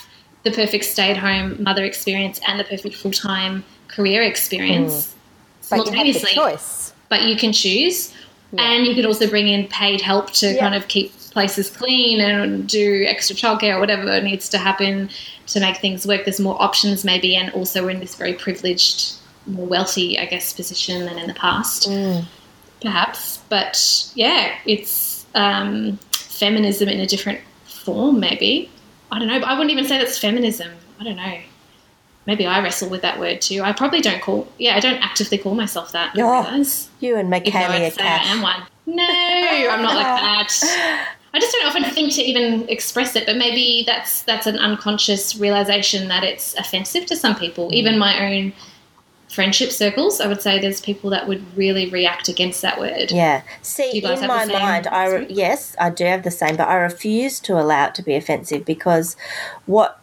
the 0.43 0.51
perfect 0.51 0.85
stay-at-home 0.85 1.63
mother 1.63 1.85
experience 1.85 2.41
and 2.47 2.59
the 2.59 2.65
perfect 2.65 2.97
full-time 2.97 3.65
career 3.89 4.23
experience 4.23 4.93
mm. 5.07 5.71
but 5.71 5.77
you 5.87 5.93
have 5.93 6.07
the 6.07 6.13
simultaneously. 6.15 6.33
choice 6.33 6.93
But 7.09 7.23
you 7.23 7.37
can 7.37 7.53
choose, 7.53 8.13
and 8.59 8.87
you 8.87 8.95
could 8.95 9.05
also 9.07 9.29
bring 9.29 9.49
in 9.49 9.67
paid 9.69 10.01
help 10.01 10.31
to 10.33 10.53
Yeah. 10.53 10.61
kind 10.61 10.75
of 10.75 10.89
keep 10.89 11.13
places 11.31 11.71
clean 11.71 12.21
and 12.21 12.69
do 12.69 13.05
extra 13.09 13.35
childcare 13.35 13.77
or 13.77 13.81
whatever 13.81 14.21
needs 14.21 14.49
to 14.51 14.59
happen 14.59 15.09
to 15.47 15.61
make 15.61 15.79
things 15.79 16.07
work. 16.07 16.25
There's 16.25 16.39
more 16.41 16.61
options 16.63 17.05
maybe, 17.05 17.35
and 17.37 17.51
also 17.55 17.83
we're 17.83 17.91
in 17.91 18.01
this 18.01 18.15
very 18.15 18.35
privileged, 18.35 19.15
more 19.47 19.67
wealthy, 19.67 20.19
I 20.19 20.27
guess, 20.27 20.53
position 20.53 21.07
than 21.07 21.19
in 21.19 21.27
the 21.29 21.35
past, 21.35 21.89
perhaps. 22.81 23.39
But 23.49 24.11
yeah, 24.15 24.55
it's 24.67 25.25
um, 25.35 25.99
feminism 26.13 26.89
in 26.89 27.01
a 27.01 27.07
different 27.07 27.41
form, 27.65 28.21
maybe. 28.21 28.71
I 29.11 29.19
don't 29.19 29.29
know. 29.29 29.41
But 29.41 29.49
I 29.49 29.53
wouldn't 29.55 29.71
even 29.71 29.87
say 29.87 29.99
that's 29.99 30.19
feminism. 30.19 30.71
I 31.01 31.05
don't 31.05 31.17
know. 31.17 31.39
Maybe 32.27 32.47
I 32.47 32.63
wrestle 32.63 32.89
with 32.89 33.03
that 33.03 33.19
word 33.19 33.41
too. 33.41 33.63
I 33.63 33.73
probably 33.73 34.01
don't 34.01 34.23
call. 34.23 34.47
Yeah, 34.59 34.77
I 34.77 34.81
don't 34.81 35.03
actively 35.03 35.39
call 35.39 35.55
myself 35.55 35.93
that. 35.93 36.15
Oh, 36.17 36.65
you 37.01 37.17
and 37.17 37.33
Michaelia 37.33 37.87
I'd 37.87 37.93
say 37.95 38.03
I 38.03 38.19
am 38.25 38.43
one. 38.43 38.63
No, 38.87 39.03
I'm 39.05 39.83
not 39.83 39.97
like 39.97 40.05
that. 40.51 41.09
I 41.35 41.41
just 41.41 41.53
don't 41.53 41.67
often 41.67 41.85
think 41.85 42.13
to 42.15 42.23
even 42.23 42.69
express 42.69 43.17
it, 43.17 43.27
but 43.27 43.37
maybe 43.37 43.85
that's 43.87 44.23
that's 44.23 44.47
an 44.47 44.59
unconscious 44.59 45.37
realization 45.37 46.09
that 46.09 46.23
it's 46.25 46.55
offensive 46.55 47.07
to 47.07 47.17
some 47.17 47.35
people. 47.35 47.71
Mm. 47.71 47.75
Even 47.75 47.99
my 47.99 48.31
own 48.31 48.53
friendship 49.33 49.71
circles, 49.71 50.21
I 50.21 50.27
would 50.27 50.43
say 50.43 50.61
there's 50.61 50.81
people 50.81 51.09
that 51.11 51.27
would 51.27 51.43
really 51.57 51.89
react 51.89 52.29
against 52.29 52.61
that 52.63 52.79
word. 52.79 53.11
Yeah. 53.11 53.43
See, 53.63 54.05
in 54.05 54.27
my 54.27 54.45
mind, 54.45 54.87
I 54.87 55.07
re- 55.09 55.27
yes, 55.29 55.75
I 55.81 55.89
do 55.89 56.05
have 56.05 56.23
the 56.23 56.31
same, 56.31 56.57
but 56.57 56.69
I 56.69 56.75
refuse 56.75 57.41
to 57.41 57.59
allow 57.59 57.87
it 57.87 57.95
to 57.97 58.03
be 58.03 58.15
offensive 58.15 58.67
because 58.67 59.17
what 59.65 60.02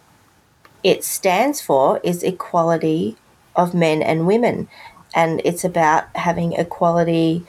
it 0.83 1.03
stands 1.03 1.61
for 1.61 1.99
is 2.03 2.23
equality 2.23 3.17
of 3.55 3.73
men 3.73 4.01
and 4.01 4.27
women, 4.27 4.67
and 5.13 5.41
it's 5.43 5.63
about 5.63 6.15
having 6.15 6.53
equality 6.53 7.45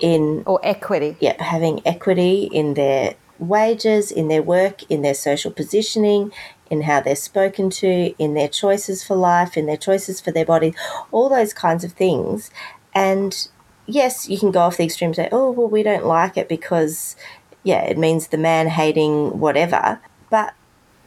in 0.00 0.42
or 0.46 0.60
equity 0.62 1.16
yeah, 1.20 1.40
having 1.42 1.80
equity 1.86 2.44
in 2.52 2.74
their 2.74 3.14
wages, 3.38 4.10
in 4.10 4.28
their 4.28 4.42
work, 4.42 4.82
in 4.90 5.02
their 5.02 5.14
social 5.14 5.50
positioning, 5.50 6.32
in 6.70 6.82
how 6.82 7.00
they're 7.00 7.16
spoken 7.16 7.70
to, 7.70 8.14
in 8.18 8.34
their 8.34 8.48
choices 8.48 9.02
for 9.04 9.16
life, 9.16 9.56
in 9.56 9.66
their 9.66 9.76
choices 9.76 10.20
for 10.20 10.30
their 10.30 10.44
body, 10.44 10.74
all 11.10 11.28
those 11.28 11.52
kinds 11.52 11.84
of 11.84 11.92
things. 11.92 12.50
And 12.94 13.48
yes, 13.86 14.28
you 14.28 14.38
can 14.38 14.50
go 14.50 14.60
off 14.60 14.76
the 14.76 14.84
extreme 14.84 15.08
and 15.08 15.16
say, 15.16 15.28
oh, 15.32 15.50
well, 15.50 15.68
we 15.68 15.82
don't 15.82 16.06
like 16.06 16.36
it 16.36 16.48
because, 16.48 17.16
yeah, 17.62 17.82
it 17.82 17.98
means 17.98 18.28
the 18.28 18.38
man 18.38 18.68
hating 18.68 19.38
whatever. 19.38 20.00
But 20.30 20.54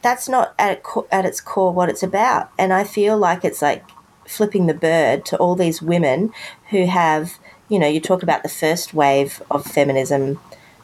that's 0.01 0.29
not 0.29 0.53
at, 0.60 0.81
at 1.12 1.25
its 1.25 1.41
core 1.41 1.73
what 1.73 1.89
it's 1.89 2.03
about. 2.03 2.51
And 2.57 2.73
I 2.73 2.83
feel 2.83 3.17
like 3.17 3.43
it's 3.43 3.62
like 3.62 3.83
flipping 4.25 4.67
the 4.67 4.73
bird 4.73 5.25
to 5.25 5.38
all 5.38 5.55
these 5.55 5.81
women 5.81 6.33
who 6.69 6.86
have, 6.86 7.39
you 7.69 7.79
know, 7.79 7.88
you 7.88 7.99
talk 7.99 8.23
about 8.23 8.43
the 8.43 8.49
first 8.49 8.93
wave 8.93 9.41
of 9.49 9.65
feminism. 9.65 10.39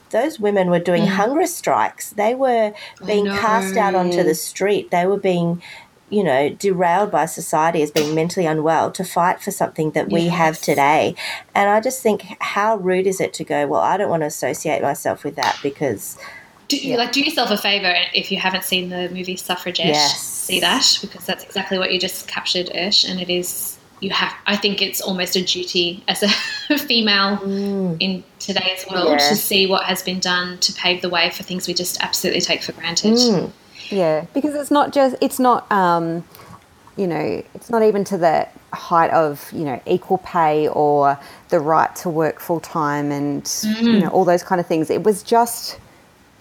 Those 0.10 0.39
women 0.39 0.69
were 0.69 0.80
doing 0.80 1.04
mm. 1.04 1.10
hunger 1.10 1.45
strikes. 1.47 2.12
They 2.12 2.36
were 2.36 2.73
being 3.06 3.26
cast 3.26 3.78
out 3.78 3.95
onto 3.95 4.23
the 4.23 4.36
street. 4.36 4.91
They 4.91 5.06
were 5.06 5.17
being, 5.17 5.62
you 6.10 6.23
know, 6.23 6.49
derailed 6.49 7.12
by 7.12 7.26
society 7.26 7.82
as 7.82 7.91
being 7.91 8.13
mentally 8.13 8.45
unwell 8.45 8.91
to 8.91 9.04
fight 9.04 9.41
for 9.41 9.52
something 9.52 9.91
that 9.91 10.10
we 10.10 10.28
have 10.28 10.60
today. 10.62 11.15
And 11.56 11.69
I 11.69 11.82
just 11.82 12.04
think, 12.04 12.23
how 12.39 12.78
rude 12.78 13.08
is 13.08 13.19
it 13.19 13.34
to 13.36 13.43
go, 13.43 13.65
well, 13.67 13.82
I 13.82 13.97
don't 13.97 14.10
want 14.10 14.21
to 14.21 14.28
associate 14.28 14.82
myself 14.82 15.23
with 15.23 15.36
that 15.36 15.58
because 15.63 16.17
Do, 16.82 16.98
Like, 16.98 17.12
do 17.12 17.22
yourself 17.22 17.50
a 17.52 17.58
favor 17.58 17.94
if 18.14 18.32
you 18.32 18.38
haven't 18.38 18.64
seen 18.64 18.90
the 18.90 19.10
movie 19.10 19.36
Suffragette. 19.36 19.88
Yes. 19.88 20.22
See 20.22 20.60
that 20.60 20.98
because 21.02 21.26
that's 21.26 21.44
exactly 21.44 21.78
what 21.80 21.92
you 21.94 22.00
just 22.00 22.28
captured, 22.28 22.70
Ish, 22.76 23.06
and 23.06 23.20
it 23.22 23.30
is. 23.30 23.78
You 24.02 24.10
have. 24.10 24.34
I 24.46 24.58
think 24.58 24.82
it's 24.82 25.00
almost 25.00 25.38
a 25.38 25.42
duty 25.42 26.04
as 26.10 26.22
a 26.24 26.78
female 26.78 27.42
in 28.02 28.22
today's 28.40 28.86
world 28.92 29.12
Yeah. 29.12 29.30
to 29.30 29.36
see 29.38 29.66
what 29.68 29.86
has 29.86 30.02
been 30.04 30.20
done 30.20 30.58
to 30.60 30.74
pave 30.74 31.02
the 31.02 31.08
way 31.10 31.30
for 31.30 31.44
things 31.44 31.68
we 31.68 31.74
just 31.74 32.02
absolutely 32.04 32.42
take 32.42 32.62
for 32.64 32.74
granted. 32.74 33.14
Mm. 33.14 33.52
Yeah, 33.90 34.26
because 34.34 34.56
it's 34.56 34.72
not 34.72 34.92
just 34.92 35.16
it's 35.22 35.40
not 35.40 35.72
um, 35.72 36.26
you 36.98 37.08
know 37.08 37.42
it's 37.54 37.70
not 37.70 37.82
even 37.84 38.04
to 38.06 38.18
the 38.18 38.46
height 38.74 39.12
of 39.12 39.50
you 39.54 39.64
know 39.64 39.82
equal 39.86 40.18
pay 40.18 40.68
or 40.68 41.18
the 41.50 41.60
right 41.62 41.96
to 41.98 42.10
work 42.10 42.42
full 42.42 42.60
time 42.60 43.10
and 43.12 43.50
you 43.80 44.00
know 44.02 44.10
all 44.10 44.26
those 44.26 44.44
kind 44.44 44.60
of 44.60 44.68
things. 44.68 44.90
It 44.90 45.04
was 45.04 45.24
just 45.24 45.80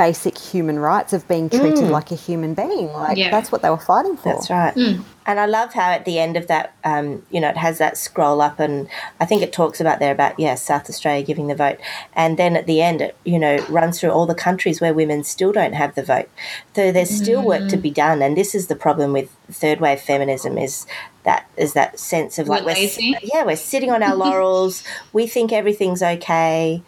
basic 0.02 0.36
human 0.36 0.80
rights 0.80 1.12
of 1.12 1.28
being 1.28 1.48
treated 1.48 1.84
mm. 1.84 1.90
like 1.90 2.10
a 2.10 2.16
human 2.16 2.54
being. 2.54 2.92
Like 2.92 3.16
Yeah. 3.16 3.30
that's 3.30 3.52
what 3.52 3.62
they 3.62 3.70
were 3.70 3.76
fighting 3.76 4.16
for. 4.16 4.32
That's 4.32 4.50
right. 4.50 4.74
Mm. 4.74 5.04
And 5.24 5.38
I 5.38 5.46
love 5.46 5.72
how 5.74 5.92
at 5.92 6.04
the 6.04 6.18
end 6.18 6.36
of 6.36 6.48
that, 6.48 6.74
um, 6.82 7.22
you 7.30 7.40
know, 7.40 7.48
it 7.48 7.56
has 7.56 7.78
that 7.78 7.96
scroll 7.96 8.40
up, 8.40 8.58
and 8.58 8.88
I 9.20 9.26
think 9.26 9.42
it 9.42 9.52
talks 9.52 9.80
about 9.80 10.00
there 10.00 10.10
about 10.10 10.40
yeah, 10.40 10.56
South 10.56 10.90
Australia 10.90 11.24
giving 11.24 11.46
the 11.46 11.54
vote, 11.54 11.78
and 12.14 12.36
then 12.36 12.56
at 12.56 12.66
the 12.66 12.82
end, 12.82 13.00
it 13.00 13.16
you 13.24 13.38
know 13.38 13.64
runs 13.68 14.00
through 14.00 14.10
all 14.10 14.26
the 14.26 14.34
countries 14.34 14.80
where 14.80 14.92
women 14.92 15.22
still 15.22 15.52
don't 15.52 15.74
have 15.74 15.94
the 15.94 16.02
vote. 16.02 16.28
So 16.74 16.90
there's 16.90 17.10
still 17.10 17.44
work 17.44 17.68
to 17.68 17.76
mm. 17.76 17.82
be 17.82 17.92
done, 17.92 18.20
and 18.20 18.36
this 18.36 18.52
is 18.52 18.66
the 18.66 18.74
problem 18.74 19.12
with 19.12 19.30
third 19.52 19.78
wave 19.80 20.00
feminism 20.00 20.58
is 20.58 20.86
that 21.22 21.48
is 21.56 21.74
that 21.74 22.00
sense 22.00 22.40
of 22.40 22.48
like 22.48 22.64
We're 22.64 22.74
we're, 22.74 23.18
yeah 23.22 23.44
we're 23.44 23.54
sitting 23.54 23.92
on 23.92 24.02
our 24.02 24.16
laurels, 24.16 24.82
we 25.12 25.28
think 25.28 25.52
everything's 25.52 26.02
okay, 26.02 26.82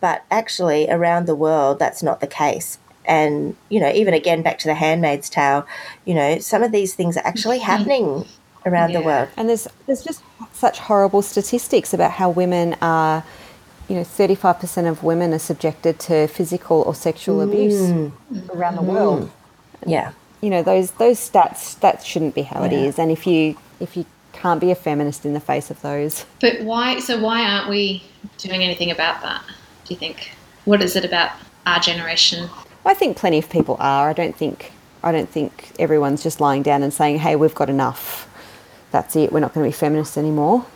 but 0.00 0.24
actually 0.30 0.88
around 0.90 1.26
the 1.26 1.34
world 1.34 1.78
that's 1.78 2.02
not 2.02 2.20
the 2.20 2.26
case 2.26 2.78
and 3.04 3.56
you 3.68 3.80
know 3.80 3.90
even 3.90 4.14
again 4.14 4.42
back 4.42 4.58
to 4.58 4.68
the 4.68 4.74
handmaid's 4.74 5.28
tale 5.30 5.66
you 6.04 6.14
know 6.14 6.38
some 6.38 6.62
of 6.62 6.72
these 6.72 6.94
things 6.94 7.16
are 7.16 7.26
actually 7.26 7.58
happening 7.72 8.24
around 8.66 8.92
the 8.92 9.00
world 9.00 9.28
And 9.36 9.48
there's 9.48 9.66
there's 9.86 10.02
just 10.02 10.22
such 10.52 10.78
horrible 10.78 11.22
statistics 11.22 11.94
about 11.94 12.12
how 12.12 12.28
women 12.30 12.76
are, 12.82 13.24
you 13.88 13.94
know, 13.94 14.02
35% 14.02 14.88
of 14.90 15.02
women 15.04 15.32
are 15.32 15.38
subjected 15.38 15.98
to 16.00 16.26
physical 16.26 16.82
or 16.82 16.94
sexual 16.94 17.38
mm. 17.38 17.48
abuse 17.48 17.80
around 18.50 18.76
the 18.76 18.82
mm. 18.82 18.86
world. 18.92 19.30
yeah 19.86 20.12
You 20.40 20.50
know, 20.50 20.62
those 20.62 20.90
those 20.92 21.18
stats 21.18 21.78
that 21.80 22.04
shouldn't 22.04 22.34
be 22.34 22.42
how 22.42 22.62
it 22.64 22.72
Yeah. 22.72 22.78
is. 22.88 22.98
And 22.98 23.10
if 23.10 23.26
you 23.26 23.56
if 23.80 23.96
you 23.96 24.04
can't 24.32 24.60
be 24.60 24.70
a 24.70 24.74
feminist 24.74 25.24
in 25.24 25.32
the 25.32 25.40
face 25.40 25.70
of 25.70 25.80
those, 25.80 26.26
But 26.40 26.60
why? 26.62 26.98
So 27.00 27.18
why 27.20 27.42
aren't 27.44 27.68
we 27.70 28.02
doing 28.36 28.62
anything 28.62 28.90
about 28.90 29.22
that? 29.22 29.42
Do 29.88 29.94
you 29.94 29.98
think? 29.98 30.32
What 30.66 30.82
is 30.82 30.96
it 30.96 31.04
about 31.04 31.30
our 31.66 31.80
generation? 31.80 32.50
I 32.84 32.92
think 32.92 33.16
plenty 33.16 33.38
of 33.38 33.48
people 33.48 33.76
are. 33.80 34.10
I 34.10 34.12
don't 34.12 34.36
think 34.36 34.72
I 35.02 35.12
don't 35.12 35.28
think 35.28 35.72
everyone's 35.78 36.22
just 36.22 36.40
lying 36.40 36.62
down 36.62 36.82
and 36.82 36.92
saying, 36.92 37.18
"Hey, 37.20 37.36
we've 37.36 37.54
got 37.54 37.70
enough. 37.70 38.28
That's 38.90 39.16
it. 39.16 39.32
We're 39.32 39.40
not 39.40 39.54
going 39.54 39.64
to 39.64 39.74
be 39.74 39.76
feminists 39.76 40.16
anymore." 40.16 40.66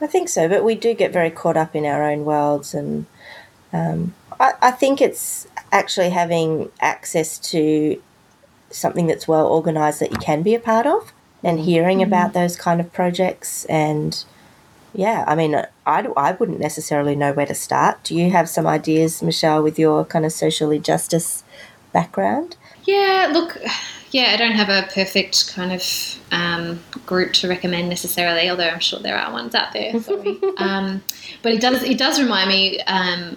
i 0.00 0.06
think 0.06 0.28
so 0.28 0.48
but 0.48 0.64
we 0.64 0.74
do 0.74 0.94
get 0.94 1.12
very 1.12 1.30
caught 1.30 1.56
up 1.56 1.74
in 1.74 1.84
our 1.84 2.08
own 2.08 2.24
worlds 2.24 2.74
and 2.74 3.06
um, 3.72 4.14
I, 4.38 4.52
I 4.62 4.70
think 4.70 5.00
it's 5.00 5.46
actually 5.72 6.10
having 6.10 6.70
access 6.80 7.38
to 7.50 8.00
something 8.70 9.06
that's 9.06 9.26
well 9.26 9.46
organized 9.46 10.00
that 10.00 10.12
you 10.12 10.18
can 10.18 10.42
be 10.42 10.54
a 10.54 10.60
part 10.60 10.86
of 10.86 11.12
and 11.42 11.60
hearing 11.60 12.02
about 12.02 12.32
those 12.32 12.56
kind 12.56 12.80
of 12.80 12.92
projects 12.92 13.64
and 13.66 14.24
yeah 14.94 15.24
i 15.26 15.34
mean 15.34 15.54
I, 15.86 16.08
I 16.16 16.32
wouldn't 16.32 16.60
necessarily 16.60 17.16
know 17.16 17.32
where 17.32 17.46
to 17.46 17.54
start 17.54 18.02
do 18.04 18.14
you 18.14 18.30
have 18.30 18.48
some 18.48 18.66
ideas 18.66 19.22
michelle 19.22 19.62
with 19.62 19.78
your 19.78 20.04
kind 20.04 20.24
of 20.24 20.32
socially 20.32 20.78
justice 20.78 21.44
background 21.92 22.56
Yeah, 22.84 23.30
look, 23.32 23.58
yeah, 24.10 24.30
I 24.32 24.36
don't 24.36 24.52
have 24.52 24.68
a 24.68 24.88
perfect 24.92 25.54
kind 25.54 25.72
of 25.72 25.82
um, 26.32 26.80
group 27.06 27.32
to 27.34 27.48
recommend 27.48 27.88
necessarily, 27.88 28.48
although 28.48 28.68
I'm 28.68 28.80
sure 28.80 28.98
there 28.98 29.16
are 29.16 29.32
ones 29.32 29.54
out 29.54 29.72
there. 29.72 30.00
Sorry, 30.00 30.38
um, 30.56 31.02
but 31.42 31.52
it 31.52 31.60
does 31.60 31.82
it 31.82 31.98
does 31.98 32.20
remind 32.20 32.48
me 32.48 32.80
um, 32.82 33.36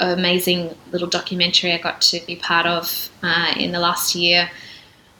an 0.00 0.18
amazing 0.18 0.74
little 0.92 1.08
documentary 1.08 1.72
I 1.72 1.78
got 1.78 2.00
to 2.02 2.20
be 2.26 2.36
part 2.36 2.66
of 2.66 3.10
uh, 3.22 3.54
in 3.56 3.72
the 3.72 3.80
last 3.80 4.14
year 4.14 4.50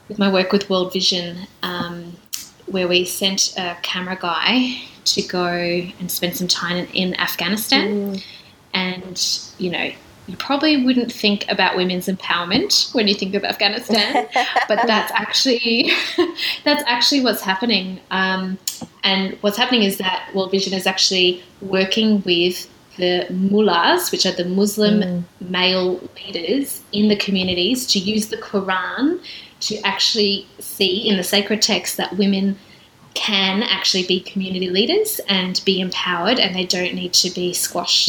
with 0.08 0.18
my 0.18 0.32
work 0.32 0.52
with 0.52 0.68
World 0.70 0.92
Vision, 0.92 1.46
um, 1.62 2.16
where 2.66 2.86
we 2.86 3.04
sent 3.04 3.54
a 3.58 3.76
camera 3.82 4.16
guy 4.20 4.82
to 5.04 5.22
go 5.22 5.46
and 5.46 6.10
spend 6.10 6.36
some 6.36 6.48
time 6.48 6.76
in, 6.76 6.86
in 6.88 7.20
Afghanistan. 7.20 8.18
And 8.72 9.38
you 9.58 9.70
know 9.70 9.92
you 10.26 10.36
probably 10.36 10.84
wouldn't 10.84 11.12
think 11.12 11.44
about 11.50 11.76
women's 11.76 12.06
empowerment 12.06 12.94
when 12.94 13.06
you 13.06 13.14
think 13.14 13.34
of 13.34 13.44
Afghanistan, 13.44 14.26
but 14.68 14.86
that's 14.86 15.12
actually 15.12 15.90
that's 16.64 16.82
actually 16.86 17.20
what's 17.20 17.42
happening. 17.42 18.00
Um, 18.10 18.58
and 19.02 19.36
what's 19.42 19.58
happening 19.58 19.82
is 19.82 19.98
that 19.98 20.30
World 20.34 20.50
Vision 20.50 20.72
is 20.72 20.86
actually 20.86 21.42
working 21.60 22.22
with 22.22 22.70
the 22.96 23.26
mullahs, 23.30 24.10
which 24.12 24.24
are 24.24 24.32
the 24.32 24.44
Muslim 24.44 25.26
male 25.40 26.00
leaders 26.16 26.80
in 26.92 27.08
the 27.08 27.16
communities, 27.16 27.86
to 27.88 27.98
use 27.98 28.28
the 28.28 28.36
Quran 28.36 29.20
to 29.60 29.78
actually 29.80 30.46
see 30.58 31.08
in 31.08 31.16
the 31.16 31.24
sacred 31.24 31.60
text 31.60 31.96
that 31.96 32.16
women 32.16 32.56
can 33.14 33.62
actually 33.62 34.04
be 34.06 34.20
community 34.20 34.68
leaders 34.68 35.20
and 35.28 35.62
be 35.64 35.80
empowered 35.80 36.38
and 36.40 36.54
they 36.54 36.66
don't 36.66 36.94
need 36.94 37.12
to 37.12 37.30
be 37.30 37.52
squashed. 37.52 38.08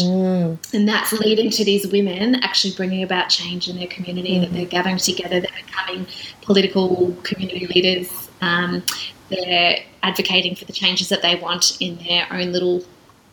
And 0.74 0.88
that's 0.88 1.14
leading 1.14 1.52
to 1.52 1.64
these 1.64 1.88
women 1.88 2.36
actually 2.36 2.74
bringing 2.76 3.04
about 3.04 3.30
change 3.30 3.70
in 3.70 3.78
their 3.78 3.88
community, 3.88 4.40
that 4.40 4.52
they're 4.52 4.66
gathering 4.66 4.98
together, 4.98 5.40
they're 5.40 5.52
becoming 5.66 6.08
political 6.42 7.16
community 7.24 7.68
leaders, 7.68 8.30
um, 8.42 8.84
they're 9.30 9.80
advocating 10.04 10.56
for 10.56 10.66
the 10.66 10.74
changes 10.74 11.10
that 11.10 11.22
they 11.22 11.36
want 11.36 11.78
in 11.80 11.98
their 11.98 12.28
own 12.32 12.52
little 12.52 12.84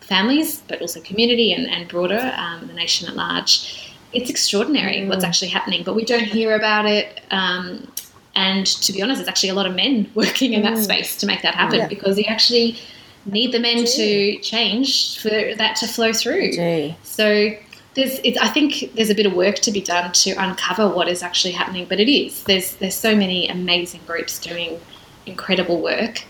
families, 0.00 0.62
but 0.68 0.80
also 0.80 1.00
community 1.00 1.52
and, 1.52 1.68
and 1.68 1.88
broader, 1.88 2.32
um, 2.36 2.66
the 2.66 2.74
nation 2.74 3.08
at 3.08 3.16
large. 3.16 3.90
It's 4.12 4.28
extraordinary 4.28 5.06
what's 5.06 5.24
actually 5.24 5.48
happening, 5.48 5.84
but 5.84 5.94
we 5.94 6.04
don't 6.04 6.24
hear 6.24 6.54
about 6.54 6.84
it. 6.84 7.22
Um, 7.30 7.90
and 8.34 8.66
to 8.66 8.92
be 8.92 9.02
honest, 9.02 9.20
it's 9.20 9.28
actually 9.28 9.50
a 9.50 9.54
lot 9.54 9.66
of 9.66 9.74
men 9.74 10.10
working 10.14 10.52
in 10.54 10.62
that 10.62 10.78
space 10.78 11.16
to 11.18 11.26
make 11.26 11.42
that 11.42 11.54
happen 11.54 11.78
Yeah. 11.80 11.88
because 11.88 12.18
you 12.18 12.24
actually 12.24 12.76
need 13.26 13.52
the 13.52 13.60
men 13.60 13.84
to 13.84 14.38
change 14.38 15.18
for 15.18 15.30
that 15.30 15.76
to 15.76 15.86
flow 15.86 16.12
through. 16.12 16.52
So 17.04 17.50
there's, 17.94 18.18
it's, 18.24 18.38
I 18.38 18.48
think 18.48 18.92
there's 18.94 19.10
a 19.10 19.14
bit 19.14 19.26
of 19.26 19.34
work 19.34 19.56
to 19.56 19.70
be 19.70 19.80
done 19.82 20.10
to 20.12 20.30
uncover 20.32 20.88
what 20.88 21.08
is 21.08 21.22
actually 21.22 21.52
happening, 21.52 21.86
but 21.88 22.00
it 22.00 22.10
is. 22.10 22.42
There's 22.44 22.74
there's 22.76 22.96
so 22.96 23.14
many 23.14 23.48
amazing 23.48 24.00
groups 24.06 24.40
doing 24.40 24.80
incredible 25.26 25.80
work, 25.82 26.24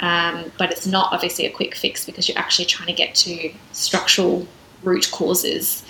um, 0.00 0.52
but 0.58 0.70
it's 0.70 0.86
not 0.86 1.12
obviously 1.12 1.46
a 1.46 1.50
quick 1.50 1.74
fix 1.74 2.04
because 2.04 2.28
you're 2.28 2.38
actually 2.38 2.66
trying 2.66 2.86
to 2.88 2.92
get 2.92 3.14
to 3.16 3.50
structural 3.72 4.46
root 4.84 5.10
causes, 5.10 5.82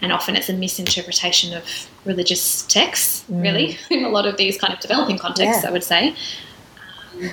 and 0.00 0.12
often 0.12 0.36
it's 0.36 0.50
a 0.50 0.52
misinterpretation 0.52 1.54
of 1.54 1.64
religious 2.04 2.62
texts. 2.62 3.24
Mm. 3.30 3.42
Really, 3.42 3.78
in 3.90 4.04
a 4.10 4.10
lot 4.10 4.26
of 4.26 4.36
these 4.36 4.58
kind 4.58 4.72
of 4.72 4.80
developing 4.80 5.18
contexts, 5.18 5.62
Yeah. 5.62 5.68
I 5.70 5.72
would 5.72 5.84
say. 5.84 6.14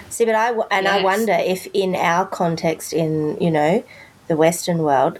See, 0.10 0.26
but 0.26 0.36
I 0.36 0.48
w- 0.50 0.68
and 0.70 0.88
I 0.88 1.02
wonder 1.02 1.34
if 1.34 1.68
in 1.74 1.96
our 1.96 2.26
context, 2.28 2.94
in 2.94 3.36
you 3.42 3.50
know, 3.50 3.84
the 4.28 4.36
Western 4.38 4.84
world, 4.84 5.18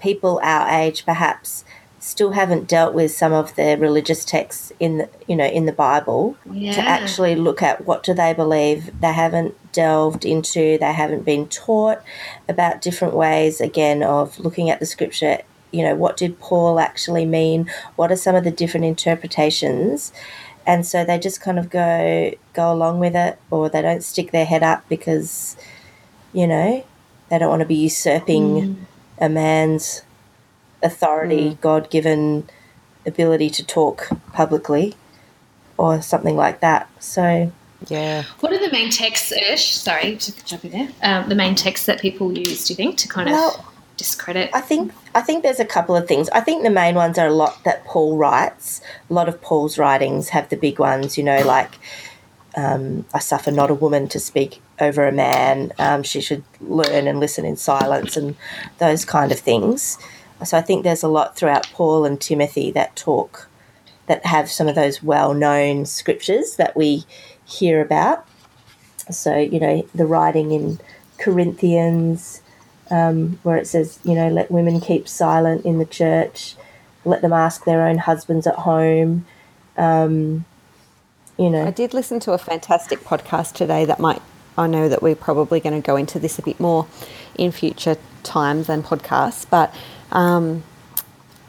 people 0.00 0.40
our 0.42 0.68
age 0.68 1.04
perhaps 1.04 1.64
still 2.00 2.32
haven't 2.32 2.66
dealt 2.66 2.94
with 2.94 3.12
some 3.12 3.32
of 3.32 3.54
the 3.56 3.76
religious 3.78 4.24
texts 4.24 4.72
in 4.80 4.98
the 4.98 5.08
you 5.28 5.36
know 5.36 5.44
in 5.44 5.66
the 5.66 5.72
Bible 5.72 6.34
Yeah. 6.50 6.72
to 6.72 6.80
actually 6.80 7.36
look 7.36 7.62
at 7.62 7.86
what 7.86 8.02
do 8.02 8.12
they 8.12 8.32
believe. 8.32 8.90
They 9.00 9.12
haven't 9.12 9.54
delved 9.72 10.24
into. 10.24 10.76
They 10.78 10.92
haven't 10.92 11.24
been 11.24 11.46
taught 11.46 12.02
about 12.48 12.80
different 12.82 13.14
ways 13.14 13.60
again 13.60 14.02
of 14.02 14.40
looking 14.40 14.70
at 14.70 14.80
the 14.80 14.86
scripture. 14.86 15.38
You 15.72 15.84
know, 15.84 15.94
what 15.94 16.16
did 16.16 16.38
Paul 16.40 16.80
actually 16.80 17.24
mean? 17.24 17.70
What 17.96 18.10
are 18.10 18.16
some 18.16 18.34
of 18.34 18.44
the 18.44 18.50
different 18.50 18.86
interpretations? 18.86 20.12
and 20.66 20.86
so 20.86 21.04
they 21.04 21.18
just 21.18 21.40
kind 21.40 21.58
of 21.58 21.70
go 21.70 22.32
go 22.52 22.72
along 22.72 23.00
with 23.00 23.16
it 23.16 23.38
or 23.50 23.68
they 23.68 23.82
don't 23.82 24.02
stick 24.02 24.30
their 24.30 24.44
head 24.44 24.62
up 24.62 24.88
because 24.88 25.56
you 26.32 26.46
know 26.46 26.84
they 27.28 27.38
don't 27.38 27.48
want 27.48 27.60
to 27.60 27.66
be 27.66 27.74
usurping 27.74 28.86
a 29.18 29.28
man's 29.28 30.02
authority 30.82 31.58
god-given 31.60 32.48
ability 33.06 33.50
to 33.50 33.64
talk 33.64 34.08
publicly 34.32 34.94
or 35.76 36.00
something 36.02 36.36
like 36.36 36.60
that 36.60 36.88
so 37.02 37.50
Yeah. 37.88 38.24
What 38.40 38.52
are 38.52 38.58
the 38.58 38.70
main 38.70 38.90
texts, 38.90 39.32
Ish? 39.32 39.74
Sorry 39.74 40.16
to 40.16 40.44
jump 40.44 40.66
in 40.66 40.70
there. 40.72 40.88
Um, 41.02 41.30
the 41.30 41.34
main 41.34 41.54
texts 41.54 41.86
that 41.86 41.98
people 41.98 42.30
use, 42.36 42.66
do 42.66 42.74
you 42.74 42.76
think, 42.76 42.98
to 42.98 43.08
kind 43.08 43.26
of 43.28 43.32
Well, 43.32 43.69
discredit? 44.00 44.48
I 44.54 44.62
think 44.62 44.92
I 45.14 45.20
think 45.20 45.42
there's 45.42 45.60
a 45.60 45.64
couple 45.66 45.94
of 45.94 46.08
things. 46.08 46.30
I 46.30 46.40
think 46.40 46.62
the 46.62 46.70
main 46.70 46.94
ones 46.94 47.18
are 47.18 47.26
a 47.26 47.34
lot 47.34 47.62
that 47.64 47.84
Paul 47.84 48.16
writes. 48.16 48.80
A 49.10 49.12
lot 49.12 49.28
of 49.28 49.42
Paul's 49.42 49.76
writings 49.76 50.30
have 50.30 50.48
the 50.48 50.56
big 50.56 50.78
ones, 50.78 51.18
you 51.18 51.24
know, 51.24 51.42
like 51.42 51.74
um, 52.56 53.04
"I 53.12 53.18
suffer 53.18 53.50
not 53.50 53.70
a 53.70 53.74
woman 53.74 54.08
to 54.08 54.18
speak 54.18 54.62
over 54.80 55.06
a 55.06 55.12
man. 55.12 55.72
Um, 55.78 56.02
she 56.02 56.22
should 56.22 56.44
learn 56.62 57.06
and 57.06 57.20
listen 57.20 57.44
in 57.44 57.56
silence," 57.56 58.16
and 58.16 58.36
those 58.78 59.04
kind 59.04 59.32
of 59.32 59.38
things. 59.38 59.98
So 60.46 60.56
I 60.56 60.62
think 60.62 60.82
there's 60.82 61.02
a 61.02 61.08
lot 61.08 61.36
throughout 61.36 61.70
Paul 61.74 62.06
and 62.06 62.18
Timothy 62.18 62.70
that 62.70 62.96
talk 62.96 63.48
that 64.06 64.24
have 64.24 64.50
some 64.50 64.66
of 64.66 64.74
those 64.74 65.02
well-known 65.02 65.84
scriptures 65.84 66.56
that 66.56 66.74
we 66.74 67.04
hear 67.44 67.82
about. 67.82 68.26
So 69.10 69.36
you 69.36 69.60
know, 69.60 69.86
the 69.94 70.06
writing 70.06 70.52
in 70.52 70.80
Corinthians 71.18 72.40
um, 72.90 73.38
where 73.42 73.56
it 73.56 73.66
says, 73.66 73.98
you 74.04 74.14
know, 74.14 74.28
let 74.28 74.50
women 74.50 74.80
keep 74.80 75.08
silent 75.08 75.64
in 75.64 75.78
the 75.78 75.84
church, 75.84 76.56
let 77.04 77.22
them 77.22 77.32
ask 77.32 77.64
their 77.64 77.86
own 77.86 77.98
husbands 77.98 78.46
at 78.46 78.56
home. 78.56 79.26
Um, 79.76 80.44
you 81.38 81.48
know, 81.48 81.66
I 81.66 81.70
did 81.70 81.94
listen 81.94 82.20
to 82.20 82.32
a 82.32 82.38
fantastic 82.38 83.00
podcast 83.00 83.54
today 83.54 83.84
that 83.86 83.98
might, 83.98 84.20
I 84.58 84.66
know 84.66 84.88
that 84.88 85.02
we're 85.02 85.14
probably 85.16 85.60
going 85.60 85.80
to 85.80 85.86
go 85.86 85.96
into 85.96 86.18
this 86.18 86.38
a 86.38 86.42
bit 86.42 86.60
more 86.60 86.86
in 87.36 87.52
future 87.52 87.96
times 88.22 88.68
and 88.68 88.84
podcasts, 88.84 89.48
but 89.48 89.74
um, 90.12 90.62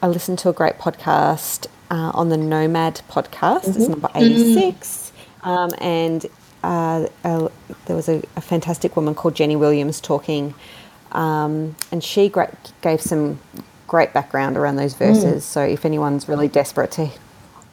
I 0.02 0.08
listened 0.08 0.38
to 0.40 0.48
a 0.48 0.52
great 0.52 0.78
podcast 0.78 1.66
uh, 1.90 2.10
on 2.14 2.30
the 2.30 2.38
Nomad 2.38 3.02
podcast. 3.08 3.68
It's 3.68 3.88
number 3.88 4.08
86. 4.14 5.12
Um, 5.42 5.70
and 5.78 6.24
uh, 6.64 7.06
uh, 7.24 7.48
there 7.86 7.96
was 7.96 8.08
a, 8.08 8.22
a 8.36 8.40
fantastic 8.40 8.96
woman 8.96 9.14
called 9.14 9.34
Jenny 9.34 9.56
Williams 9.56 10.00
talking, 10.00 10.54
um, 11.12 11.76
and 11.90 12.02
she 12.02 12.28
gra- 12.28 12.56
gave 12.80 13.00
some 13.00 13.38
great 13.86 14.12
background 14.12 14.56
around 14.56 14.76
those 14.76 14.94
verses. 14.94 15.44
So 15.44 15.62
if 15.62 15.84
anyone's 15.84 16.28
really 16.28 16.48
desperate 16.48 16.90
to 16.92 17.10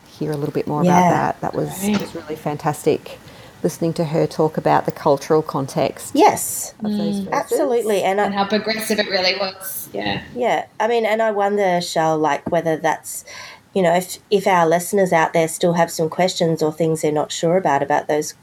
hear 0.07 0.31
a 0.31 0.35
little 0.35 0.53
bit 0.53 0.67
more 0.67 0.81
about 0.81 1.09
that, 1.09 1.41
that 1.41 1.53
was, 1.53 1.69
was 1.87 2.13
really 2.13 2.35
fantastic. 2.35 3.17
Listening 3.63 3.93
to 3.93 4.05
her 4.05 4.25
talk 4.25 4.57
about 4.57 4.85
the 4.85 4.91
cultural 4.91 5.41
context 5.41 6.11
Yes, 6.15 6.73
of 6.83 6.91
those 6.91 7.27
absolutely. 7.27 8.03
And 8.03 8.21
I, 8.21 8.25
and 8.25 8.33
how 8.33 8.45
progressive 8.45 8.99
it 8.99 9.09
really 9.09 9.35
was. 9.37 9.89
Yeah. 9.93 10.23
Yeah, 10.33 10.67
I 10.79 10.87
mean, 10.87 11.05
and 11.05 11.21
I 11.21 11.31
wonder, 11.31 11.81
Shell, 11.81 12.19
like 12.19 12.49
whether 12.49 12.77
that's, 12.77 13.25
you 13.73 13.81
know, 13.81 13.93
if 13.93 14.17
if 14.29 14.47
our 14.47 14.65
listeners 14.65 15.11
out 15.11 15.33
there 15.33 15.47
still 15.49 15.73
have 15.73 15.91
some 15.91 16.09
questions 16.09 16.63
or 16.63 16.71
things 16.71 17.01
they're 17.01 17.11
not 17.11 17.33
sure 17.33 17.57
about 17.57 17.83
about 17.83 18.07
those 18.07 18.33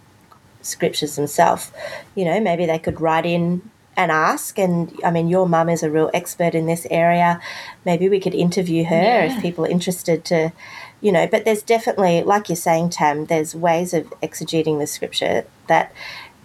scriptures 0.60 1.16
themselves, 1.16 1.72
you 2.14 2.24
know, 2.26 2.38
maybe 2.38 2.66
they 2.66 2.78
could 2.78 3.00
write 3.00 3.24
in 3.24 3.70
and 3.96 4.10
ask. 4.12 4.58
And 4.58 4.98
I 5.04 5.10
mean, 5.10 5.28
your 5.28 5.48
mum 5.48 5.68
is 5.68 5.82
a 5.82 5.90
real 5.90 6.10
expert 6.12 6.54
in 6.54 6.66
this 6.66 6.86
area. 6.90 7.40
Maybe 7.84 8.08
we 8.08 8.20
could 8.20 8.34
interview 8.34 8.84
her 8.84 9.02
Yeah. 9.02 9.24
if 9.24 9.42
people 9.42 9.64
are 9.64 9.68
interested 9.70 10.24
to, 10.26 10.52
you 11.00 11.12
know. 11.12 11.26
But 11.26 11.44
there's 11.44 11.62
definitely, 11.62 12.22
like 12.22 12.48
you're 12.48 12.56
saying, 12.56 12.90
Tam, 12.90 13.26
there's 13.26 13.54
ways 13.54 13.94
of 13.94 14.12
exegeting 14.22 14.78
the 14.78 14.86
scripture 14.86 15.44
that, 15.68 15.92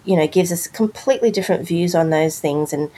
you 0.04 0.16
know, 0.16 0.26
gives 0.26 0.50
us 0.50 0.66
completely 0.66 1.30
different 1.30 1.66
views 1.66 1.94
on 1.94 2.10
those 2.10 2.38
things 2.40 2.72
and 2.72 2.90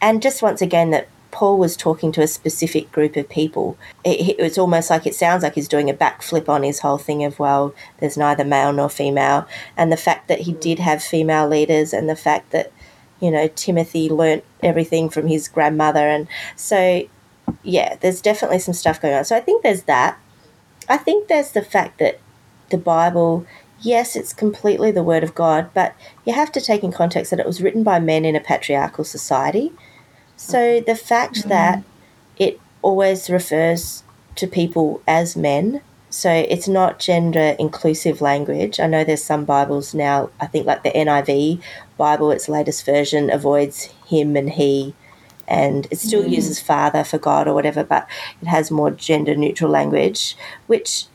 and 0.00 0.20
just 0.20 0.42
once 0.42 0.60
again 0.60 0.90
that 0.90 1.08
Paul 1.30 1.58
was 1.58 1.76
talking 1.76 2.12
to 2.12 2.22
a 2.22 2.26
specific 2.26 2.92
group 2.92 3.16
of 3.16 3.28
people. 3.28 3.78
It, 4.04 4.36
it's 4.38 4.58
almost 4.58 4.90
like 4.90 5.06
it 5.06 5.14
sounds 5.14 5.42
like 5.42 5.54
he's 5.54 5.68
doing 5.68 5.88
a 5.88 5.94
backflip 5.94 6.48
on 6.48 6.62
his 6.62 6.80
whole 6.80 6.98
thing 6.98 7.24
of 7.24 7.38
well, 7.38 7.74
there's 7.98 8.18
neither 8.18 8.44
male 8.44 8.72
nor 8.72 8.90
female, 8.90 9.48
and 9.76 9.90
the 9.90 9.96
fact 9.96 10.28
that 10.28 10.40
he 10.40 10.52
hmm. 10.52 10.60
did 10.60 10.78
have 10.78 11.02
female 11.02 11.48
leaders, 11.48 11.92
and 11.94 12.08
the 12.08 12.16
fact 12.16 12.50
that 12.50 12.70
you 13.22 13.30
know 13.30 13.48
Timothy 13.48 14.10
learnt 14.10 14.44
everything 14.62 15.08
from 15.08 15.28
his 15.28 15.48
grandmother, 15.48 16.06
and 16.06 16.28
so 16.56 17.08
yeah, 17.62 17.96
there's 18.00 18.20
definitely 18.20 18.58
some 18.58 18.74
stuff 18.74 19.00
going 19.00 19.14
on. 19.14 19.24
So 19.24 19.36
I 19.36 19.40
think 19.40 19.62
there's 19.62 19.84
that. 19.84 20.18
I 20.88 20.96
think 20.96 21.28
there's 21.28 21.52
the 21.52 21.62
fact 21.62 21.98
that 22.00 22.18
the 22.70 22.78
Bible, 22.78 23.46
yes, 23.80 24.16
it's 24.16 24.32
completely 24.32 24.90
the 24.90 25.02
Word 25.02 25.22
of 25.22 25.34
God, 25.34 25.70
but 25.72 25.94
you 26.24 26.32
have 26.34 26.52
to 26.52 26.60
take 26.60 26.82
in 26.82 26.92
context 26.92 27.30
that 27.30 27.40
it 27.40 27.46
was 27.46 27.62
written 27.62 27.82
by 27.82 28.00
men 28.00 28.24
in 28.24 28.36
a 28.36 28.40
patriarchal 28.40 29.04
society. 29.04 29.72
So 30.36 30.80
the 30.80 30.96
fact 30.96 31.40
mm-hmm. 31.40 31.48
that 31.50 31.84
it 32.36 32.60
always 32.82 33.30
refers 33.30 34.02
to 34.36 34.46
people 34.46 35.02
as 35.06 35.36
men, 35.36 35.82
so 36.12 36.30
it's 36.30 36.68
not 36.68 36.98
gender 36.98 37.56
inclusive 37.58 38.20
language. 38.20 38.78
I 38.78 38.86
know 38.86 39.02
there's 39.02 39.24
some 39.24 39.46
Bibles 39.46 39.94
now, 39.94 40.28
I 40.40 40.46
think 40.46 40.66
like 40.66 40.82
the 40.82 40.90
NIV 40.90 41.62
Bible, 41.96 42.30
its 42.30 42.50
latest 42.50 42.84
version 42.84 43.30
avoids 43.30 43.84
him 44.06 44.36
and 44.36 44.50
he, 44.50 44.94
and 45.48 45.86
it 45.90 45.98
still 45.98 46.22
mm. 46.22 46.30
uses 46.30 46.60
father 46.60 47.02
for 47.02 47.16
God 47.16 47.48
or 47.48 47.54
whatever, 47.54 47.82
but 47.82 48.06
it 48.42 48.46
has 48.46 48.70
more 48.70 48.90
gender 48.90 49.34
neutral 49.34 49.70
language, 49.70 50.36
which 50.66 51.06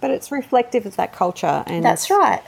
But 0.00 0.10
it's 0.10 0.32
reflective 0.32 0.86
of 0.86 0.96
that 0.96 1.12
culture. 1.12 1.62
And 1.66 1.84
that's 1.84 2.08
right. 2.08 2.42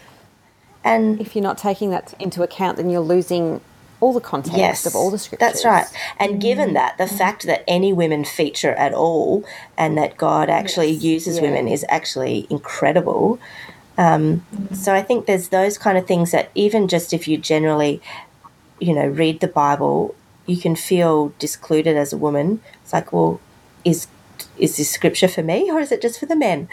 And 0.82 1.20
If 1.20 1.36
you're 1.36 1.42
not 1.42 1.58
taking 1.58 1.90
that 1.90 2.14
into 2.18 2.42
account, 2.42 2.78
then 2.78 2.88
you're 2.88 3.00
losing 3.02 3.60
all 4.00 4.12
the 4.12 4.20
context 4.20 4.56
yes, 4.56 4.86
of 4.86 4.94
all 4.94 5.10
the 5.10 5.18
scriptures. 5.18 5.46
That's 5.46 5.64
right. 5.64 5.86
And 6.18 6.40
given 6.40 6.74
that, 6.74 6.98
the 6.98 7.06
fact 7.06 7.44
that 7.46 7.64
any 7.66 7.92
women 7.92 8.24
feature 8.24 8.72
at 8.74 8.94
all 8.94 9.44
and 9.76 9.98
that 9.98 10.16
God 10.16 10.48
actually 10.48 10.90
uses 10.90 11.36
Yeah. 11.36 11.42
women 11.42 11.68
is 11.68 11.84
actually 11.88 12.46
incredible. 12.48 13.38
Um, 13.96 14.44
So 14.72 14.94
I 14.94 15.02
think 15.02 15.26
there's 15.26 15.48
those 15.48 15.76
kind 15.78 15.98
of 15.98 16.06
things 16.06 16.30
that 16.30 16.50
even 16.54 16.86
just 16.86 17.12
if 17.12 17.26
you 17.26 17.36
generally, 17.38 18.00
you 18.78 18.94
know, 18.94 19.06
read 19.06 19.40
the 19.40 19.48
Bible, 19.48 20.14
you 20.46 20.56
can 20.56 20.76
feel 20.76 21.32
discluded 21.38 21.96
as 21.96 22.12
a 22.12 22.16
woman. 22.16 22.60
It's 22.82 22.92
like, 22.92 23.12
well, 23.12 23.40
is 23.84 24.06
is 24.56 24.76
this 24.76 24.90
scripture 24.90 25.26
for 25.28 25.42
me 25.42 25.70
or 25.70 25.80
is 25.80 25.90
it 25.90 26.00
just 26.00 26.20
for 26.20 26.26
the 26.26 26.36
men? 26.36 26.68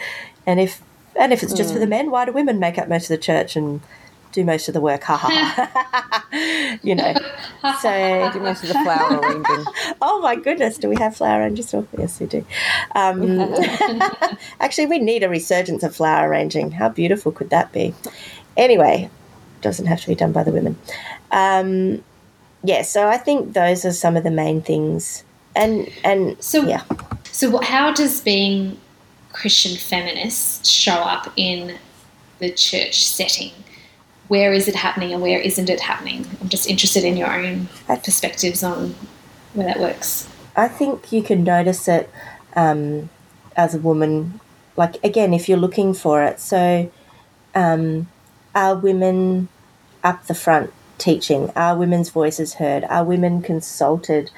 And 0.46 0.60
if 0.60 0.82
and 1.18 1.32
if 1.32 1.42
it's 1.42 1.52
just 1.54 1.72
for 1.72 1.80
the 1.80 1.86
men, 1.86 2.10
why 2.10 2.24
do 2.24 2.32
women 2.32 2.58
make 2.60 2.78
up 2.78 2.88
most 2.88 3.04
of 3.04 3.08
the 3.08 3.18
church 3.18 3.56
and 3.56 3.80
do 4.32 4.44
most 4.44 4.68
of 4.68 4.74
the 4.74 4.80
work? 4.80 5.02
Ha 5.04 5.16
ha 5.16 5.28
ha. 5.28 6.78
you 6.82 6.94
know. 6.94 7.14
So 7.80 8.30
Do 8.32 8.40
most 8.40 8.62
of 8.62 8.68
the 8.68 8.74
flower 8.74 9.20
arranging. 9.20 9.64
Oh 10.02 10.20
my 10.22 10.36
goodness, 10.36 10.78
do 10.78 10.88
we 10.88 10.96
have 10.96 11.16
flower 11.16 11.40
arrangers? 11.40 11.68
still? 11.68 11.86
Yes, 11.98 12.20
we 12.20 12.26
do. 12.26 12.44
Um, 12.94 13.38
actually, 14.60 14.86
we 14.86 14.98
need 14.98 15.22
a 15.22 15.28
resurgence 15.28 15.82
of 15.82 15.96
flower 15.96 16.28
arranging. 16.28 16.72
How 16.72 16.88
beautiful 16.88 17.32
could 17.32 17.50
that 17.50 17.72
be? 17.72 17.94
Anyway, 18.56 19.10
doesn't 19.62 19.86
have 19.86 20.00
to 20.00 20.08
be 20.08 20.14
done 20.14 20.32
by 20.32 20.42
the 20.44 20.52
women. 20.52 20.78
Um, 21.30 22.04
yeah, 22.62 22.82
so 22.82 23.08
I 23.08 23.16
think 23.16 23.52
those 23.52 23.84
are 23.84 23.92
some 23.92 24.16
of 24.16 24.24
the 24.24 24.30
main 24.30 24.62
things. 24.62 25.24
And 25.54 25.88
and 26.04 26.36
So 26.42 26.62
yeah, 26.66 26.82
So, 27.32 27.58
how 27.62 27.92
does 27.92 28.20
being 28.20 28.78
Christian 29.32 29.76
feminist 29.76 30.66
show 30.66 30.94
up 30.94 31.32
in 31.36 31.78
the 32.38 32.50
church 32.52 33.04
setting? 33.06 33.52
Where 34.28 34.52
is 34.52 34.68
it 34.68 34.74
happening 34.74 35.12
and 35.12 35.22
where 35.22 35.40
isn't 35.40 35.68
it 35.68 35.80
happening? 35.80 36.26
I'm 36.40 36.48
just 36.48 36.68
interested 36.68 37.04
in 37.04 37.16
your 37.16 37.32
own 37.32 37.68
perspectives 37.86 38.62
on 38.62 38.94
where 39.54 39.66
that 39.66 39.80
works. 39.80 40.28
I 40.56 40.68
think 40.68 41.12
you 41.12 41.22
can 41.22 41.44
notice 41.44 41.86
it 41.86 42.10
um, 42.54 43.10
as 43.56 43.74
a 43.74 43.78
woman. 43.78 44.40
Like 44.76 45.02
again, 45.04 45.32
if 45.32 45.48
you're 45.48 45.58
looking 45.58 45.94
for 45.94 46.22
it, 46.22 46.40
so 46.40 46.90
um, 47.54 48.08
are 48.54 48.74
women 48.74 49.48
up 50.02 50.26
the 50.26 50.34
front 50.34 50.72
teaching? 50.98 51.50
Are 51.56 51.76
women's 51.76 52.10
voices 52.10 52.54
heard? 52.54 52.84
Are 52.84 53.04
women 53.04 53.42
consulted? 53.42 54.30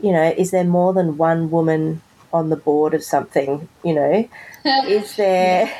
You 0.00 0.12
know, 0.12 0.34
is 0.36 0.50
there 0.50 0.64
more 0.64 0.92
than 0.92 1.16
one 1.16 1.50
woman 1.50 2.02
on 2.32 2.50
the 2.50 2.56
board 2.56 2.94
of 2.94 3.02
something? 3.02 3.68
You 3.84 3.94
know, 3.94 4.28
is 4.86 5.16
there, 5.16 5.72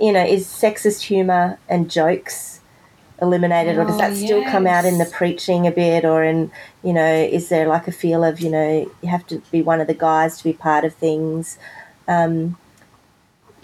you 0.00 0.12
know, 0.12 0.24
is 0.24 0.46
sexist 0.46 1.02
humour 1.02 1.58
and 1.68 1.90
jokes 1.90 2.59
eliminated, 3.20 3.76
or 3.78 3.84
does 3.84 3.96
Oh, 3.96 3.98
that 3.98 4.16
still 4.16 4.44
come 4.44 4.66
out 4.66 4.84
in 4.84 4.98
the 4.98 5.04
preaching 5.04 5.66
a 5.66 5.70
bit, 5.70 6.04
or 6.04 6.22
in, 6.24 6.50
you 6.82 6.92
know, 6.92 7.12
is 7.12 7.48
there 7.48 7.66
like 7.66 7.86
a 7.88 7.92
feel 7.92 8.24
of, 8.24 8.40
you 8.40 8.50
know, 8.50 8.90
you 9.02 9.08
have 9.08 9.26
to 9.28 9.42
be 9.50 9.62
one 9.62 9.80
of 9.80 9.86
the 9.86 9.94
guys 9.94 10.38
to 10.38 10.44
be 10.44 10.52
part 10.52 10.84
of 10.84 10.94
things? 10.94 11.58
Um, 12.08 12.56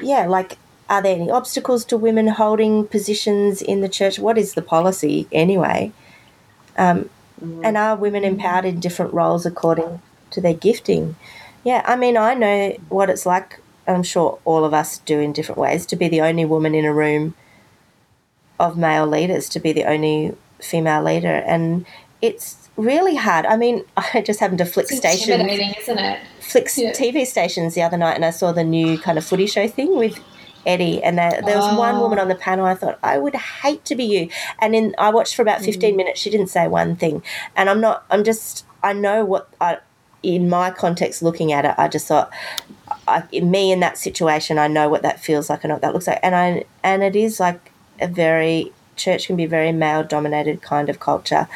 yeah, 0.01 0.27
like, 0.27 0.59
are 0.89 1.03
there 1.03 1.15
any 1.17 1.31
obstacles 1.31 1.85
to 1.87 1.97
women 1.97 2.29
holding 2.29 2.87
positions 2.87 3.63
in 3.63 3.81
the 3.81 3.89
church? 3.89 4.19
What 4.19 4.39
is 4.39 4.55
the 4.55 4.63
policy 4.63 5.27
anyway? 5.33 5.93
Um, 6.77 7.11
and 7.63 7.77
are 7.77 7.97
women 7.97 8.25
empowered 8.25 8.65
in 8.65 8.81
different 8.81 9.13
roles 9.13 9.45
according 9.45 10.01
to 10.31 10.41
their 10.41 10.55
gifting? 10.55 11.17
Yeah, 11.65 11.83
I 11.85 11.97
mean, 11.97 12.17
I 12.17 12.35
know 12.35 12.77
what 12.89 13.11
it's 13.11 13.27
like. 13.27 13.61
I'm 13.89 14.03
sure 14.03 14.39
all 14.45 14.65
of 14.65 14.75
us 14.75 14.99
do 14.99 15.19
in 15.21 15.33
different 15.33 15.59
ways 15.59 15.87
to 15.87 15.97
be 15.97 16.09
the 16.09 16.21
only 16.21 16.45
woman 16.45 16.75
in 16.75 16.85
a 16.85 16.93
room 16.93 17.35
of 18.59 18.77
male 18.77 19.07
leaders, 19.07 19.49
to 19.51 19.61
be 19.61 19.73
the 19.73 19.85
only 19.85 20.35
female 20.61 21.03
leader. 21.03 21.35
And 21.47 21.85
it's 22.23 22.69
really 22.77 23.17
hard. 23.17 23.47
I 23.47 23.57
mean, 23.57 23.85
I 23.97 24.23
just 24.23 24.41
happened 24.41 24.59
to 24.59 24.65
flick 24.67 24.87
It's 24.91 24.97
stations 24.99 25.29
isn't 25.29 25.99
it? 25.99 26.21
flick 26.41 26.69
Yeah. 26.77 26.93
TV 26.93 27.27
stations 27.27 27.75
the 27.75 27.83
other 27.83 27.97
night 27.97 28.15
and 28.15 28.25
I 28.25 28.31
saw 28.31 28.53
the 28.53 28.65
new 28.65 28.99
kind 28.99 29.19
of 29.19 29.25
footy 29.25 29.47
show 29.47 29.67
thing 29.67 29.97
with 29.97 30.19
Eddie 30.65 31.03
and 31.03 31.17
there, 31.19 31.43
there 31.45 31.57
was 31.57 31.77
one 31.79 31.97
Oh. 31.97 32.01
woman 32.03 32.19
on 32.19 32.29
the 32.29 32.35
panel 32.35 32.67
I 32.67 32.75
thought 32.75 32.99
I 33.03 33.19
would 33.19 33.35
hate 33.35 33.85
to 33.87 33.95
be 33.95 34.05
you 34.05 34.29
and 34.61 34.75
in 34.75 34.95
I 34.99 35.11
watched 35.11 35.35
for 35.37 35.43
about 35.43 35.61
15 35.63 35.95
Mm. 35.95 35.97
minutes 35.97 36.21
she 36.21 36.31
didn't 36.31 36.49
say 36.49 36.67
one 36.69 36.97
thing 36.97 37.23
and 37.57 37.69
I'm 37.71 37.81
not 37.81 38.05
I'm 38.11 38.23
just 38.25 38.65
I 38.83 38.93
know 38.93 39.25
what 39.25 39.49
I 39.61 39.79
in 40.23 40.49
my 40.49 40.71
context 40.71 41.23
looking 41.23 41.53
at 41.53 41.65
it 41.65 41.75
I 41.79 41.89
just 41.89 42.07
thought 42.09 42.31
I, 43.09 43.23
me 43.33 43.71
in 43.73 43.81
that 43.81 43.97
situation 43.99 44.59
I 44.59 44.67
know 44.69 44.89
what 44.89 45.03
that 45.03 45.21
feels 45.21 45.49
like 45.51 45.63
and 45.65 45.73
what 45.73 45.83
that 45.83 45.93
looks 45.95 46.07
like 46.09 46.21
and 46.23 46.35
I 46.35 46.65
and 46.85 47.03
it 47.03 47.15
is 47.17 47.39
like 47.41 47.73
a 48.01 48.09
very 48.09 48.73
church 48.97 49.27
can 49.27 49.37
be 49.37 49.45
a 49.45 49.49
very 49.49 49.73
male 49.73 50.03
dominated 50.03 50.63
kind 50.63 50.89
of 50.89 50.99
culture 50.99 51.47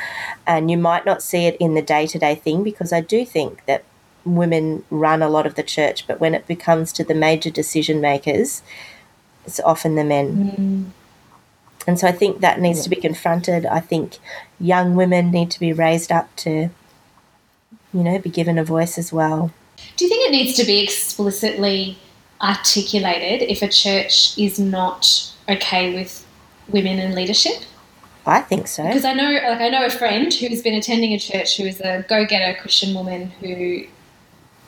and 0.46 0.70
you 0.70 0.76
might 0.76 1.06
not 1.06 1.22
see 1.22 1.46
it 1.46 1.56
in 1.58 1.74
the 1.74 1.80
day-to-day 1.80 2.34
thing 2.34 2.62
because 2.62 2.92
I 2.92 3.00
do 3.00 3.24
think 3.24 3.64
that 3.64 3.82
women 4.24 4.84
run 4.90 5.22
a 5.22 5.28
lot 5.28 5.46
of 5.46 5.54
the 5.54 5.62
church, 5.62 6.06
but 6.06 6.20
when 6.20 6.34
it 6.34 6.46
becomes 6.46 6.92
to 6.92 7.04
the 7.04 7.14
major 7.14 7.50
decision 7.50 8.00
makers, 8.00 8.62
it's 9.46 9.60
often 9.60 9.94
the 9.94 10.04
men. 10.04 10.36
Mm. 10.36 10.84
And 11.86 11.98
so 11.98 12.06
I 12.06 12.12
think 12.12 12.40
that 12.40 12.60
needs 12.60 12.82
to 12.82 12.90
be 12.90 12.96
confronted. 12.96 13.64
I 13.64 13.80
think 13.80 14.18
young 14.60 14.94
women 14.94 15.30
need 15.30 15.50
to 15.52 15.60
be 15.60 15.72
raised 15.72 16.12
up 16.12 16.34
to, 16.36 16.50
you 16.50 18.02
know, 18.02 18.18
be 18.18 18.28
given 18.28 18.58
a 18.58 18.64
voice 18.64 18.98
as 18.98 19.12
well. 19.12 19.50
Do 19.96 20.04
you 20.04 20.10
think 20.10 20.28
it 20.28 20.32
needs 20.32 20.56
to 20.58 20.64
be 20.64 20.80
explicitly 20.80 21.96
articulated 22.42 23.50
if 23.50 23.62
a 23.62 23.68
church 23.68 24.36
is 24.38 24.58
not 24.58 25.32
okay 25.48 25.94
with 25.94 26.26
women 26.72 26.98
in 26.98 27.14
leadership? 27.14 27.62
I 28.26 28.40
think 28.40 28.68
so. 28.68 28.84
Because 28.86 29.04
I 29.04 29.12
know, 29.14 29.30
like, 29.30 29.60
I 29.60 29.68
know 29.68 29.84
a 29.84 29.90
friend 29.90 30.32
who's 30.32 30.62
been 30.62 30.74
attending 30.74 31.12
a 31.12 31.18
church 31.18 31.56
who 31.56 31.64
is 31.64 31.80
a 31.80 32.04
go-getter 32.08 32.58
Christian 32.60 32.94
woman 32.94 33.30
who 33.40 33.84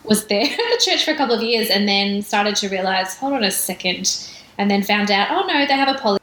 was 0.05 0.27
there 0.27 0.43
at 0.51 0.57
the 0.57 0.81
church 0.85 1.05
for 1.05 1.11
a 1.13 1.17
couple 1.17 1.35
of 1.35 1.43
years 1.43 1.69
and 1.71 1.87
then 1.89 2.23
started 2.23 2.57
to 2.57 2.69
realize, 2.69 3.17
hold 3.17 3.35
on 3.35 3.45
a 3.45 3.51
second, 3.51 4.29
and 4.59 4.71
then 4.71 4.83
found 4.83 5.11
out, 5.11 5.29
oh 5.31 5.47
no, 5.47 5.67
they 5.67 5.75
have 5.75 5.95
a 5.95 5.99
policy 5.99 6.23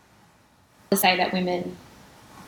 to 0.91 0.97
say 0.97 1.15
that 1.17 1.31
women 1.33 1.77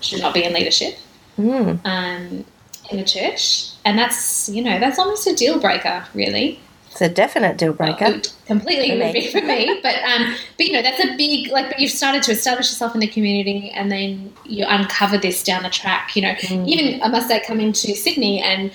should 0.02 0.20
not 0.20 0.34
be 0.34 0.44
in 0.44 0.54
leadership 0.54 0.98
Mm. 1.38 1.80
um, 1.86 2.46
in 2.89 2.98
the 2.98 3.06
church, 3.06 3.70
and 3.86 3.98
that's 3.98 4.50
you 4.50 4.62
know 4.62 4.80
that's 4.80 5.00
almost 5.00 5.26
a 5.28 5.34
deal 5.36 5.60
breaker, 5.60 6.06
really. 6.13 6.60
It's 6.91 7.01
a 7.01 7.08
definite 7.10 7.58
deal 7.58 7.71
breaker. 7.73 8.06
It 8.06 8.34
completely 8.45 8.89
For 8.89 8.97
would 8.97 9.13
me. 9.13 9.21
be 9.21 9.27
for 9.32 9.41
me, 9.41 9.80
but 9.82 9.95
um, 10.04 10.36
but 10.58 10.65
you 10.65 10.73
know 10.73 10.82
that's 10.82 10.99
a 11.04 11.15
big 11.15 11.49
like. 11.51 11.69
But 11.69 11.80
you've 11.80 11.91
started 11.91 12.21
to 12.23 12.32
establish 12.34 12.67
yourself 12.69 12.93
in 12.93 12.99
the 12.99 13.08
community, 13.08 13.71
and 13.73 13.89
then 13.91 14.34
you 14.45 14.65
uncover 14.67 15.17
this 15.17 15.41
down 15.43 15.63
the 15.63 15.69
track. 15.69 16.15
You 16.15 16.23
know, 16.23 16.34
Mm. 16.34 16.67
even 16.67 17.01
I 17.01 17.08
must 17.08 17.27
say, 17.30 17.39
coming 17.47 17.71
to 17.71 17.95
Sydney 17.95 18.41
and 18.41 18.71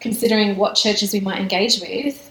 considering 0.00 0.56
what 0.56 0.76
churches 0.76 1.12
we 1.12 1.20
might 1.20 1.38
engage 1.40 1.80
with. 1.80 2.24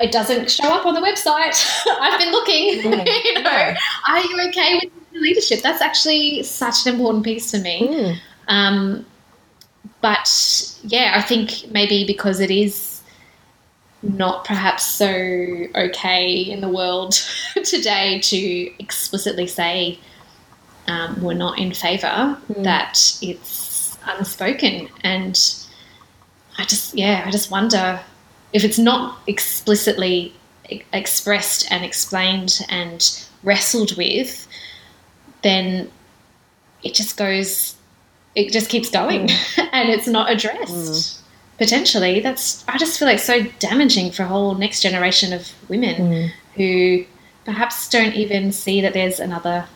It 0.00 0.10
doesn't 0.10 0.50
show 0.50 0.68
up 0.72 0.86
on 0.86 0.94
the 0.94 1.00
website. 1.00 1.56
I've 2.00 2.18
been 2.18 2.32
looking. 2.32 2.82
Mm. 3.04 3.24
you 3.24 3.42
know, 3.42 3.74
are 4.08 4.20
you 4.20 4.48
okay 4.48 4.80
with 4.82 4.92
leadership? 5.12 5.60
That's 5.62 5.82
actually 5.82 6.42
such 6.42 6.86
an 6.86 6.94
important 6.94 7.22
piece 7.24 7.50
to 7.50 7.58
me. 7.58 7.86
Mm. 7.88 8.16
Um, 8.48 9.06
but 10.00 10.28
yeah, 10.84 11.12
I 11.14 11.20
think 11.22 11.70
maybe 11.70 12.06
because 12.06 12.40
it 12.40 12.50
is 12.50 12.93
not 14.04 14.44
perhaps 14.44 14.84
so 14.84 15.06
okay 15.06 16.32
in 16.34 16.60
the 16.60 16.68
world 16.68 17.12
today 17.64 18.20
to 18.20 18.82
explicitly 18.82 19.46
say 19.46 19.98
um, 20.86 21.22
we're 21.22 21.34
not 21.34 21.58
in 21.58 21.72
favour, 21.72 22.38
hmm. 22.46 22.62
that 22.62 23.16
it's 23.22 23.96
unspoken. 24.06 24.88
And 25.02 25.38
I 26.58 26.64
just, 26.64 26.94
yeah, 26.94 27.24
I 27.26 27.30
just 27.30 27.50
wonder 27.50 28.00
if 28.52 28.64
it's 28.64 28.78
not 28.78 29.18
explicitly 29.26 30.34
e- 30.68 30.82
expressed 30.92 31.70
and 31.70 31.84
explained 31.84 32.60
and 32.68 33.26
wrestled 33.42 33.96
with, 33.96 34.46
then 35.42 35.90
it 36.82 36.94
just 36.94 37.16
goes 37.16 37.76
it 38.34 38.50
just 38.50 38.68
keeps 38.68 38.90
going 38.90 39.28
hmm. 39.30 39.60
and 39.72 39.88
it's 39.88 40.08
not 40.08 40.30
addressed 40.30 41.18
hmm. 41.18 41.23
Potentially 41.58 42.20
that's 42.20 42.66
i 42.68 42.76
just 42.76 42.98
feel 42.98 43.06
like 43.06 43.18
so 43.18 43.42
damaging 43.58 44.10
for 44.10 44.24
a 44.24 44.26
whole 44.26 44.54
next 44.54 44.80
generation 44.80 45.32
of 45.32 45.52
women 45.68 45.94
mm. 45.94 46.30
who 46.56 47.04
perhaps 47.44 47.88
don't 47.88 48.14
even 48.14 48.50
see 48.50 48.80
that 48.80 48.92
there's 48.92 49.20
another 49.20 49.66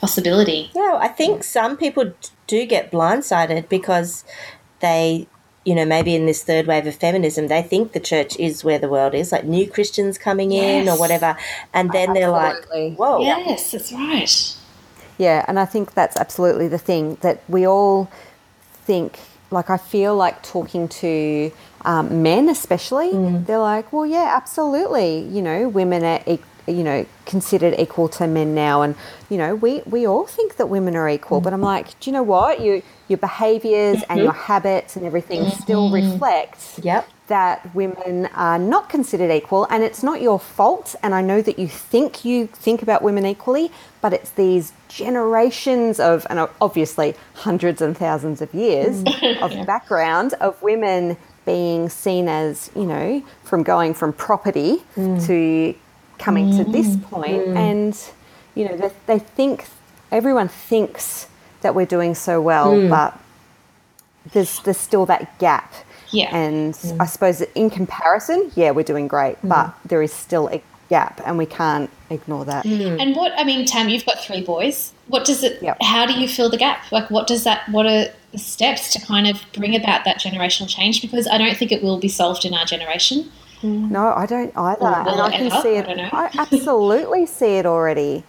possibility 0.00 0.70
Yeah, 0.74 0.98
I 1.00 1.08
think 1.08 1.44
some 1.44 1.76
people 1.76 2.12
do 2.46 2.66
get 2.66 2.90
blindsided 2.90 3.68
because 3.68 4.24
they, 4.80 5.26
you 5.64 5.74
know, 5.74 5.84
maybe 5.84 6.14
in 6.14 6.26
this 6.26 6.44
third 6.44 6.66
wave 6.66 6.86
of 6.86 6.94
feminism, 6.94 7.48
they 7.48 7.62
think 7.62 7.92
the 7.92 8.00
church 8.00 8.36
is 8.38 8.64
where 8.64 8.78
the 8.78 8.88
world 8.88 9.14
is, 9.14 9.32
like 9.32 9.44
new 9.44 9.68
Christians 9.68 10.16
coming 10.16 10.52
in 10.52 10.88
or 10.88 10.98
whatever. 10.98 11.36
And 11.74 11.90
then 11.90 12.12
they're 12.12 12.30
like, 12.30 12.64
whoa. 12.96 13.20
yes 13.20 13.72
that's 13.72 13.92
right 13.92 14.56
Yeah, 15.18 15.44
and 15.48 15.58
I 15.58 15.64
think 15.64 15.94
that's 15.94 16.16
absolutely 16.16 16.68
the 16.68 16.78
thing 16.78 17.16
that 17.22 17.42
we 17.48 17.66
all 17.66 18.10
think. 18.84 19.18
Like, 19.50 19.70
I 19.70 19.76
feel 19.76 20.14
like 20.14 20.42
talking 20.42 20.88
to 20.88 21.52
um, 21.82 22.22
men, 22.22 22.48
especially, 22.48 23.12
mm. 23.12 23.46
they're 23.46 23.58
like, 23.58 23.92
"Well, 23.92 24.06
yeah, 24.06 24.32
absolutely. 24.36 25.20
You 25.20 25.42
know, 25.42 25.68
women 25.68 26.04
are, 26.04 26.20
e- 26.26 26.40
you 26.66 26.82
know, 26.82 27.06
considered 27.24 27.74
equal 27.78 28.08
to 28.10 28.26
men 28.26 28.54
now, 28.54 28.82
and 28.82 28.94
you 29.30 29.38
know, 29.38 29.54
we 29.54 29.82
we 29.86 30.06
all 30.06 30.26
think 30.26 30.56
that 30.56 30.68
women 30.68 30.96
are 30.96 31.08
equal." 31.08 31.40
But 31.40 31.52
I'm 31.52 31.60
mm-hmm. 31.60 31.66
like, 31.66 32.00
do 32.00 32.10
you 32.10 32.12
know 32.12 32.22
what? 32.22 32.60
You 32.60 32.82
your 33.08 33.18
behaviors 33.18 34.02
and 34.02 34.18
mm-hmm. 34.18 34.24
your 34.24 34.32
habits 34.32 34.96
and 34.96 35.06
everything 35.06 35.48
still 35.50 35.90
mm-hmm. 35.90 36.12
reflect 36.12 36.78
Yep. 36.82 37.08
That 37.28 37.74
women 37.74 38.26
are 38.34 38.58
not 38.58 38.88
considered 38.88 39.30
equal 39.30 39.66
and 39.70 39.84
it's 39.84 40.02
not 40.02 40.20
your 40.20 40.38
fault 40.38 40.94
and 41.02 41.14
i 41.14 41.20
know 41.20 41.40
that 41.40 41.58
you 41.58 41.68
think 41.68 42.24
you 42.24 42.46
think 42.48 42.82
about 42.82 43.02
women 43.02 43.24
equally 43.24 43.70
but 44.00 44.12
it's 44.12 44.30
these 44.32 44.72
generations 44.88 46.00
of 46.00 46.26
and 46.30 46.48
obviously 46.60 47.14
hundreds 47.34 47.80
and 47.80 47.96
thousands 47.96 48.42
of 48.42 48.52
years 48.52 49.02
mm. 49.04 49.42
of 49.60 49.66
background 49.66 50.34
of 50.40 50.60
women 50.62 51.16
being 51.44 51.88
seen 51.88 52.28
as 52.28 52.70
you 52.76 52.84
know 52.84 53.22
from 53.42 53.62
going 53.62 53.94
from 53.94 54.12
property 54.12 54.82
mm. 54.96 55.26
to 55.26 55.74
coming 56.18 56.50
to 56.56 56.64
mm. 56.64 56.72
this 56.72 56.96
point. 56.96 57.46
And 57.56 57.98
you 58.54 58.68
know 58.68 58.76
they, 58.76 58.90
they 59.06 59.18
think 59.18 59.66
everyone 60.10 60.48
thinks 60.48 61.26
that 61.62 61.74
we're 61.74 61.86
doing 61.86 62.14
so 62.14 62.40
well 62.40 62.88
but 62.88 63.18
there's 64.32 64.60
there's 64.60 64.76
still 64.76 65.06
that 65.06 65.38
gap 65.38 65.72
Yeah. 66.10 66.34
and 66.34 66.74
I 67.00 67.06
suppose 67.06 67.38
that 67.38 67.50
in 67.56 67.70
comparison, 67.70 68.50
yeah, 68.54 68.70
we're 68.70 68.82
doing 68.84 69.08
great, 69.08 69.36
mm. 69.42 69.48
but 69.48 69.74
there 69.84 70.02
is 70.02 70.12
still 70.12 70.48
a 70.48 70.62
gap, 70.88 71.20
and 71.26 71.36
we 71.36 71.44
can't 71.46 71.90
ignore 72.10 72.44
that. 72.46 72.64
Mm. 72.64 72.98
and 73.02 73.14
what 73.14 73.32
i 73.36 73.44
mean 73.44 73.66
tam 73.66 73.90
you've 73.90 74.06
got 74.06 74.18
three 74.24 74.42
boys 74.42 74.94
what 75.08 75.26
does 75.26 75.42
it 75.42 75.62
Yep. 75.62 75.76
how 75.82 76.06
do 76.06 76.14
you 76.18 76.26
fill 76.26 76.48
the 76.48 76.56
gap 76.56 76.90
like 76.90 77.10
what 77.10 77.26
does 77.26 77.44
that 77.44 77.68
what 77.68 77.84
are 77.84 78.06
the 78.32 78.38
steps 78.38 78.90
to 78.94 78.98
kind 79.04 79.26
of 79.26 79.42
bring 79.52 79.76
about 79.76 80.06
that 80.06 80.18
generational 80.18 80.66
change 80.66 81.02
because 81.02 81.26
i 81.28 81.36
don't 81.36 81.54
think 81.58 81.70
it 81.72 81.82
will 81.82 81.98
be 81.98 82.08
solved 82.08 82.46
in 82.46 82.54
our 82.54 82.64
generation 82.64 83.30
mm. 83.60 83.90
No, 83.90 84.14
I 84.14 84.24
don't 84.24 84.56
either, 84.56 84.80
Or 84.80 84.94
and 84.94 85.06
will 85.06 85.20
I 85.20 85.30
can 85.36 85.46
ever? 85.52 85.60
see 85.60 85.74
it. 85.76 85.86
don't. 85.86 86.14
I 86.14 86.30
absolutely 86.38 87.26
see 87.26 87.56
it 87.58 87.66
already, 87.66 88.24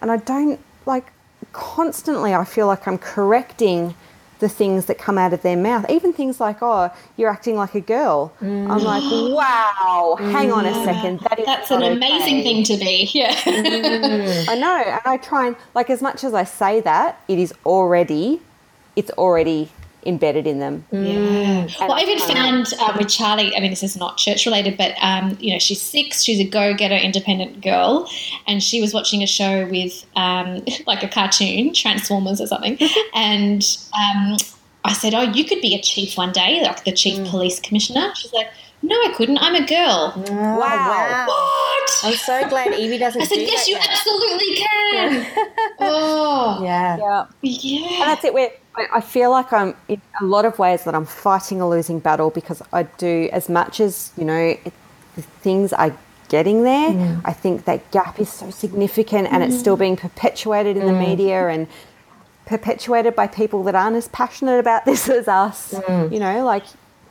and 0.00 0.10
I 0.10 0.16
don't 0.16 0.60
like 0.86 1.12
constantly. 1.52 2.32
I 2.34 2.44
feel 2.44 2.66
like 2.68 2.86
I'm 2.88 2.96
correcting 2.98 3.94
the 4.38 4.48
things 4.48 4.86
that 4.86 4.98
come 4.98 5.18
out 5.18 5.32
of 5.32 5.42
their 5.42 5.56
mouth, 5.56 5.84
even 5.88 6.12
things 6.12 6.40
like, 6.40 6.58
"Oh, 6.62 6.90
you're 7.16 7.30
acting 7.30 7.56
like 7.56 7.74
a 7.74 7.80
girl." 7.80 8.32
I'm 8.40 8.82
like, 8.84 9.02
mm. 9.02 9.34
"Wow, 9.34 10.16
hang 10.18 10.52
on 10.52 10.66
a 10.66 10.70
mm. 10.70 10.84
second, 10.84 11.20
that 11.20 11.38
is 11.38 11.46
that's 11.46 11.70
an 11.70 11.82
amazing 11.82 12.40
okay." 12.40 12.42
thing 12.42 12.64
to 12.64 12.76
be 12.76 13.10
yeah 13.14 13.32
mm. 13.32 14.48
I 14.48 14.54
know, 14.54 14.82
and 14.86 15.00
I 15.04 15.16
try 15.16 15.48
and 15.48 15.56
like 15.74 15.90
as 15.90 16.02
much 16.02 16.24
as 16.24 16.34
I 16.34 16.44
say 16.44 16.80
that, 16.80 17.20
it 17.28 17.38
is 17.38 17.52
already, 17.64 18.40
it's 18.96 19.10
already 19.12 19.70
embedded 20.08 20.46
in 20.46 20.58
them. 20.58 20.84
Yeah. 20.90 21.68
Well, 21.80 21.92
I 21.92 22.00
even 22.00 22.18
found 22.18 22.72
um, 22.74 22.96
with 22.96 23.08
Charlie. 23.08 23.54
I 23.54 23.60
mean, 23.60 23.70
this 23.70 23.82
is 23.82 23.96
not 23.96 24.16
church 24.16 24.46
related, 24.46 24.76
but 24.76 24.94
um, 25.00 25.36
you 25.40 25.52
know, 25.52 25.58
she's 25.58 25.80
six. 25.80 26.22
She's 26.24 26.40
a 26.40 26.44
go-getter, 26.44 26.94
independent 26.96 27.60
girl, 27.60 28.10
and 28.46 28.62
she 28.62 28.80
was 28.80 28.94
watching 28.94 29.22
a 29.22 29.26
show 29.26 29.66
with 29.66 30.04
um, 30.16 30.64
like 30.86 31.02
a 31.02 31.08
cartoon, 31.08 31.74
Transformers 31.74 32.40
or 32.40 32.46
something. 32.46 32.78
and 33.14 33.64
um, 33.94 34.36
I 34.84 34.92
said, 34.94 35.14
"Oh, 35.14 35.22
you 35.22 35.44
could 35.44 35.60
be 35.60 35.74
a 35.74 35.82
chief 35.82 36.16
one 36.16 36.32
day, 36.32 36.62
like 36.62 36.84
the 36.84 36.92
chief 36.92 37.28
police 37.28 37.60
commissioner." 37.60 38.12
She's 38.16 38.32
like, 38.32 38.48
"No, 38.82 38.96
I 38.96 39.12
couldn't. 39.16 39.38
I'm 39.38 39.54
a 39.54 39.66
girl." 39.66 40.12
Oh, 40.16 40.58
Wow. 40.58 41.26
What? 41.26 42.00
I'm 42.04 42.14
so 42.14 42.48
glad 42.48 42.74
Evie 42.74 42.98
doesn't 42.98 43.20
I 43.22 43.24
said, 43.24 43.34
do 43.34 43.40
"Yes, 43.42 43.66
that 43.66 43.70
you 43.70 43.76
yet." 43.76 43.88
absolutely 43.90 44.54
can." 44.56 45.48
oh, 45.80 46.60
Yeah. 46.62 46.96
Yeah. 46.96 47.26
yeah. 47.42 48.02
And 48.02 48.10
that's 48.10 48.24
it. 48.24 48.34
Where 48.34 48.50
I, 48.76 48.86
I 48.94 49.00
feel 49.00 49.30
like 49.30 49.52
I'm 49.52 49.74
in 49.88 50.00
a 50.20 50.24
lot 50.24 50.44
of 50.44 50.58
ways 50.58 50.84
that 50.84 50.94
I'm 50.94 51.06
fighting 51.06 51.60
a 51.60 51.68
losing 51.68 51.98
battle 51.98 52.30
because 52.30 52.62
I 52.72 52.84
do 52.84 53.28
as 53.32 53.48
much 53.48 53.80
as 53.80 54.12
you 54.16 54.24
know 54.24 54.38
it, 54.38 54.72
the 55.16 55.22
things 55.22 55.72
are 55.72 55.96
getting 56.28 56.62
there. 56.62 57.20
I 57.24 57.32
think 57.32 57.64
that 57.64 57.90
gap 57.90 58.20
is 58.20 58.30
so 58.30 58.50
significant, 58.50 59.28
and 59.30 59.42
it's 59.42 59.58
still 59.58 59.74
mm-hmm. 59.74 59.80
being 59.80 59.96
perpetuated 59.96 60.76
in 60.76 60.86
the 60.86 60.92
mm. 60.92 61.08
media 61.08 61.48
and 61.48 61.66
perpetuated 62.46 63.16
by 63.16 63.26
people 63.26 63.62
that 63.64 63.74
aren't 63.74 63.96
as 63.96 64.08
passionate 64.08 64.58
about 64.58 64.84
this 64.90 65.08
as 65.08 65.28
us. 65.28 65.74
Mm. 65.74 66.12
You 66.12 66.20
know, 66.20 66.44
like 66.44 66.64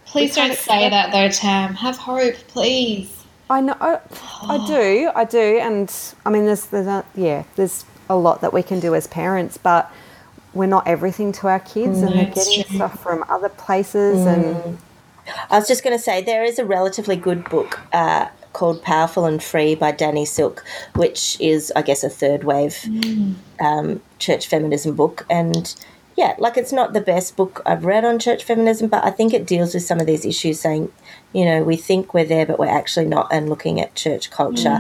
Please 0.05 0.35
don't 0.35 0.53
say 0.53 0.85
accept- 0.85 0.91
that 0.91 1.11
though, 1.11 1.29
Tam. 1.29 1.73
Have 1.73 1.97
hope, 1.97 2.35
please. 2.47 3.13
I 3.49 3.61
know, 3.61 3.77
I, 3.79 3.93
I 3.93 4.57
oh. 4.59 4.67
do, 4.67 5.11
I 5.15 5.23
do, 5.23 5.59
and 5.61 5.93
I 6.25 6.29
mean, 6.29 6.45
there's, 6.45 6.65
there's 6.65 6.87
a, 6.87 7.05
yeah, 7.15 7.43
there's 7.55 7.85
a 8.09 8.15
lot 8.15 8.41
that 8.41 8.53
we 8.53 8.63
can 8.63 8.79
do 8.79 8.95
as 8.95 9.07
parents, 9.07 9.57
but 9.57 9.91
we're 10.53 10.65
not 10.65 10.87
everything 10.87 11.31
to 11.33 11.47
our 11.47 11.59
kids, 11.59 12.01
and 12.01 12.13
they're 12.13 12.25
getting 12.25 12.63
true. 12.63 12.75
stuff 12.75 13.01
from 13.01 13.23
other 13.29 13.49
places, 13.49 14.25
and 14.25 14.77
I 15.49 15.59
was 15.59 15.67
just 15.67 15.83
going 15.83 15.95
to 15.95 16.01
say 16.01 16.23
there 16.23 16.43
is 16.43 16.57
a 16.57 16.65
relatively 16.65 17.15
good 17.15 17.49
book 17.49 17.79
uh, 17.93 18.27
called 18.53 18.81
Powerful 18.81 19.25
and 19.25 19.43
Free 19.43 19.75
by 19.75 19.91
Danny 19.91 20.25
Silk, 20.25 20.63
which 20.95 21.39
is, 21.39 21.71
I 21.75 21.81
guess, 21.81 22.03
a 22.03 22.09
third 22.09 22.43
wave 22.43 22.77
um, 23.59 24.01
church 24.19 24.47
feminism 24.47 24.95
book. 24.95 25.25
And 25.29 25.75
yeah, 26.15 26.35
like 26.39 26.57
it's 26.57 26.71
not 26.71 26.93
the 26.93 27.01
best 27.01 27.35
book 27.35 27.61
I've 27.65 27.85
read 27.85 28.03
on 28.03 28.17
church 28.17 28.43
feminism, 28.43 28.87
but 28.87 29.05
I 29.05 29.11
think 29.11 29.33
it 29.33 29.45
deals 29.45 29.75
with 29.75 29.83
some 29.83 29.99
of 29.99 30.07
these 30.07 30.25
issues 30.25 30.59
saying, 30.59 30.91
you 31.33 31.45
know, 31.45 31.61
we 31.61 31.75
think 31.75 32.13
we're 32.13 32.25
there, 32.25 32.45
but 32.45 32.57
we're 32.57 32.65
actually 32.67 33.05
not, 33.05 33.27
and 33.31 33.49
looking 33.49 33.79
at 33.79 33.93
church 33.93 34.31
culture. 34.31 34.79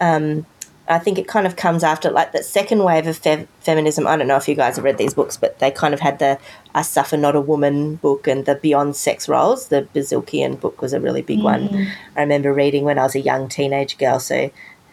Um, 0.00 0.46
I 0.88 0.98
think 0.98 1.18
it 1.18 1.28
kind 1.28 1.46
of 1.46 1.56
comes 1.56 1.84
after 1.84 2.10
like 2.10 2.32
that 2.32 2.44
second 2.44 2.82
wave 2.82 3.06
of 3.06 3.18
fe- 3.18 3.46
feminism. 3.60 4.06
I 4.06 4.16
don't 4.16 4.26
know 4.26 4.36
if 4.36 4.48
you 4.48 4.54
guys 4.54 4.76
have 4.76 4.84
read 4.84 4.96
these 4.98 5.12
books, 5.14 5.36
but 5.36 5.58
they 5.58 5.70
kind 5.70 5.92
of 5.92 6.00
had 6.00 6.18
the 6.18 6.38
I 6.74 6.82
Suffer 6.82 7.16
Not 7.16 7.36
a 7.36 7.40
Woman 7.40 7.96
book 7.96 8.26
and 8.26 8.46
the 8.46 8.54
Beyond 8.54 8.96
Sex 8.96 9.28
Roles. 9.28 9.68
The 9.68 9.86
Bilezikian 9.94 10.58
book 10.58 10.80
was 10.80 10.92
a 10.94 11.00
really 11.00 11.22
big 11.22 11.42
one. 11.42 11.88
I 12.16 12.20
remember 12.22 12.52
reading 12.54 12.84
when 12.84 12.98
I 12.98 13.02
was 13.02 13.14
a 13.14 13.20
young 13.20 13.48
teenage 13.48 13.98
girl. 13.98 14.18
So 14.18 14.50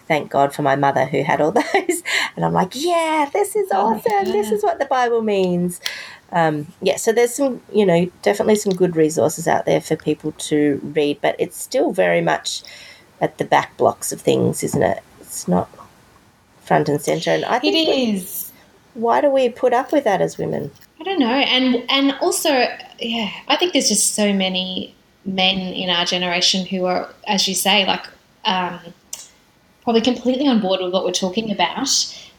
thank 0.08 0.30
God 0.30 0.54
for 0.54 0.62
my 0.64 0.76
mother 0.76 1.06
who 1.06 1.24
had 1.24 1.40
all 1.42 1.52
those. 1.74 2.04
And 2.36 2.44
I'm 2.44 2.54
like, 2.54 2.74
yeah, 2.74 3.30
this 3.32 3.56
is 3.56 3.72
awesome. 3.72 4.26
This 4.26 4.52
is 4.52 4.64
what 4.64 4.80
the 4.80 4.86
Bible 4.86 5.22
means. 5.22 5.80
um, 6.32 6.68
yeah, 6.82 6.98
so 6.98 7.14
there's 7.14 7.34
some, 7.34 7.62
you 7.72 7.86
know, 7.86 8.12
definitely 8.22 8.56
some 8.56 8.74
good 8.74 8.96
resources 8.98 9.48
out 9.48 9.66
there 9.66 9.80
for 9.80 9.96
people 9.96 10.34
to 10.34 10.82
read, 10.84 11.20
but 11.22 11.36
it's 11.40 11.58
still 11.58 11.92
very 11.94 12.20
much 12.22 12.64
at 13.22 13.38
the 13.38 13.46
back 13.46 13.78
blocks 13.78 14.12
of 14.12 14.20
things, 14.22 14.62
isn't 14.62 14.84
it? 14.84 15.02
It's 15.22 15.48
not 15.48 15.70
front 16.66 16.90
and 16.90 17.02
center. 17.02 17.32
And 17.32 17.46
I 17.46 17.58
It 17.58 17.62
think 17.62 17.90
we- 17.90 18.12
is. 18.14 18.52
why 18.94 19.22
do 19.22 19.30
we 19.30 19.50
put 19.50 19.74
up 19.74 19.92
with 19.92 20.04
that 20.04 20.22
as 20.22 20.38
women? 20.38 20.72
I 21.00 21.04
don't 21.04 21.20
know, 21.20 21.28
and 21.28 21.84
and 21.90 22.14
also, 22.22 22.50
yeah, 23.00 23.30
I 23.48 23.58
think 23.58 23.74
there's 23.74 23.90
just 23.90 24.16
so 24.16 24.34
many 24.34 24.96
men 25.26 25.58
in 25.58 25.90
our 25.90 26.06
generation 26.06 26.66
who 26.66 26.86
are, 26.86 27.10
as 27.28 27.48
you 27.48 27.54
say, 27.56 27.86
like 27.86 28.06
um, 28.46 28.80
probably 29.84 30.02
completely 30.02 30.48
on 30.48 30.62
board 30.62 30.80
with 30.82 30.94
what 30.94 31.04
we're 31.04 31.12
talking 31.12 31.52
about, 31.52 31.90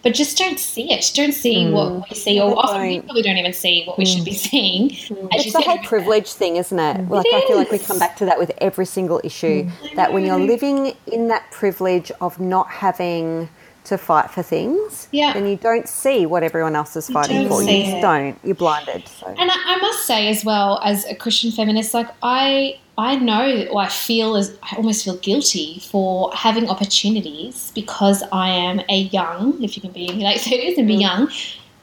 but 0.02 0.14
just 0.14 0.38
don't 0.38 0.58
see 0.58 0.92
it, 0.92 1.12
don't 1.14 1.32
see 1.32 1.64
mm. 1.64 1.72
what 1.72 2.08
we 2.08 2.16
see, 2.16 2.40
or 2.40 2.50
Good 2.50 2.58
often 2.58 2.80
we 2.82 3.00
probably 3.00 3.22
don't 3.22 3.36
even 3.36 3.52
see 3.52 3.84
what 3.84 3.98
we 3.98 4.04
should 4.04 4.24
be 4.24 4.32
mm. 4.32 4.48
seeing. 4.50 4.88
Mm. 4.90 5.34
As 5.34 5.44
It's 5.44 5.46
you 5.46 5.52
the 5.52 5.60
whole 5.60 5.78
privilege 5.78 6.32
thing, 6.32 6.56
isn't 6.56 6.78
it? 6.78 7.08
Like 7.08 7.26
I 7.32 7.42
feel 7.46 7.56
like 7.56 7.70
we 7.70 7.78
come 7.78 7.98
back 7.98 8.16
to 8.16 8.24
that 8.24 8.38
with 8.38 8.50
every 8.58 8.86
single 8.86 9.20
issue. 9.22 9.68
That 9.94 10.12
when 10.12 10.24
you're 10.24 10.40
living 10.40 10.96
in 11.06 11.28
that 11.28 11.50
privilege 11.50 12.10
of 12.20 12.40
not 12.40 12.68
having 12.68 13.48
to 13.86 13.98
fight 13.98 14.30
for 14.30 14.42
things, 14.42 15.08
Yeah. 15.12 15.32
then 15.32 15.46
you 15.46 15.56
don't 15.56 15.88
see 15.88 16.26
what 16.26 16.42
everyone 16.42 16.76
else 16.76 16.96
is 16.96 17.08
fighting 17.08 17.48
don't 17.48 17.48
for. 17.48 17.62
You 17.62 17.84
just 17.84 17.96
it. 17.96 18.00
don't. 18.00 18.38
You're 18.44 18.54
blinded. 18.54 19.08
So 19.08 19.26
And 19.26 19.50
I, 19.50 19.54
I 19.54 19.76
must 19.78 20.06
say 20.06 20.28
as 20.28 20.44
well, 20.44 20.80
as 20.84 21.04
a 21.06 21.14
Christian 21.14 21.50
feminist, 21.50 21.94
like 21.94 22.08
I, 22.22 22.78
I 22.98 23.16
know 23.16 23.66
or 23.70 23.82
I 23.82 23.88
feel 23.88 24.36
as 24.36 24.56
I 24.62 24.76
almost 24.76 25.04
feel 25.04 25.16
guilty 25.18 25.80
for 25.80 26.30
having 26.34 26.68
opportunities 26.68 27.72
because 27.74 28.22
I 28.32 28.48
am 28.48 28.80
a 28.88 29.02
young, 29.12 29.62
if 29.62 29.76
you 29.76 29.82
can 29.82 29.92
be 29.92 30.08
in 30.08 30.20
your 30.20 30.30
late 30.30 30.40
thirties 30.40 30.78
and 30.78 30.86
be 30.86 30.96
mm. 30.96 31.02
young, 31.02 31.30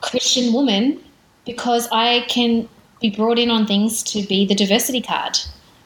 Christian 0.01 0.53
woman, 0.53 0.99
because 1.45 1.87
I 1.91 2.21
can 2.27 2.67
be 3.01 3.09
brought 3.09 3.39
in 3.39 3.49
on 3.49 3.65
things 3.67 4.03
to 4.03 4.23
be 4.27 4.45
the 4.45 4.55
diversity 4.55 5.01
card. 5.01 5.37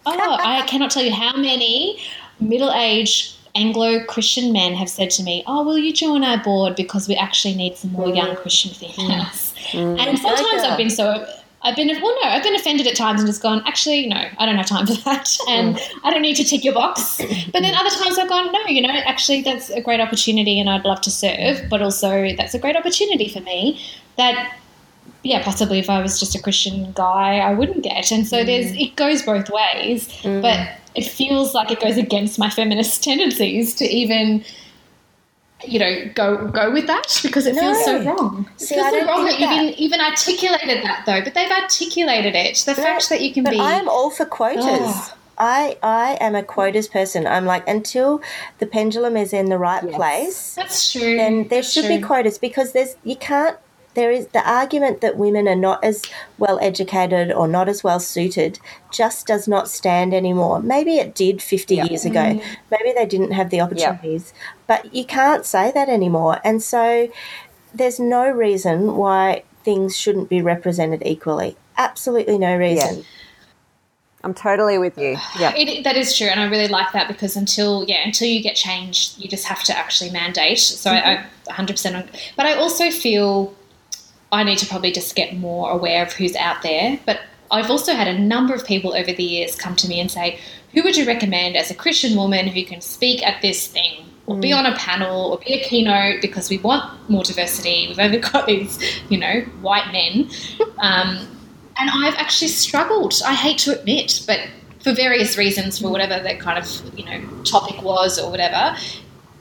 Oh, 0.05 0.37
I 0.39 0.61
cannot 0.67 0.91
tell 0.91 1.03
you 1.03 1.11
how 1.11 1.35
many 1.35 1.99
middle-aged 2.39 3.36
Anglo 3.57 4.03
Christian 4.05 4.53
men 4.53 4.73
have 4.75 4.89
said 4.89 5.09
to 5.11 5.23
me, 5.23 5.43
"Oh, 5.47 5.63
will 5.63 5.77
you 5.77 5.91
join 5.91 6.23
our 6.23 6.41
board 6.43 6.75
because 6.75 7.07
we 7.07 7.15
actually 7.15 7.55
need 7.55 7.75
some 7.75 7.91
more 7.91 8.09
young 8.09 8.35
mm. 8.35 8.41
Christian 8.41 8.71
females?" 8.73 9.53
Mm. 9.71 9.97
Mm. 9.97 9.99
And 9.99 10.19
sometimes. 10.19 10.63
I've 10.63 10.77
been 10.77 10.89
so 10.89 11.25
I've 11.63 11.75
been 11.75 11.87
well, 12.01 12.15
no, 12.21 12.29
I've 12.29 12.43
been 12.43 12.55
offended 12.55 12.87
at 12.87 12.95
times 12.95 13.19
and 13.19 13.27
just 13.27 13.41
gone, 13.41 13.63
actually, 13.65 14.05
no, 14.07 14.23
I 14.37 14.45
don't 14.45 14.55
have 14.55 14.67
time 14.67 14.85
for 14.85 14.93
that, 15.03 15.35
and 15.49 15.77
I 16.03 16.11
don't 16.11 16.21
need 16.21 16.35
to 16.35 16.43
tick 16.43 16.63
your 16.63 16.73
box. 16.73 17.17
But 17.51 17.61
then 17.61 17.73
other 17.75 17.89
times 17.89 18.17
I've 18.17 18.29
gone, 18.29 18.51
no, 18.51 18.59
you 18.67 18.81
know, 18.81 18.89
actually, 18.89 19.41
that's 19.41 19.69
a 19.71 19.81
great 19.81 19.99
opportunity, 19.99 20.59
and 20.59 20.69
I'd 20.69 20.85
love 20.85 21.01
to 21.01 21.11
serve, 21.11 21.67
but 21.69 21.81
also 21.81 22.35
that's 22.37 22.53
a 22.53 22.59
great 22.59 22.75
opportunity 22.75 23.29
for 23.29 23.41
me 23.41 23.81
that. 24.17 24.57
Yeah, 25.23 25.43
possibly 25.43 25.79
if 25.79 25.89
I 25.89 26.01
was 26.01 26.19
just 26.19 26.35
a 26.35 26.41
Christian 26.41 26.93
guy, 26.93 27.39
I 27.39 27.53
wouldn't 27.53 27.83
get. 27.83 28.11
And 28.11 28.25
so 28.25 28.45
there's 28.45 28.71
it 28.73 28.95
goes 28.95 29.23
both 29.23 29.49
ways, 29.49 30.07
but 30.23 30.69
it 30.97 31.05
feels 31.05 31.53
like 31.53 31.71
it 31.71 31.79
goes 31.79 31.97
against 31.97 32.37
my 32.37 32.49
feminist 32.49 33.03
tendencies 33.09 33.75
to 33.75 33.85
even 33.85 34.43
you 35.65 35.79
know 35.79 36.05
go 36.13 36.47
go 36.49 36.71
with 36.71 36.85
that 36.87 37.19
because 37.23 37.45
it 37.47 37.55
feels 37.55 37.83
so 37.85 37.97
No. 38.03 38.11
wrong. 38.13 38.49
It 38.59 38.65
feels 38.67 38.85
I 38.85 38.91
so 38.91 39.05
wrong 39.07 39.25
that 39.25 39.39
you 39.39 39.45
that. 39.47 39.61
even 39.61 39.73
even 39.75 40.01
articulated 40.01 40.83
that 40.83 41.03
though, 41.05 41.21
but 41.23 41.33
they've 41.33 41.51
articulated 41.51 42.35
it. 42.35 42.57
The 42.65 42.75
fact 42.75 43.09
that 43.09 43.21
you 43.21 43.33
can 43.33 43.43
but 43.43 43.51
be 43.51 43.59
I'm 43.61 43.87
all 43.87 44.09
for 44.11 44.25
quotas. 44.25 44.65
Oh. 44.65 45.13
I 45.39 45.77
I 45.83 46.17
am 46.19 46.35
a 46.35 46.41
quotas 46.43 46.87
person. 46.87 47.27
I'm 47.27 47.45
like 47.45 47.67
until 47.67 48.21
the 48.57 48.65
pendulum 48.65 49.15
is 49.15 49.33
in 49.33 49.49
the 49.49 49.57
right 49.59 49.83
Yes. 49.83 49.95
place, 49.95 50.55
that's 50.55 50.91
true. 50.91 51.15
then 51.15 51.47
there 51.47 51.61
That's 51.61 51.71
should 51.73 51.87
be 51.87 51.99
quotas 52.01 52.37
because 52.39 52.73
there's 52.73 52.95
you 53.03 53.15
can't 53.15 53.57
there 53.97 54.11
is 54.11 54.27
the 54.27 54.47
argument 54.47 55.01
that 55.01 55.17
women 55.17 55.47
are 55.47 55.55
not 55.55 55.83
as 55.83 56.03
well 56.37 56.59
educated 56.61 57.31
or 57.31 57.47
not 57.47 57.67
as 57.67 57.83
well 57.83 57.99
suited 57.99 58.59
just 58.91 59.25
does 59.25 59.47
not 59.47 59.67
stand 59.67 60.13
anymore. 60.13 60.61
Maybe 60.61 60.97
it 60.97 61.15
did 61.15 61.41
50 61.41 61.77
years 61.77 62.05
ago. 62.05 62.19
Mm. 62.19 62.43
Maybe 62.69 62.93
they 62.95 63.07
didn't 63.07 63.31
have 63.31 63.49
the 63.49 63.59
opportunities, 63.59 64.35
but 64.67 64.93
you 64.93 65.03
can't 65.03 65.47
say 65.47 65.71
that 65.71 65.89
anymore. 65.89 66.39
And 66.43 66.61
so 66.61 67.09
there's 67.73 67.99
no 67.99 68.29
reason 68.29 68.97
why 68.97 69.41
things 69.63 69.97
shouldn't 69.97 70.29
be 70.29 70.43
represented 70.43 71.01
equally. 71.03 71.57
Absolutely 71.75 72.37
no 72.37 72.55
reason. 72.55 73.03
I'm 74.23 74.35
totally 74.35 74.77
with 74.77 74.95
you. 74.99 75.17
Yeah. 75.39 75.55
It, 75.55 75.83
that 75.85 75.97
is 75.97 76.15
true, 76.15 76.27
and 76.27 76.39
I 76.39 76.45
really 76.45 76.67
like 76.67 76.91
that 76.93 77.07
because 77.07 77.35
until 77.35 77.83
yeah, 77.85 78.05
until 78.05 78.27
you 78.27 78.43
get 78.43 78.55
change, 78.55 79.13
you 79.17 79.27
just 79.27 79.45
have 79.45 79.63
to 79.63 79.77
actually 79.77 80.09
mandate. 80.11 80.59
So 80.59 80.91
I, 80.91 81.13
I 81.13 81.25
100%. 81.51 81.95
On, 81.95 82.09
but 82.35 82.45
I 82.45 82.55
also 82.55 82.91
feel 82.91 83.55
I 84.31 84.43
need 84.43 84.57
to 84.59 84.65
probably 84.65 84.91
just 84.91 85.15
get 85.15 85.37
more 85.37 85.71
aware 85.71 86.03
of 86.03 86.13
who's 86.13 86.35
out 86.35 86.61
there. 86.61 86.99
But 87.05 87.21
I've 87.49 87.69
also 87.69 87.93
had 87.93 88.07
a 88.07 88.19
number 88.19 88.53
of 88.53 88.65
people 88.65 88.93
over 88.93 89.11
the 89.11 89.23
years 89.23 89.55
come 89.55 89.75
to 89.77 89.87
me 89.87 89.99
and 89.99 90.11
say, 90.11 90.39
"Who 90.73 90.83
would 90.83 90.97
you 90.97 91.05
recommend 91.05 91.55
as 91.55 91.71
a 91.71 91.75
Christian 91.75 92.17
woman 92.17 92.47
who 92.47 92.63
can 92.65 92.81
speak 92.81 93.25
at 93.25 93.41
this 93.41 93.67
thing?" 93.67 94.03
Or 94.25 94.35
be 94.35 94.51
on 94.51 94.65
a 94.65 94.75
panel, 94.75 95.31
or 95.31 95.37
be 95.37 95.53
a 95.53 95.63
keynote, 95.63 96.21
because 96.21 96.49
we 96.49 96.57
want 96.57 96.83
more 97.09 97.23
diversity. 97.23 97.87
We've 97.87 97.97
only 97.97 98.17
got 98.31 98.45
these, 98.45 98.77
you 99.07 99.17
know, 99.17 99.41
white 99.61 99.91
men. 99.91 100.29
Um, 100.79 101.37
and 101.79 101.89
I've 101.91 102.13
actually 102.15 102.49
struggled. 102.49 103.15
I 103.25 103.33
hate 103.33 103.57
to 103.59 103.79
admit, 103.79 104.23
but 104.27 104.39
for 104.83 104.93
various 104.93 105.37
reasons, 105.37 105.79
for 105.79 105.89
whatever 105.89 106.21
that 106.21 106.39
kind 106.39 106.57
of 106.57 106.97
you 106.97 107.05
know 107.05 107.43
topic 107.43 107.81
was 107.81 108.19
or 108.19 108.29
whatever, 108.29 108.75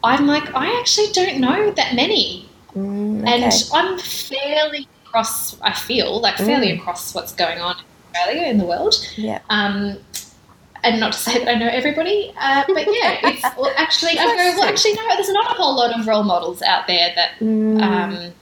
I'm 0.03 0.27
like 0.27 0.55
I 0.55 0.79
actually 0.79 1.13
don't 1.13 1.41
know 1.41 1.71
that 1.73 1.95
many, 1.95 2.46
Mm, 2.77 3.27
and. 3.27 3.53
I'm 3.73 3.99
fairly 3.99 4.87
across. 5.07 5.61
I 5.63 5.73
feel 5.73 6.21
like 6.21 6.37
fairly 6.37 6.71
across 6.73 7.15
what's 7.15 7.33
going 7.33 7.59
on 7.59 7.77
in 7.79 7.85
Australia 8.15 8.47
in 8.49 8.59
the 8.59 8.67
world. 8.67 8.95
Yeah. 9.17 9.41
Um, 9.51 9.99
and 10.85 11.01
not 11.01 11.13
to 11.15 11.19
say 11.19 11.39
that 11.43 11.49
I 11.49 11.55
know 11.59 11.67
everybody, 11.69 12.33
uh, 12.39 12.63
but 12.69 12.87
yeah, 12.87 13.19
it's 13.25 13.43
well, 13.59 13.73
actually 13.77 14.13
I 14.19 14.25
go 14.25 14.37
well. 14.61 14.65
Actually, 14.69 14.93
no, 14.95 15.03
there's 15.15 15.29
not 15.31 15.47
a 15.51 15.55
whole 15.55 15.75
lot 15.77 15.99
of 15.99 16.07
role 16.07 16.23
models 16.23 16.61
out 16.63 16.87
there 16.87 17.13
that 17.17 17.31
Mm. 17.41 17.83
um, 17.83 18.33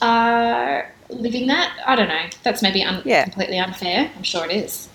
are 0.00 0.90
living 1.10 1.46
that. 1.48 1.72
I 1.86 1.96
don't 1.96 2.08
know. 2.08 2.26
That's 2.42 2.62
maybe 2.62 2.82
un- 2.82 3.02
Yeah. 3.04 3.24
completely 3.24 3.58
unfair. 3.58 4.10
I'm 4.16 4.22
sure 4.22 4.44
it 4.44 4.50
is. 4.52 4.88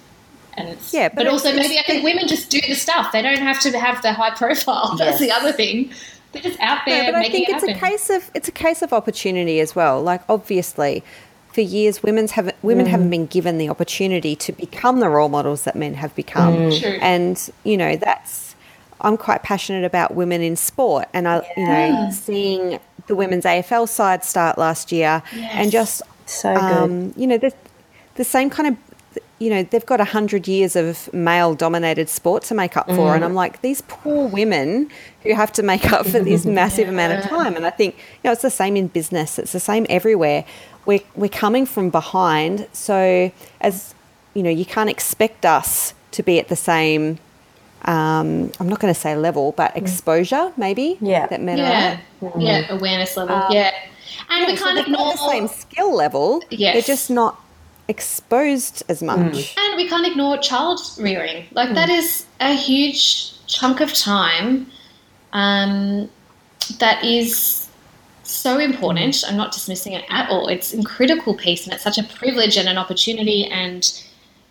And 0.55 0.70
it's, 0.70 0.91
Yeah, 0.93 1.09
but, 1.09 1.18
but 1.18 1.28
also 1.28 1.53
maybe 1.53 1.78
I 1.78 1.84
think 1.84 2.03
women 2.03 2.28
just 2.28 2.49
do 2.49 2.59
the 2.61 2.74
stuff. 2.74 3.11
They 3.11 3.22
don't 3.22 3.38
have 3.38 3.59
to 3.61 3.78
have 3.80 4.01
the 4.01 4.11
high 4.13 4.32
profile. 4.36 4.95
That's 4.97 5.20
the 5.20 5.32
other 5.32 5.51
thing. 5.51 5.91
They're 6.32 6.42
just 6.42 6.60
out 6.60 6.82
there 6.86 7.04
No, 7.04 7.12
but 7.14 7.16
I 7.26 7.30
think 7.30 7.50
it 7.50 7.56
it's 7.56 7.66
happen. 7.66 7.76
a 7.76 7.80
case 7.80 8.10
of 8.10 8.30
it's 8.34 8.48
a 8.48 8.52
case 8.52 8.82
of 8.82 8.94
opportunity 8.94 9.60
as 9.60 9.76
well. 9.76 10.02
Like 10.02 10.22
obviously, 10.30 11.04
for 11.54 11.62
years, 11.62 12.04
women's 12.04 12.32
haven't 12.32 12.56
women 12.62 12.86
Mm. 12.86 12.90
haven't 12.90 13.10
been 13.10 13.26
given 13.28 13.58
the 13.58 13.70
opportunity 13.70 14.36
to 14.36 14.52
become 14.52 15.00
the 15.00 15.10
role 15.10 15.30
models 15.30 15.64
that 15.64 15.76
men 15.76 15.94
have 15.96 16.14
become, 16.16 16.72
True. 16.72 16.98
and 17.02 17.50
you 17.64 17.78
know 17.78 17.96
that's. 17.96 18.56
I'm 19.00 19.16
quite 19.16 19.44
passionate 19.44 19.86
about 19.86 20.16
women 20.16 20.42
in 20.42 20.56
sport, 20.56 21.08
and 21.14 21.28
I, 21.28 21.48
you 21.56 21.66
know, 21.68 22.10
seeing 22.12 22.80
the 23.06 23.16
women's 23.16 23.46
AFL 23.46 23.88
side 23.88 24.24
start 24.24 24.58
last 24.58 24.92
year, 24.92 25.22
and 25.34 25.72
just 25.72 26.02
So 26.26 26.52
good. 26.56 26.60
um, 26.64 27.14
you 27.16 27.28
know, 27.28 27.38
the, 27.38 27.54
the 28.16 28.24
same 28.24 28.50
kind 28.50 28.70
of, 28.70 28.76
you 29.39 29.49
know, 29.49 29.63
they've 29.63 29.86
got 29.86 29.99
100 29.99 30.47
years 30.47 30.76
of 30.76 31.11
male 31.13 31.53
dominated 31.53 32.09
sport 32.09 32.43
to 32.43 32.55
make 32.55 32.76
up 32.76 32.88
for. 32.88 32.91
And 32.91 32.99
mm-hmm. 32.99 33.24
I'm 33.24 33.34
like, 33.34 33.61
these 33.61 33.82
poor 33.82 34.28
women 34.28 34.89
who 35.24 35.34
have 35.34 35.51
to 35.53 35.63
make 35.63 35.91
up 35.91 36.05
for 36.05 36.20
this 36.20 36.45
massive 36.59 36.89
amount 36.89 37.13
of 37.13 37.30
time. 37.30 37.55
And 37.55 37.65
I 37.65 37.70
think, 37.70 37.95
you 37.95 38.03
know, 38.26 38.32
it's 38.32 38.41
the 38.41 38.49
same 38.49 38.76
in 38.76 38.88
business, 38.88 39.38
it's 39.38 39.51
the 39.51 39.59
same 39.59 39.86
everywhere. 39.89 40.45
We're, 40.86 41.01
we're 41.15 41.30
coming 41.30 41.65
from 41.65 41.89
behind. 41.89 42.68
So, 42.74 43.32
as 43.61 43.93
you 44.34 44.43
know, 44.43 44.49
you 44.49 44.65
can't 44.65 44.89
expect 44.89 45.45
us 45.45 45.93
to 46.11 46.24
be 46.24 46.39
at 46.39 46.47
the 46.47 46.55
same. 46.55 47.20
Um, 47.86 48.51
I'm 48.59 48.70
not 48.70 48.80
going 48.80 48.93
to 48.93 48.99
say 48.99 49.15
level, 49.15 49.53
but 49.57 49.74
mm. 49.74 49.78
exposure 49.78 50.51
maybe 50.57 50.97
Yeah. 51.01 51.28
that 51.28 51.41
men 51.41 51.57
yeah, 51.57 51.99
are. 52.22 52.39
yeah, 52.39 52.72
awareness 52.74 53.15
level. 53.18 53.36
Um, 53.36 53.51
yeah, 53.51 53.72
and 54.30 54.47
we 54.47 54.55
So 54.55 54.63
can't 54.63 54.76
they've 54.78 54.88
ignore 54.88 55.13
the 55.13 55.30
same 55.30 55.47
skill 55.47 55.95
level. 55.95 56.41
Yes. 56.49 56.74
They're 56.74 56.95
just 56.95 57.09
not 57.09 57.39
exposed 57.88 58.84
as 58.90 59.02
much. 59.02 59.18
Mm. 59.18 59.58
And 59.58 59.78
we 59.78 59.88
can't 59.88 60.06
ignore 60.06 60.38
child 60.38 60.80
rearing. 61.00 61.46
Like 61.52 61.74
that 61.74 61.90
mm. 61.90 61.98
is 61.98 62.26
a 62.40 62.54
huge 62.54 63.34
chunk 63.48 63.80
of 63.80 63.94
time 63.94 64.68
um, 65.34 66.10
that 66.80 67.04
is 67.04 67.70
so 68.24 68.60
important. 68.60 69.16
Mm. 69.16 69.32
I'm 69.32 69.38
not 69.38 69.52
dismissing 69.52 69.94
it 69.94 70.06
at 70.10 70.30
all. 70.30 70.48
It's 70.48 70.74
a 70.74 70.84
critical 70.84 71.34
piece, 71.34 71.66
and 71.66 71.74
it's 71.74 71.84
such 71.84 71.98
a 71.98 72.04
privilege 72.04 72.58
and 72.58 72.68
an 72.68 72.78
opportunity, 72.78 73.46
and 73.46 73.90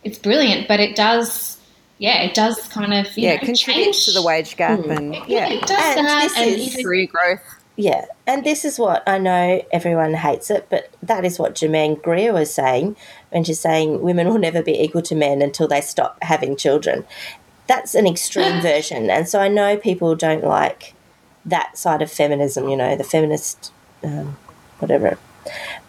it's 0.04 0.18
brilliant. 0.18 0.68
But 0.68 0.80
it 0.80 0.96
does, 0.96 1.58
yeah, 1.98 2.22
it 2.22 2.34
does 2.34 2.66
kind 2.68 2.94
of 2.94 3.06
you 3.16 3.24
Yeah, 3.24 3.30
know, 3.30 3.34
it 3.36 3.40
contributes 3.42 4.04
change. 4.04 4.04
to 4.06 4.12
the 4.12 4.22
wage 4.22 4.56
gap 4.56 4.84
and 4.86 5.14
Yeah, 5.14 5.24
yeah, 5.26 5.52
it 5.52 5.60
does 5.66 5.96
And 5.96 6.06
that, 6.06 6.22
this 6.22 6.38
and 6.38 6.46
is 6.48 6.82
career 6.82 7.06
growth. 7.06 7.40
Yeah, 7.76 8.06
and 8.26 8.42
this 8.42 8.64
is 8.64 8.78
what 8.78 9.02
I 9.06 9.18
know 9.18 9.62
everyone 9.70 10.14
hates 10.14 10.50
it, 10.50 10.66
but 10.70 10.88
that 11.02 11.26
is 11.26 11.38
what 11.38 11.54
Germaine 11.54 11.96
Greer 11.96 12.32
was 12.32 12.52
saying 12.52 12.96
when 13.30 13.44
she's 13.44 13.60
saying 13.60 14.00
women 14.00 14.28
will 14.28 14.38
never 14.38 14.62
be 14.62 14.80
equal 14.80 15.02
to 15.02 15.14
men 15.14 15.42
until 15.42 15.68
they 15.68 15.82
stop 15.82 16.16
having 16.22 16.56
children. 16.56 17.04
That's 17.66 17.94
an 17.94 18.06
extreme 18.06 18.60
version, 18.62 19.10
and 19.10 19.28
so 19.28 19.40
I 19.40 19.48
know 19.48 19.76
people 19.76 20.14
don't 20.16 20.42
like 20.42 20.94
that 21.44 21.76
side 21.76 22.00
of 22.00 22.10
feminism. 22.10 22.66
You 22.66 22.78
know, 22.78 22.96
the 22.96 23.04
feminist, 23.04 23.72
um, 24.02 24.38
whatever 24.78 25.18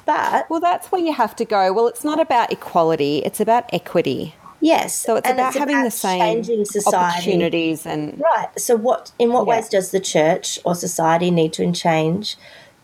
But 0.05 0.49
Well, 0.49 0.59
that's 0.59 0.91
where 0.91 1.01
you 1.01 1.13
have 1.13 1.37
to 1.37 1.45
go. 1.45 1.71
Well, 1.71 1.87
it's 1.87 2.03
not 2.03 2.19
about 2.19 2.51
equality, 2.51 3.19
it's 3.19 3.39
about 3.39 3.63
equity. 3.71 4.35
Yes, 4.73 4.93
So 5.05 5.15
it's 5.17 5.27
and 5.29 5.39
about 5.39 5.53
having 5.55 5.81
the 5.83 5.91
same 5.91 6.43
opportunities 6.85 7.85
and 7.85 8.01
Right. 8.19 8.47
So, 8.57 8.75
what 8.75 9.11
in 9.19 9.31
what 9.33 9.43
Yeah. 9.45 9.51
ways 9.55 9.69
does 9.69 9.91
the 9.91 9.99
church 9.99 10.59
or 10.65 10.75
society 10.75 11.29
need 11.31 11.53
to 11.53 11.71
change 11.71 12.35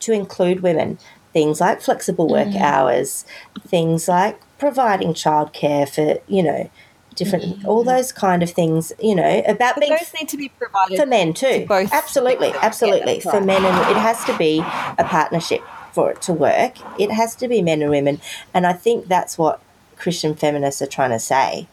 to 0.01 0.11
include 0.13 0.61
women? 0.61 0.97
Things 1.34 1.59
like 1.61 1.81
flexible 1.81 2.27
work 2.27 2.49
Mm. 2.49 2.61
hours, 2.61 3.25
things 3.67 4.07
like 4.07 4.36
providing 4.59 5.13
childcare 5.13 5.88
for 5.95 6.07
you 6.27 6.43
know 6.43 6.69
different 7.15 7.63
all 7.65 7.84
those 7.84 8.11
kind 8.11 8.41
of 8.43 8.49
things. 8.51 8.91
You 8.99 9.15
know 9.15 9.41
about 9.47 9.75
but 9.75 9.81
being 9.81 9.91
those 9.99 10.13
need 10.19 10.29
to 10.29 10.38
be 10.38 10.49
provided 10.49 10.97
for 10.99 11.05
men 11.05 11.34
too. 11.34 11.65
both- 11.67 11.91
absolutely, 11.93 12.51
absolutely 12.61 13.19
for 13.19 13.31
right. 13.34 13.45
men, 13.51 13.65
and 13.65 13.77
it 13.91 13.97
has 13.97 14.23
to 14.25 14.34
be 14.38 14.59
a 14.97 15.03
partnership 15.17 15.61
for 15.91 16.11
it 16.11 16.21
to 16.23 16.34
work. 16.34 16.73
It 16.99 17.11
has 17.11 17.36
to 17.41 17.47
be 17.47 17.61
men 17.61 17.81
and 17.81 17.91
women, 17.91 18.21
and 18.53 18.65
I 18.65 18.73
think 18.73 19.07
that's 19.07 19.38
what 19.38 19.59
Christian 19.95 20.34
feminists 20.36 20.81
are 20.81 20.88
trying 20.97 21.11
to 21.11 21.19
say. 21.19 21.67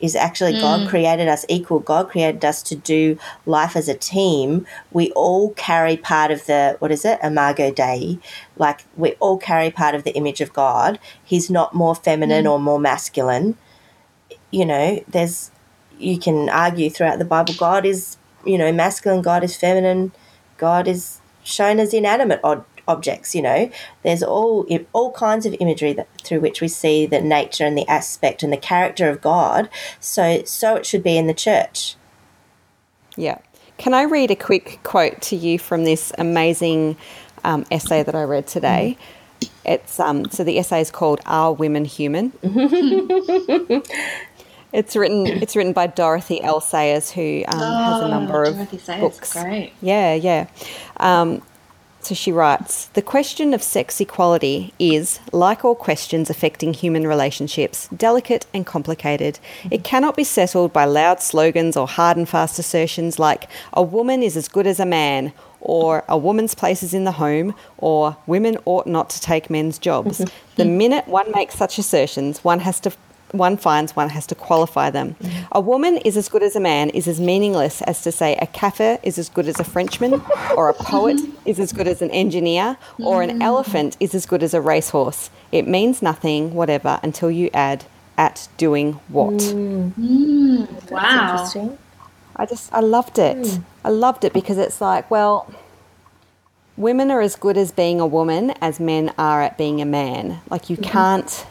Is 0.00 0.14
actually 0.14 0.52
God 0.52 0.80
mm. 0.80 0.88
created 0.88 1.28
us 1.28 1.44
equal. 1.48 1.80
God 1.80 2.08
created 2.08 2.44
us 2.44 2.62
to 2.64 2.76
do 2.76 3.18
life 3.46 3.74
as 3.74 3.88
a 3.88 3.94
team. 3.94 4.66
We 4.92 5.10
all 5.12 5.50
carry 5.54 5.96
part 5.96 6.30
of 6.30 6.46
the 6.46 6.76
what 6.78 6.90
is 6.92 7.04
it, 7.04 7.18
Imago 7.22 7.72
Dei? 7.72 8.18
Like 8.56 8.84
we 8.96 9.12
all 9.14 9.38
carry 9.38 9.70
part 9.70 9.94
of 9.94 10.04
the 10.04 10.12
image 10.12 10.40
of 10.40 10.52
God. 10.52 10.98
He's 11.24 11.50
not 11.50 11.74
more 11.74 11.94
feminine 11.94 12.44
mm. 12.44 12.50
or 12.50 12.60
more 12.60 12.78
masculine 12.78 13.56
you 14.50 14.64
know, 14.64 15.02
there's 15.08 15.50
you 15.98 16.18
can 16.18 16.48
argue 16.48 16.90
throughout 16.90 17.18
the 17.18 17.24
Bible 17.24 17.54
God 17.58 17.84
is, 17.84 18.16
you 18.44 18.56
know, 18.56 18.72
masculine, 18.72 19.22
God 19.22 19.42
is 19.42 19.56
feminine, 19.56 20.12
God 20.56 20.86
is 20.86 21.20
shown 21.42 21.78
as 21.80 21.92
inanimate 21.92 22.40
ob- 22.44 22.66
objects, 22.88 23.34
you 23.34 23.42
know. 23.42 23.70
There's 24.02 24.22
all 24.22 24.66
all 24.92 25.12
kinds 25.12 25.46
of 25.46 25.54
imagery 25.60 25.92
that 25.92 26.08
through 26.24 26.40
which 26.40 26.60
we 26.60 26.68
see 26.68 27.06
the 27.06 27.20
nature 27.20 27.64
and 27.64 27.78
the 27.78 27.86
aspect 27.88 28.42
and 28.42 28.52
the 28.52 28.56
character 28.56 29.08
of 29.08 29.20
God. 29.20 29.68
So 30.00 30.42
so 30.44 30.74
it 30.76 30.86
should 30.86 31.02
be 31.04 31.16
in 31.16 31.26
the 31.28 31.34
church. 31.34 31.94
Yeah. 33.16 33.38
Can 33.76 33.94
I 33.94 34.02
read 34.02 34.30
a 34.32 34.36
quick 34.36 34.80
quote 34.82 35.20
to 35.22 35.36
you 35.36 35.58
from 35.58 35.84
this 35.84 36.12
amazing 36.18 36.96
um, 37.44 37.64
essay 37.70 38.02
that 38.02 38.14
I 38.14 38.24
read 38.24 38.46
today? 38.48 38.96
It's 39.64 40.00
um, 40.00 40.28
so 40.30 40.42
the 40.42 40.58
essay 40.58 40.80
is 40.80 40.90
called 40.90 41.20
"Are 41.26 41.52
Women 41.52 41.84
Human?" 41.84 42.32
it's 44.72 44.96
written. 44.96 45.26
It's 45.26 45.54
written 45.56 45.72
by 45.72 45.86
Dorothy 45.86 46.42
L. 46.42 46.60
Sayers, 46.60 47.10
who 47.10 47.44
um, 47.46 47.58
has 47.60 48.02
a 48.02 48.08
number 48.08 48.42
of 48.42 48.54
Oh, 48.54 48.56
Dorothy 48.56 48.78
Sayers, 48.78 49.00
books. 49.00 49.32
great. 49.32 49.72
Yeah, 49.80 50.14
yeah. 50.14 50.48
Um, 50.98 51.42
so 52.08 52.14
she 52.14 52.32
writes 52.32 52.86
The 52.94 53.02
question 53.02 53.52
of 53.52 53.62
sex 53.62 54.00
equality 54.00 54.72
is, 54.78 55.20
like 55.30 55.62
all 55.62 55.74
questions 55.74 56.30
affecting 56.30 56.72
human 56.72 57.06
relationships, 57.06 57.86
delicate 57.94 58.46
and 58.54 58.64
complicated. 58.64 59.38
It 59.70 59.84
cannot 59.84 60.16
be 60.16 60.24
settled 60.24 60.72
by 60.72 60.86
loud 60.86 61.20
slogans 61.20 61.76
or 61.76 61.86
hard 61.86 62.16
and 62.16 62.26
fast 62.26 62.58
assertions 62.58 63.18
like, 63.18 63.48
a 63.74 63.82
woman 63.82 64.22
is 64.22 64.38
as 64.38 64.48
good 64.48 64.66
as 64.66 64.80
a 64.80 64.86
man, 64.86 65.34
or 65.60 66.02
a 66.08 66.16
woman's 66.16 66.54
place 66.54 66.82
is 66.82 66.94
in 66.94 67.04
the 67.04 67.12
home, 67.12 67.54
or 67.76 68.16
women 68.26 68.56
ought 68.64 68.86
not 68.86 69.10
to 69.10 69.20
take 69.20 69.50
men's 69.50 69.78
jobs. 69.78 70.24
the 70.56 70.64
minute 70.64 71.06
one 71.08 71.30
makes 71.32 71.56
such 71.56 71.76
assertions, 71.76 72.42
one 72.42 72.60
has 72.60 72.80
to 72.80 72.92
one 73.32 73.56
finds 73.56 73.94
one 73.94 74.08
has 74.08 74.26
to 74.28 74.34
qualify 74.34 74.90
them. 74.90 75.14
Mm-hmm. 75.14 75.44
A 75.52 75.60
woman 75.60 75.98
is 75.98 76.16
as 76.16 76.28
good 76.28 76.42
as 76.42 76.56
a 76.56 76.60
man 76.60 76.90
is 76.90 77.06
as 77.06 77.20
meaningless 77.20 77.82
as 77.82 78.02
to 78.02 78.12
say 78.12 78.36
a 78.36 78.46
Kaffir 78.46 78.98
is 79.02 79.18
as 79.18 79.28
good 79.28 79.46
as 79.46 79.60
a 79.60 79.64
Frenchman, 79.64 80.22
or 80.56 80.68
a 80.68 80.74
poet 80.74 81.16
mm-hmm. 81.16 81.48
is 81.48 81.60
as 81.60 81.72
good 81.72 81.88
as 81.88 82.02
an 82.02 82.10
engineer, 82.10 82.76
or 82.98 83.22
an 83.22 83.30
mm-hmm. 83.30 83.42
elephant 83.42 83.96
is 84.00 84.14
as 84.14 84.26
good 84.26 84.42
as 84.42 84.54
a 84.54 84.60
racehorse. 84.60 85.30
It 85.52 85.66
means 85.66 86.02
nothing, 86.02 86.54
whatever, 86.54 87.00
until 87.02 87.30
you 87.30 87.50
add 87.54 87.84
at 88.16 88.48
doing 88.56 88.94
what. 89.08 89.34
Mm. 89.34 89.92
Mm. 89.92 90.90
Wow. 90.90 91.32
Interesting. 91.32 91.78
I 92.36 92.46
just, 92.46 92.72
I 92.72 92.80
loved 92.80 93.18
it. 93.18 93.36
Mm. 93.36 93.62
I 93.84 93.88
loved 93.90 94.24
it 94.24 94.32
because 94.32 94.58
it's 94.58 94.80
like, 94.80 95.10
well, 95.10 95.52
women 96.76 97.10
are 97.10 97.20
as 97.20 97.36
good 97.36 97.56
as 97.56 97.72
being 97.72 98.00
a 98.00 98.06
woman 98.06 98.50
as 98.60 98.78
men 98.78 99.12
are 99.18 99.42
at 99.42 99.56
being 99.58 99.80
a 99.80 99.84
man. 99.84 100.40
Like 100.50 100.68
you 100.70 100.76
can't, 100.76 101.46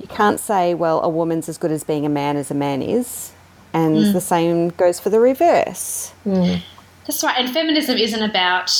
you 0.00 0.08
can't 0.08 0.40
say, 0.40 0.74
well, 0.74 1.02
a 1.02 1.08
woman's 1.08 1.48
as 1.48 1.58
good 1.58 1.70
as 1.70 1.84
being 1.84 2.06
a 2.06 2.08
man 2.08 2.36
as 2.36 2.50
a 2.50 2.54
man 2.54 2.80
is, 2.80 3.32
and 3.72 3.96
mm. 3.96 4.12
the 4.12 4.20
same 4.20 4.70
goes 4.70 4.98
for 4.98 5.10
the 5.10 5.20
reverse. 5.20 6.12
Mm. 6.24 6.62
That's 7.06 7.22
right. 7.22 7.36
And 7.38 7.52
feminism 7.52 7.98
isn't 7.98 8.22
about 8.22 8.72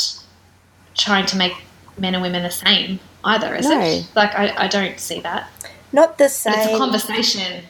trying 0.97 1.27
to 1.27 1.37
make 1.37 1.53
men 1.99 2.15
and 2.15 2.23
women 2.23 2.43
the 2.43 2.51
same 2.51 3.01
either, 3.25 3.55
is 3.55 3.69
No. 3.69 3.81
it? 3.81 4.09
Like, 4.17 4.35
I, 4.35 4.65
I 4.65 4.69
don't 4.69 4.99
see 4.99 5.21
that. 5.21 5.51
Not 5.93 6.19
the 6.19 6.25
But 6.45 6.55
it's 6.57 6.73
a 6.73 6.79
conversation. 6.79 7.65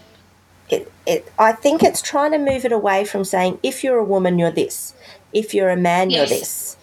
it, 0.68 0.92
it, 1.06 1.32
I 1.38 1.52
think 1.52 1.82
it's 1.82 2.02
trying 2.02 2.32
to 2.32 2.38
move 2.38 2.64
it 2.64 2.72
away 2.72 3.04
from 3.04 3.24
saying 3.24 3.58
if 3.62 3.82
you're 3.82 3.98
a 3.98 4.04
woman 4.04 4.38
you're 4.38 4.50
this, 4.50 4.94
if 5.32 5.54
you're 5.54 5.70
a 5.70 5.76
man 5.76 6.10
you're 6.10 6.26
this. 6.26 6.76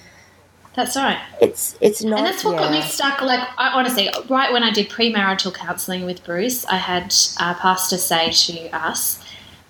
That's 0.78 0.96
right. 0.96 1.18
It's 1.42 1.76
it's 1.82 2.04
not. 2.04 2.20
And 2.20 2.28
that's 2.28 2.44
what 2.46 2.56
got 2.60 2.72
me 2.72 2.84
stuck. 2.84 3.20
Like, 3.24 3.40
I 3.58 3.70
honestly, 3.70 4.12
right 4.30 4.54
when 4.54 4.62
I 4.62 4.70
did 4.72 4.90
premarital 4.90 5.56
counselling 5.56 6.06
with 6.06 6.24
Bruce, 6.24 6.66
I 6.68 6.76
had 6.78 7.12
a 7.40 7.56
pastor 7.56 7.98
say 7.98 8.30
to 8.30 8.70
us, 8.78 9.20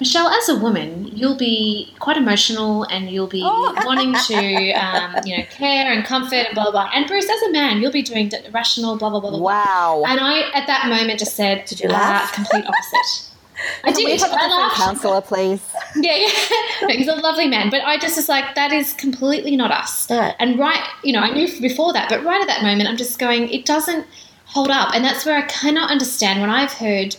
Michelle, 0.02 0.28
as 0.28 0.50
a 0.50 0.58
woman, 0.58 1.08
you'll 1.14 1.38
be 1.38 1.94
quite 2.00 2.18
emotional 2.18 2.84
and 2.84 3.10
you'll 3.10 3.26
be 3.28 3.42
wanting 3.86 4.14
to, 4.28 4.72
um, 4.74 5.16
you 5.24 5.38
know, 5.38 5.46
care 5.50 5.90
and 5.94 6.04
comfort 6.06 6.36
and 6.36 6.54
blah, 6.54 6.64
blah, 6.64 6.72
blah. 6.72 6.90
And 6.94 7.08
Bruce, 7.08 7.30
as 7.30 7.42
a 7.44 7.52
man, 7.54 7.82
you'll 7.82 7.94
be 7.94 8.04
doing 8.04 8.30
rational, 8.52 8.98
blah, 8.98 9.10
blah, 9.10 9.22
blah, 9.22 9.30
blah. 9.32 9.40
Wow. 9.40 10.04
And 10.06 10.20
I, 10.20 10.42
at 10.54 10.68
that 10.68 10.88
moment, 10.90 11.20
just 11.20 11.38
said, 11.38 11.64
Did 11.66 11.80
you 11.80 11.88
uh, 11.90 11.94
laugh? 11.94 12.34
complete 12.34 12.66
opposite. 12.66 13.32
I 13.86 13.92
Can 13.94 14.04
we 14.04 14.12
did. 14.12 14.22
have 14.22 14.32
a 14.32 14.36
I 14.36 14.48
laughed. 14.50 14.76
counsellor, 14.76 15.22
please? 15.22 15.64
Yeah, 16.00 16.16
yeah. 16.16 16.88
He's 16.90 17.08
a 17.08 17.16
lovely 17.16 17.48
man, 17.48 17.70
but 17.70 17.82
I 17.84 17.98
just 17.98 18.16
was 18.18 18.30
like, 18.30 18.56
that 18.56 18.72
is 18.72 18.94
completely 18.94 19.56
not 19.56 19.72
us. 19.72 20.10
Right. 20.10 20.36
And 20.40 20.60
right, 20.60 20.84
you 21.04 21.14
know, 21.14 21.22
I 21.22 21.32
knew 21.32 21.48
before 21.60 21.94
that, 21.94 22.10
but 22.10 22.24
right 22.24 22.42
at 22.42 22.48
that 22.48 22.64
moment, 22.64 22.90
I'm 22.90 22.98
just 22.98 23.20
going, 23.20 23.50
it 23.50 23.66
doesn't 23.66 24.06
hold 24.46 24.70
up, 24.70 24.94
and 24.94 25.04
that's 25.04 25.26
where 25.26 25.38
I 25.38 25.44
cannot 25.44 25.92
understand 25.92 26.42
when 26.42 26.50
I've 26.50 26.74
heard 26.74 27.16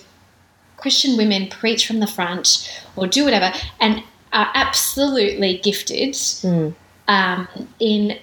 Christian 0.76 1.16
women 1.16 1.48
preach 1.48 1.86
from 1.86 2.00
the 2.00 2.06
front 2.06 2.82
or 2.96 3.06
do 3.06 3.24
whatever, 3.24 3.52
and 3.80 4.02
are 4.32 4.50
absolutely 4.54 5.58
gifted 5.58 6.16
um, 7.08 7.48
in 7.80 8.18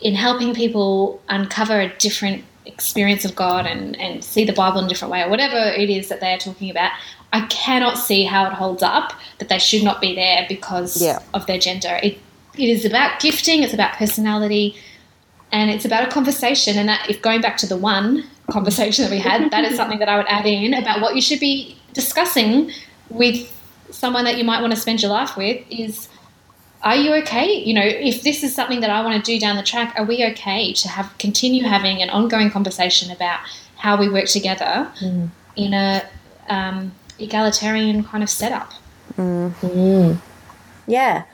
in 0.00 0.14
helping 0.14 0.52
people 0.52 1.22
uncover 1.28 1.80
a 1.80 1.96
different 1.98 2.44
experience 2.66 3.24
of 3.24 3.34
God 3.36 3.66
and, 3.66 3.98
and 4.00 4.24
see 4.24 4.44
the 4.44 4.52
Bible 4.52 4.80
in 4.80 4.86
a 4.86 4.88
different 4.88 5.12
way 5.12 5.22
or 5.22 5.30
whatever 5.30 5.56
it 5.56 5.90
is 5.90 6.08
that 6.08 6.20
they 6.20 6.32
are 6.32 6.38
talking 6.38 6.70
about, 6.70 6.90
I 7.32 7.40
cannot 7.46 7.98
see 7.98 8.24
how 8.24 8.46
it 8.46 8.52
holds 8.52 8.82
up 8.82 9.14
that 9.38 9.48
they 9.48 9.58
should 9.58 9.82
not 9.82 10.00
be 10.00 10.14
there 10.14 10.44
because 10.48 11.00
Yeah. 11.02 11.18
of 11.32 11.46
their 11.46 11.58
gender. 11.58 11.98
It, 12.02 12.18
it 12.56 12.68
is 12.68 12.84
about 12.84 13.20
gifting, 13.20 13.62
it's 13.62 13.72
about 13.72 13.94
personality, 13.94 14.76
and 15.50 15.70
it's 15.70 15.84
about 15.84 16.06
a 16.06 16.10
conversation. 16.10 16.76
And 16.76 16.88
that, 16.88 17.08
if 17.08 17.22
going 17.22 17.40
back 17.40 17.56
to 17.58 17.66
the 17.66 17.76
one 17.76 18.24
conversation 18.50 19.04
that 19.04 19.10
we 19.10 19.18
had, 19.18 19.50
that 19.50 19.64
is 19.64 19.76
something 19.76 19.98
that 19.98 20.08
I 20.08 20.16
would 20.16 20.26
add 20.28 20.46
in 20.46 20.74
about 20.74 21.00
what 21.00 21.14
you 21.14 21.22
should 21.22 21.40
be 21.40 21.76
discussing 21.94 22.70
with 23.08 23.48
someone 23.90 24.24
that 24.24 24.36
you 24.38 24.44
might 24.44 24.60
want 24.60 24.72
to 24.74 24.80
spend 24.80 25.02
your 25.02 25.10
life 25.10 25.36
with 25.36 25.62
is 25.70 26.08
are 26.82 26.96
you 26.96 27.14
okay? 27.14 27.52
You 27.52 27.74
know, 27.74 27.84
if 27.84 28.22
this 28.22 28.42
is 28.42 28.52
something 28.54 28.80
that 28.80 28.90
I 28.90 29.02
want 29.04 29.24
to 29.24 29.32
do 29.32 29.38
down 29.38 29.56
the 29.56 29.62
track, 29.62 29.94
are 29.96 30.04
we 30.04 30.24
okay 30.32 30.72
to 30.72 30.88
have 30.88 31.16
continue 31.18 31.62
having 31.62 32.02
an 32.02 32.10
ongoing 32.10 32.50
conversation 32.50 33.10
about 33.12 33.38
how 33.76 33.96
we 33.96 34.08
work 34.08 34.24
together 34.26 34.90
in 35.54 35.74
a 35.74 36.02
um, 36.48 36.92
egalitarian 37.18 38.04
kind 38.04 38.22
of 38.22 38.30
setup? 38.30 38.72
Yeah. 40.86 41.24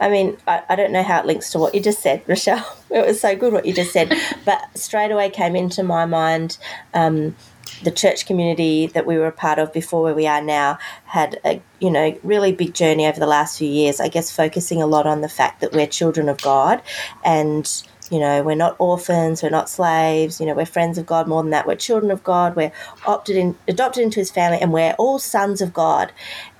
I 0.00 0.08
mean, 0.08 0.36
I, 0.46 0.62
I 0.68 0.76
don't 0.76 0.92
know 0.92 1.02
how 1.02 1.20
it 1.20 1.26
links 1.26 1.50
to 1.50 1.58
what 1.58 1.74
you 1.74 1.80
just 1.80 2.00
said, 2.00 2.22
Rochelle. 2.26 2.76
It 2.90 3.06
was 3.06 3.20
so 3.20 3.36
good 3.36 3.52
what 3.52 3.66
you 3.66 3.74
just 3.74 3.92
said. 3.92 4.14
but 4.46 4.62
straight 4.74 5.10
away 5.10 5.28
came 5.28 5.54
into 5.54 5.82
my 5.82 6.06
mind 6.06 6.56
um, 6.94 7.36
the 7.82 7.90
church 7.90 8.26
community 8.26 8.86
that 8.86 9.06
we 9.06 9.18
were 9.18 9.26
a 9.26 9.32
part 9.32 9.58
of 9.58 9.72
before 9.72 10.02
where 10.02 10.14
we 10.14 10.26
are 10.26 10.42
now 10.42 10.78
had 11.04 11.38
a 11.44 11.60
you 11.80 11.90
know 11.90 12.18
really 12.22 12.52
big 12.52 12.74
journey 12.74 13.06
over 13.06 13.20
the 13.20 13.26
last 13.26 13.58
few 13.58 13.68
years 13.68 14.00
i 14.00 14.08
guess 14.08 14.34
focusing 14.34 14.82
a 14.82 14.86
lot 14.86 15.06
on 15.06 15.20
the 15.20 15.28
fact 15.28 15.60
that 15.60 15.72
we're 15.72 15.86
children 15.86 16.28
of 16.28 16.40
god 16.42 16.82
and 17.24 17.82
you 18.10 18.18
know 18.18 18.42
we're 18.42 18.54
not 18.54 18.76
orphans 18.78 19.42
we're 19.42 19.50
not 19.50 19.68
slaves 19.68 20.40
you 20.40 20.46
know 20.46 20.54
we're 20.54 20.66
friends 20.66 20.98
of 20.98 21.06
god 21.06 21.28
more 21.28 21.42
than 21.42 21.50
that 21.50 21.66
we're 21.66 21.76
children 21.76 22.10
of 22.10 22.22
god 22.24 22.56
we're 22.56 22.72
opted 23.06 23.36
in 23.36 23.56
adopted 23.66 24.02
into 24.02 24.20
his 24.20 24.30
family 24.30 24.58
and 24.60 24.72
we're 24.72 24.94
all 24.98 25.18
sons 25.18 25.60
of 25.60 25.72
god. 25.72 26.12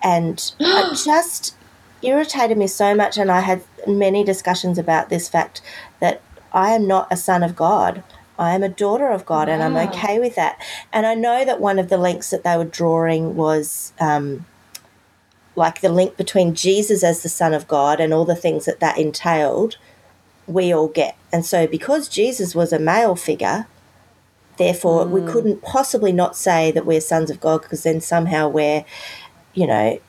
And 0.03 0.53
it 0.61 1.05
just 1.05 1.55
irritated 2.03 2.57
me 2.57 2.67
so 2.67 2.95
much 2.95 3.17
and 3.17 3.31
i 3.31 3.41
had 3.41 3.63
many 3.87 4.23
discussions 4.25 4.79
about 4.79 5.09
this 5.09 5.29
fact 5.29 5.61
that 6.01 6.23
i 6.53 6.71
am 6.71 6.87
not 6.87 7.09
a 7.11 7.17
son 7.17 7.43
of 7.43 7.57
god. 7.57 8.03
I 8.39 8.55
am 8.55 8.63
a 8.63 8.69
daughter 8.69 9.09
of 9.09 9.27
God, 9.27 9.49
and 9.49 9.63
I'm 9.65 9.77
okay 9.89 10.21
with 10.21 10.37
that. 10.37 10.63
And 10.93 11.07
I 11.07 11.15
know 11.15 11.45
that 11.45 11.61
one 11.61 11.81
of 11.81 11.89
the 11.89 11.99
links 11.99 12.31
that 12.31 12.45
they 12.45 12.57
were 12.57 12.65
drawing 12.65 13.35
was 13.35 13.93
um, 13.99 14.47
like 15.57 15.81
the 15.81 15.89
link 15.89 16.17
between 16.17 16.55
Jesus 16.55 17.03
as 17.03 17.23
the 17.23 17.29
Son 17.29 17.53
of 17.53 17.67
God 17.67 17.99
and 17.99 18.15
all 18.15 18.25
the 18.25 18.37
things 18.37 18.65
that 18.65 18.79
that 18.79 18.97
entailed, 18.97 19.77
we 20.49 20.73
all 20.73 20.89
get. 20.89 21.17
And 21.33 21.45
so, 21.45 21.67
because 21.67 22.09
Jesus 22.09 22.55
was 22.55 22.73
a 22.73 22.79
male 22.79 23.15
figure, 23.15 23.67
Therefore, 24.59 25.07
we 25.07 25.21
mm. 25.21 25.31
couldn't 25.31 25.63
possibly 25.63 26.13
not 26.13 26.37
say 26.37 26.73
that 26.73 26.85
we're 26.85 27.01
sons 27.01 27.31
of 27.31 27.41
God 27.41 27.63
because 27.63 27.85
then 27.85 28.01
somehow 28.01 28.49
we're, 28.49 28.85
you 29.55 29.69
know, 29.69 30.01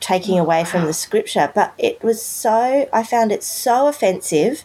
taking 0.00 0.38
oh, 0.38 0.42
away 0.42 0.64
from 0.64 0.84
the 0.84 0.92
scripture. 0.92 1.50
But 1.54 1.72
it 1.78 2.02
was 2.02 2.20
so, 2.20 2.88
I 2.92 3.04
found 3.04 3.30
it 3.30 3.44
so 3.44 3.86
offensive. 3.86 4.64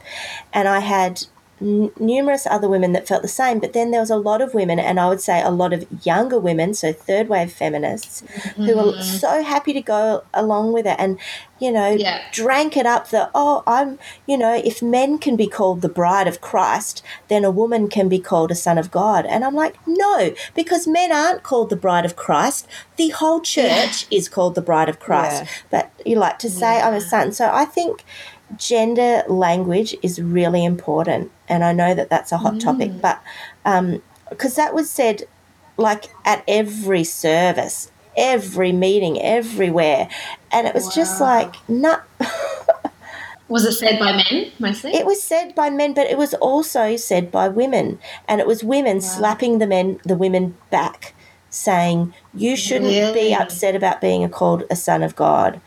And 0.52 0.68
I 0.68 0.80
had 0.80 1.26
n- 1.62 1.92
numerous 2.00 2.48
other 2.48 2.68
women 2.68 2.94
that 2.94 3.08
felt 3.08 3.22
the 3.22 3.28
same. 3.28 3.60
But 3.60 3.74
then 3.74 3.92
there 3.92 4.00
was 4.00 4.10
a 4.10 4.16
lot 4.16 4.42
of 4.42 4.54
women, 4.54 4.80
and 4.80 5.00
I 5.00 5.08
would 5.10 5.22
say 5.22 5.42
a 5.42 5.50
lot 5.50 5.74
of 5.74 5.86
younger 6.06 6.40
women, 6.40 6.74
so 6.74 6.94
third 6.94 7.30
wave 7.30 7.52
feminists, 7.52 8.24
who 8.56 8.76
were 8.76 8.94
mm-hmm. 8.94 9.02
so 9.02 9.44
happy 9.44 9.74
to 9.74 9.82
go 9.82 10.24
along 10.34 10.74
with 10.74 10.86
it 10.86 10.96
and, 11.00 11.20
you 11.60 11.72
know, 11.72 11.90
Yeah. 11.90 12.22
drank 12.32 12.78
it 12.78 12.86
up 12.86 13.10
that, 13.10 13.32
oh, 13.36 13.64
I'm, 13.68 14.00
you 14.26 14.38
know, 14.38 14.62
if 14.64 14.82
men 14.82 15.18
can 15.18 15.36
be 15.36 15.48
called 15.48 15.82
the 15.82 15.90
bride 15.90 16.28
of 16.28 16.42
Christ, 16.42 17.04
then 17.28 17.44
a 17.44 17.52
woman 17.52 17.90
can 17.90 18.10
be 18.10 18.20
called 18.20 18.52
a 18.52 18.56
son 18.56 18.78
of 18.78 18.92
God. 18.92 19.26
And 19.26 19.44
I'm 19.44 19.56
like, 19.56 19.76
no, 19.86 20.34
because 20.56 20.88
men 20.88 21.12
aren't 21.12 21.44
called 21.44 21.70
the 21.70 21.76
bride 21.76 22.06
of 22.06 22.16
Christ. 22.16 22.68
The 22.96 23.10
whole 23.10 23.42
church 23.42 24.08
is 24.12 24.30
called 24.30 24.56
the 24.56 24.62
bride 24.62 24.90
of 24.90 25.00
Christ. 25.00 25.44
Yeah. 25.44 25.50
But 25.70 25.92
you 26.06 26.16
like 26.16 26.40
to 26.40 26.50
say, 26.50 26.82
I'm 26.82 26.94
a 26.94 27.02
son. 27.02 27.32
So 27.32 27.50
I 27.52 27.66
think 27.66 28.04
gender 28.58 29.24
language 29.28 29.96
is 30.02 30.22
really 30.22 30.64
important. 30.66 31.32
And 31.48 31.64
I 31.64 31.74
know 31.74 31.94
that 31.94 32.10
that's 32.10 32.32
a 32.32 32.38
hot 32.38 32.60
topic, 32.60 32.92
mm. 32.92 33.02
but 33.02 33.22
um, 33.66 34.02
because 34.30 34.56
that 34.56 34.74
was 34.74 34.90
said 34.90 35.24
like 35.78 36.06
at 36.26 36.44
every 36.48 37.04
service, 37.04 37.92
every 38.18 38.72
meeting, 38.72 39.22
everywhere. 39.22 40.10
And 40.52 40.68
it 40.68 40.74
was 40.74 40.94
just 40.94 41.22
like, 41.22 41.56
no, 41.70 42.00
Was 43.48 43.66
it 43.66 43.74
said 43.74 43.98
by 43.98 44.12
men 44.12 44.52
mostly? 44.60 44.94
it 44.94 45.08
was 45.08 45.24
said 45.24 45.56
by 45.56 45.72
men, 45.72 45.96
but 45.96 46.06
it 46.06 46.20
was 46.20 46.36
also 46.36 46.96
said 46.96 47.32
by 47.32 47.48
women. 47.48 47.98
And 48.28 48.40
it 48.40 48.46
was 48.46 48.64
women 48.64 49.02
slapping 49.02 49.58
the 49.58 49.66
men, 49.66 50.00
the 50.06 50.16
women 50.16 50.56
back, 50.70 51.16
saying, 51.50 52.14
you 52.34 52.56
shouldn't 52.56 52.92
Really? 52.92 53.30
be 53.30 53.34
upset 53.34 53.76
about 53.76 54.02
being 54.02 54.28
called 54.30 54.66
a 54.70 54.76
son 54.76 55.02
of 55.02 55.16
God. 55.16 55.60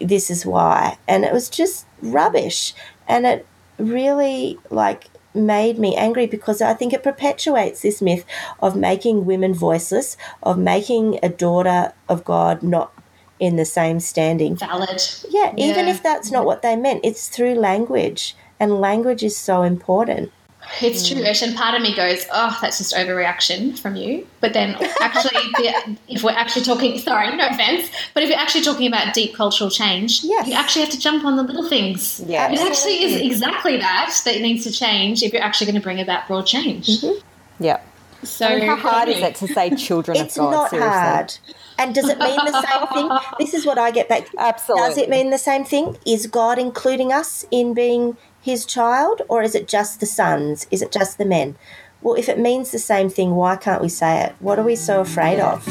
This 0.00 0.30
is 0.30 0.44
why. 0.44 0.98
And 1.08 1.24
it 1.24 1.32
was 1.32 1.48
just 1.48 1.86
rubbish. 2.00 2.74
And 3.08 3.26
it 3.26 3.46
really, 3.78 4.58
like, 4.70 5.08
made 5.34 5.78
me 5.78 5.96
angry 5.96 6.26
because 6.26 6.60
I 6.60 6.74
think 6.74 6.92
it 6.92 7.02
perpetuates 7.02 7.80
this 7.80 8.02
myth 8.02 8.24
of 8.60 8.76
making 8.76 9.24
women 9.24 9.54
voiceless, 9.54 10.16
of 10.42 10.58
making 10.58 11.18
a 11.22 11.28
daughter 11.28 11.92
of 12.08 12.24
God 12.24 12.62
not 12.62 12.92
in 13.40 13.56
the 13.56 13.64
same 13.64 13.98
standing. 13.98 14.56
Valid. 14.56 15.02
Yeah, 15.28 15.52
even 15.56 15.86
Yeah. 15.86 15.92
if 15.92 16.02
that's 16.02 16.30
not 16.30 16.44
what 16.44 16.62
they 16.62 16.76
meant, 16.76 17.00
it's 17.02 17.28
through 17.28 17.54
language, 17.54 18.36
and 18.60 18.80
language 18.80 19.24
is 19.24 19.36
so 19.36 19.62
important. 19.62 20.30
It's 20.80 21.08
true, 21.08 21.18
mm. 21.20 21.42
and 21.42 21.56
part 21.56 21.74
of 21.74 21.82
me 21.82 21.94
goes, 21.94 22.24
"Oh, 22.32 22.56
that's 22.62 22.78
just 22.78 22.94
overreaction 22.94 23.78
from 23.78 23.96
you." 23.96 24.26
But 24.40 24.52
then, 24.52 24.76
actually, 25.00 25.30
the, 25.56 25.96
if 26.08 26.22
we're 26.22 26.30
actually 26.32 26.64
talking, 26.64 26.98
sorry, 26.98 27.34
no 27.36 27.48
offense, 27.48 27.90
but 28.14 28.22
if 28.22 28.28
you're 28.28 28.38
actually 28.38 28.62
talking 28.62 28.86
about 28.86 29.12
deep 29.14 29.34
cultural 29.34 29.70
change, 29.70 30.22
Yes. 30.24 30.46
you 30.46 30.54
actually 30.54 30.82
have 30.82 30.90
to 30.92 30.98
jump 31.00 31.24
on 31.24 31.36
the 31.36 31.42
little 31.42 31.68
things. 31.68 32.20
Yeah. 32.26 32.50
it 32.50 32.60
actually 32.60 33.02
is 33.04 33.20
exactly 33.20 33.76
that 33.78 34.14
that 34.24 34.40
needs 34.40 34.64
to 34.64 34.70
change 34.72 35.22
if 35.22 35.32
you're 35.32 35.42
actually 35.42 35.66
going 35.66 35.80
to 35.80 35.82
bring 35.82 36.00
about 36.00 36.26
broad 36.26 36.46
change. 36.46 36.86
Mm-hmm. 36.86 37.64
Yeah. 37.64 37.80
So, 38.22 38.46
I 38.46 38.56
mean, 38.56 38.68
how 38.68 38.76
hard 38.76 39.08
is 39.08 39.18
it 39.20 39.34
to 39.36 39.48
say 39.48 39.70
children 39.76 40.16
It's 40.16 40.38
of 40.38 40.44
God? 40.44 40.50
not 40.52 40.70
seriously. 40.70 40.90
hard. 40.92 41.34
And 41.78 41.94
does 41.94 42.08
it 42.08 42.18
mean 42.18 42.36
the 42.36 42.62
same 42.62 42.86
thing? 42.88 43.18
This 43.38 43.54
is 43.54 43.66
what 43.66 43.78
I 43.78 43.90
get 43.90 44.08
back. 44.08 44.28
Absolutely. 44.38 44.88
Does 44.88 44.98
it 44.98 45.08
mean 45.10 45.30
the 45.30 45.38
same 45.38 45.64
thing? 45.64 45.96
Is 46.06 46.26
God 46.28 46.58
including 46.58 47.12
us 47.12 47.44
in 47.50 47.74
being 47.74 48.16
his 48.42 48.66
child, 48.66 49.22
or 49.28 49.42
is 49.42 49.54
it 49.54 49.68
just 49.68 50.00
the 50.00 50.06
sons? 50.06 50.66
Is 50.70 50.82
it 50.82 50.90
just 50.90 51.16
the 51.16 51.24
men? 51.24 51.56
Well, 52.02 52.14
if 52.14 52.28
it 52.28 52.38
means 52.38 52.72
the 52.72 52.80
same 52.80 53.08
thing, 53.08 53.36
why 53.36 53.54
can't 53.56 53.80
we 53.80 53.88
say 53.88 54.22
it? 54.24 54.34
What 54.40 54.58
are 54.58 54.64
we 54.64 54.74
so 54.74 55.00
afraid 55.00 55.38
of? 55.38 55.64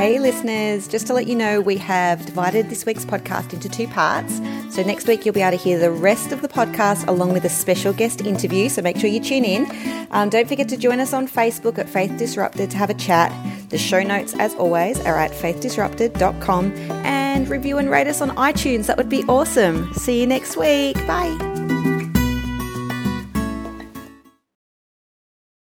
Hey, 0.00 0.18
listeners, 0.18 0.88
just 0.88 1.06
to 1.08 1.12
let 1.12 1.26
you 1.26 1.34
know, 1.34 1.60
we 1.60 1.76
have 1.76 2.24
divided 2.24 2.70
this 2.70 2.86
week's 2.86 3.04
podcast 3.04 3.52
into 3.52 3.68
two 3.68 3.86
parts. 3.86 4.34
So, 4.74 4.82
next 4.82 5.06
week 5.06 5.26
you'll 5.26 5.34
be 5.34 5.42
able 5.42 5.58
to 5.58 5.62
hear 5.62 5.78
the 5.78 5.90
rest 5.90 6.32
of 6.32 6.40
the 6.40 6.48
podcast 6.48 7.06
along 7.06 7.34
with 7.34 7.44
a 7.44 7.50
special 7.50 7.92
guest 7.92 8.22
interview. 8.22 8.70
So, 8.70 8.80
make 8.80 8.96
sure 8.96 9.10
you 9.10 9.20
tune 9.20 9.44
in. 9.44 9.70
Um, 10.10 10.30
don't 10.30 10.48
forget 10.48 10.70
to 10.70 10.78
join 10.78 11.00
us 11.00 11.12
on 11.12 11.28
Facebook 11.28 11.76
at 11.76 11.86
Faith 11.86 12.16
Disrupted 12.16 12.70
to 12.70 12.78
have 12.78 12.88
a 12.88 12.94
chat. 12.94 13.30
The 13.68 13.76
show 13.76 14.02
notes, 14.02 14.34
as 14.38 14.54
always, 14.54 14.98
are 15.00 15.18
at 15.18 15.32
faithdisrupted.com 15.32 16.72
and 17.04 17.46
review 17.50 17.76
and 17.76 17.90
rate 17.90 18.06
us 18.06 18.22
on 18.22 18.30
iTunes. 18.36 18.86
That 18.86 18.96
would 18.96 19.10
be 19.10 19.22
awesome. 19.24 19.92
See 19.92 20.18
you 20.18 20.26
next 20.26 20.56
week. 20.56 20.96
Bye. 21.06 21.79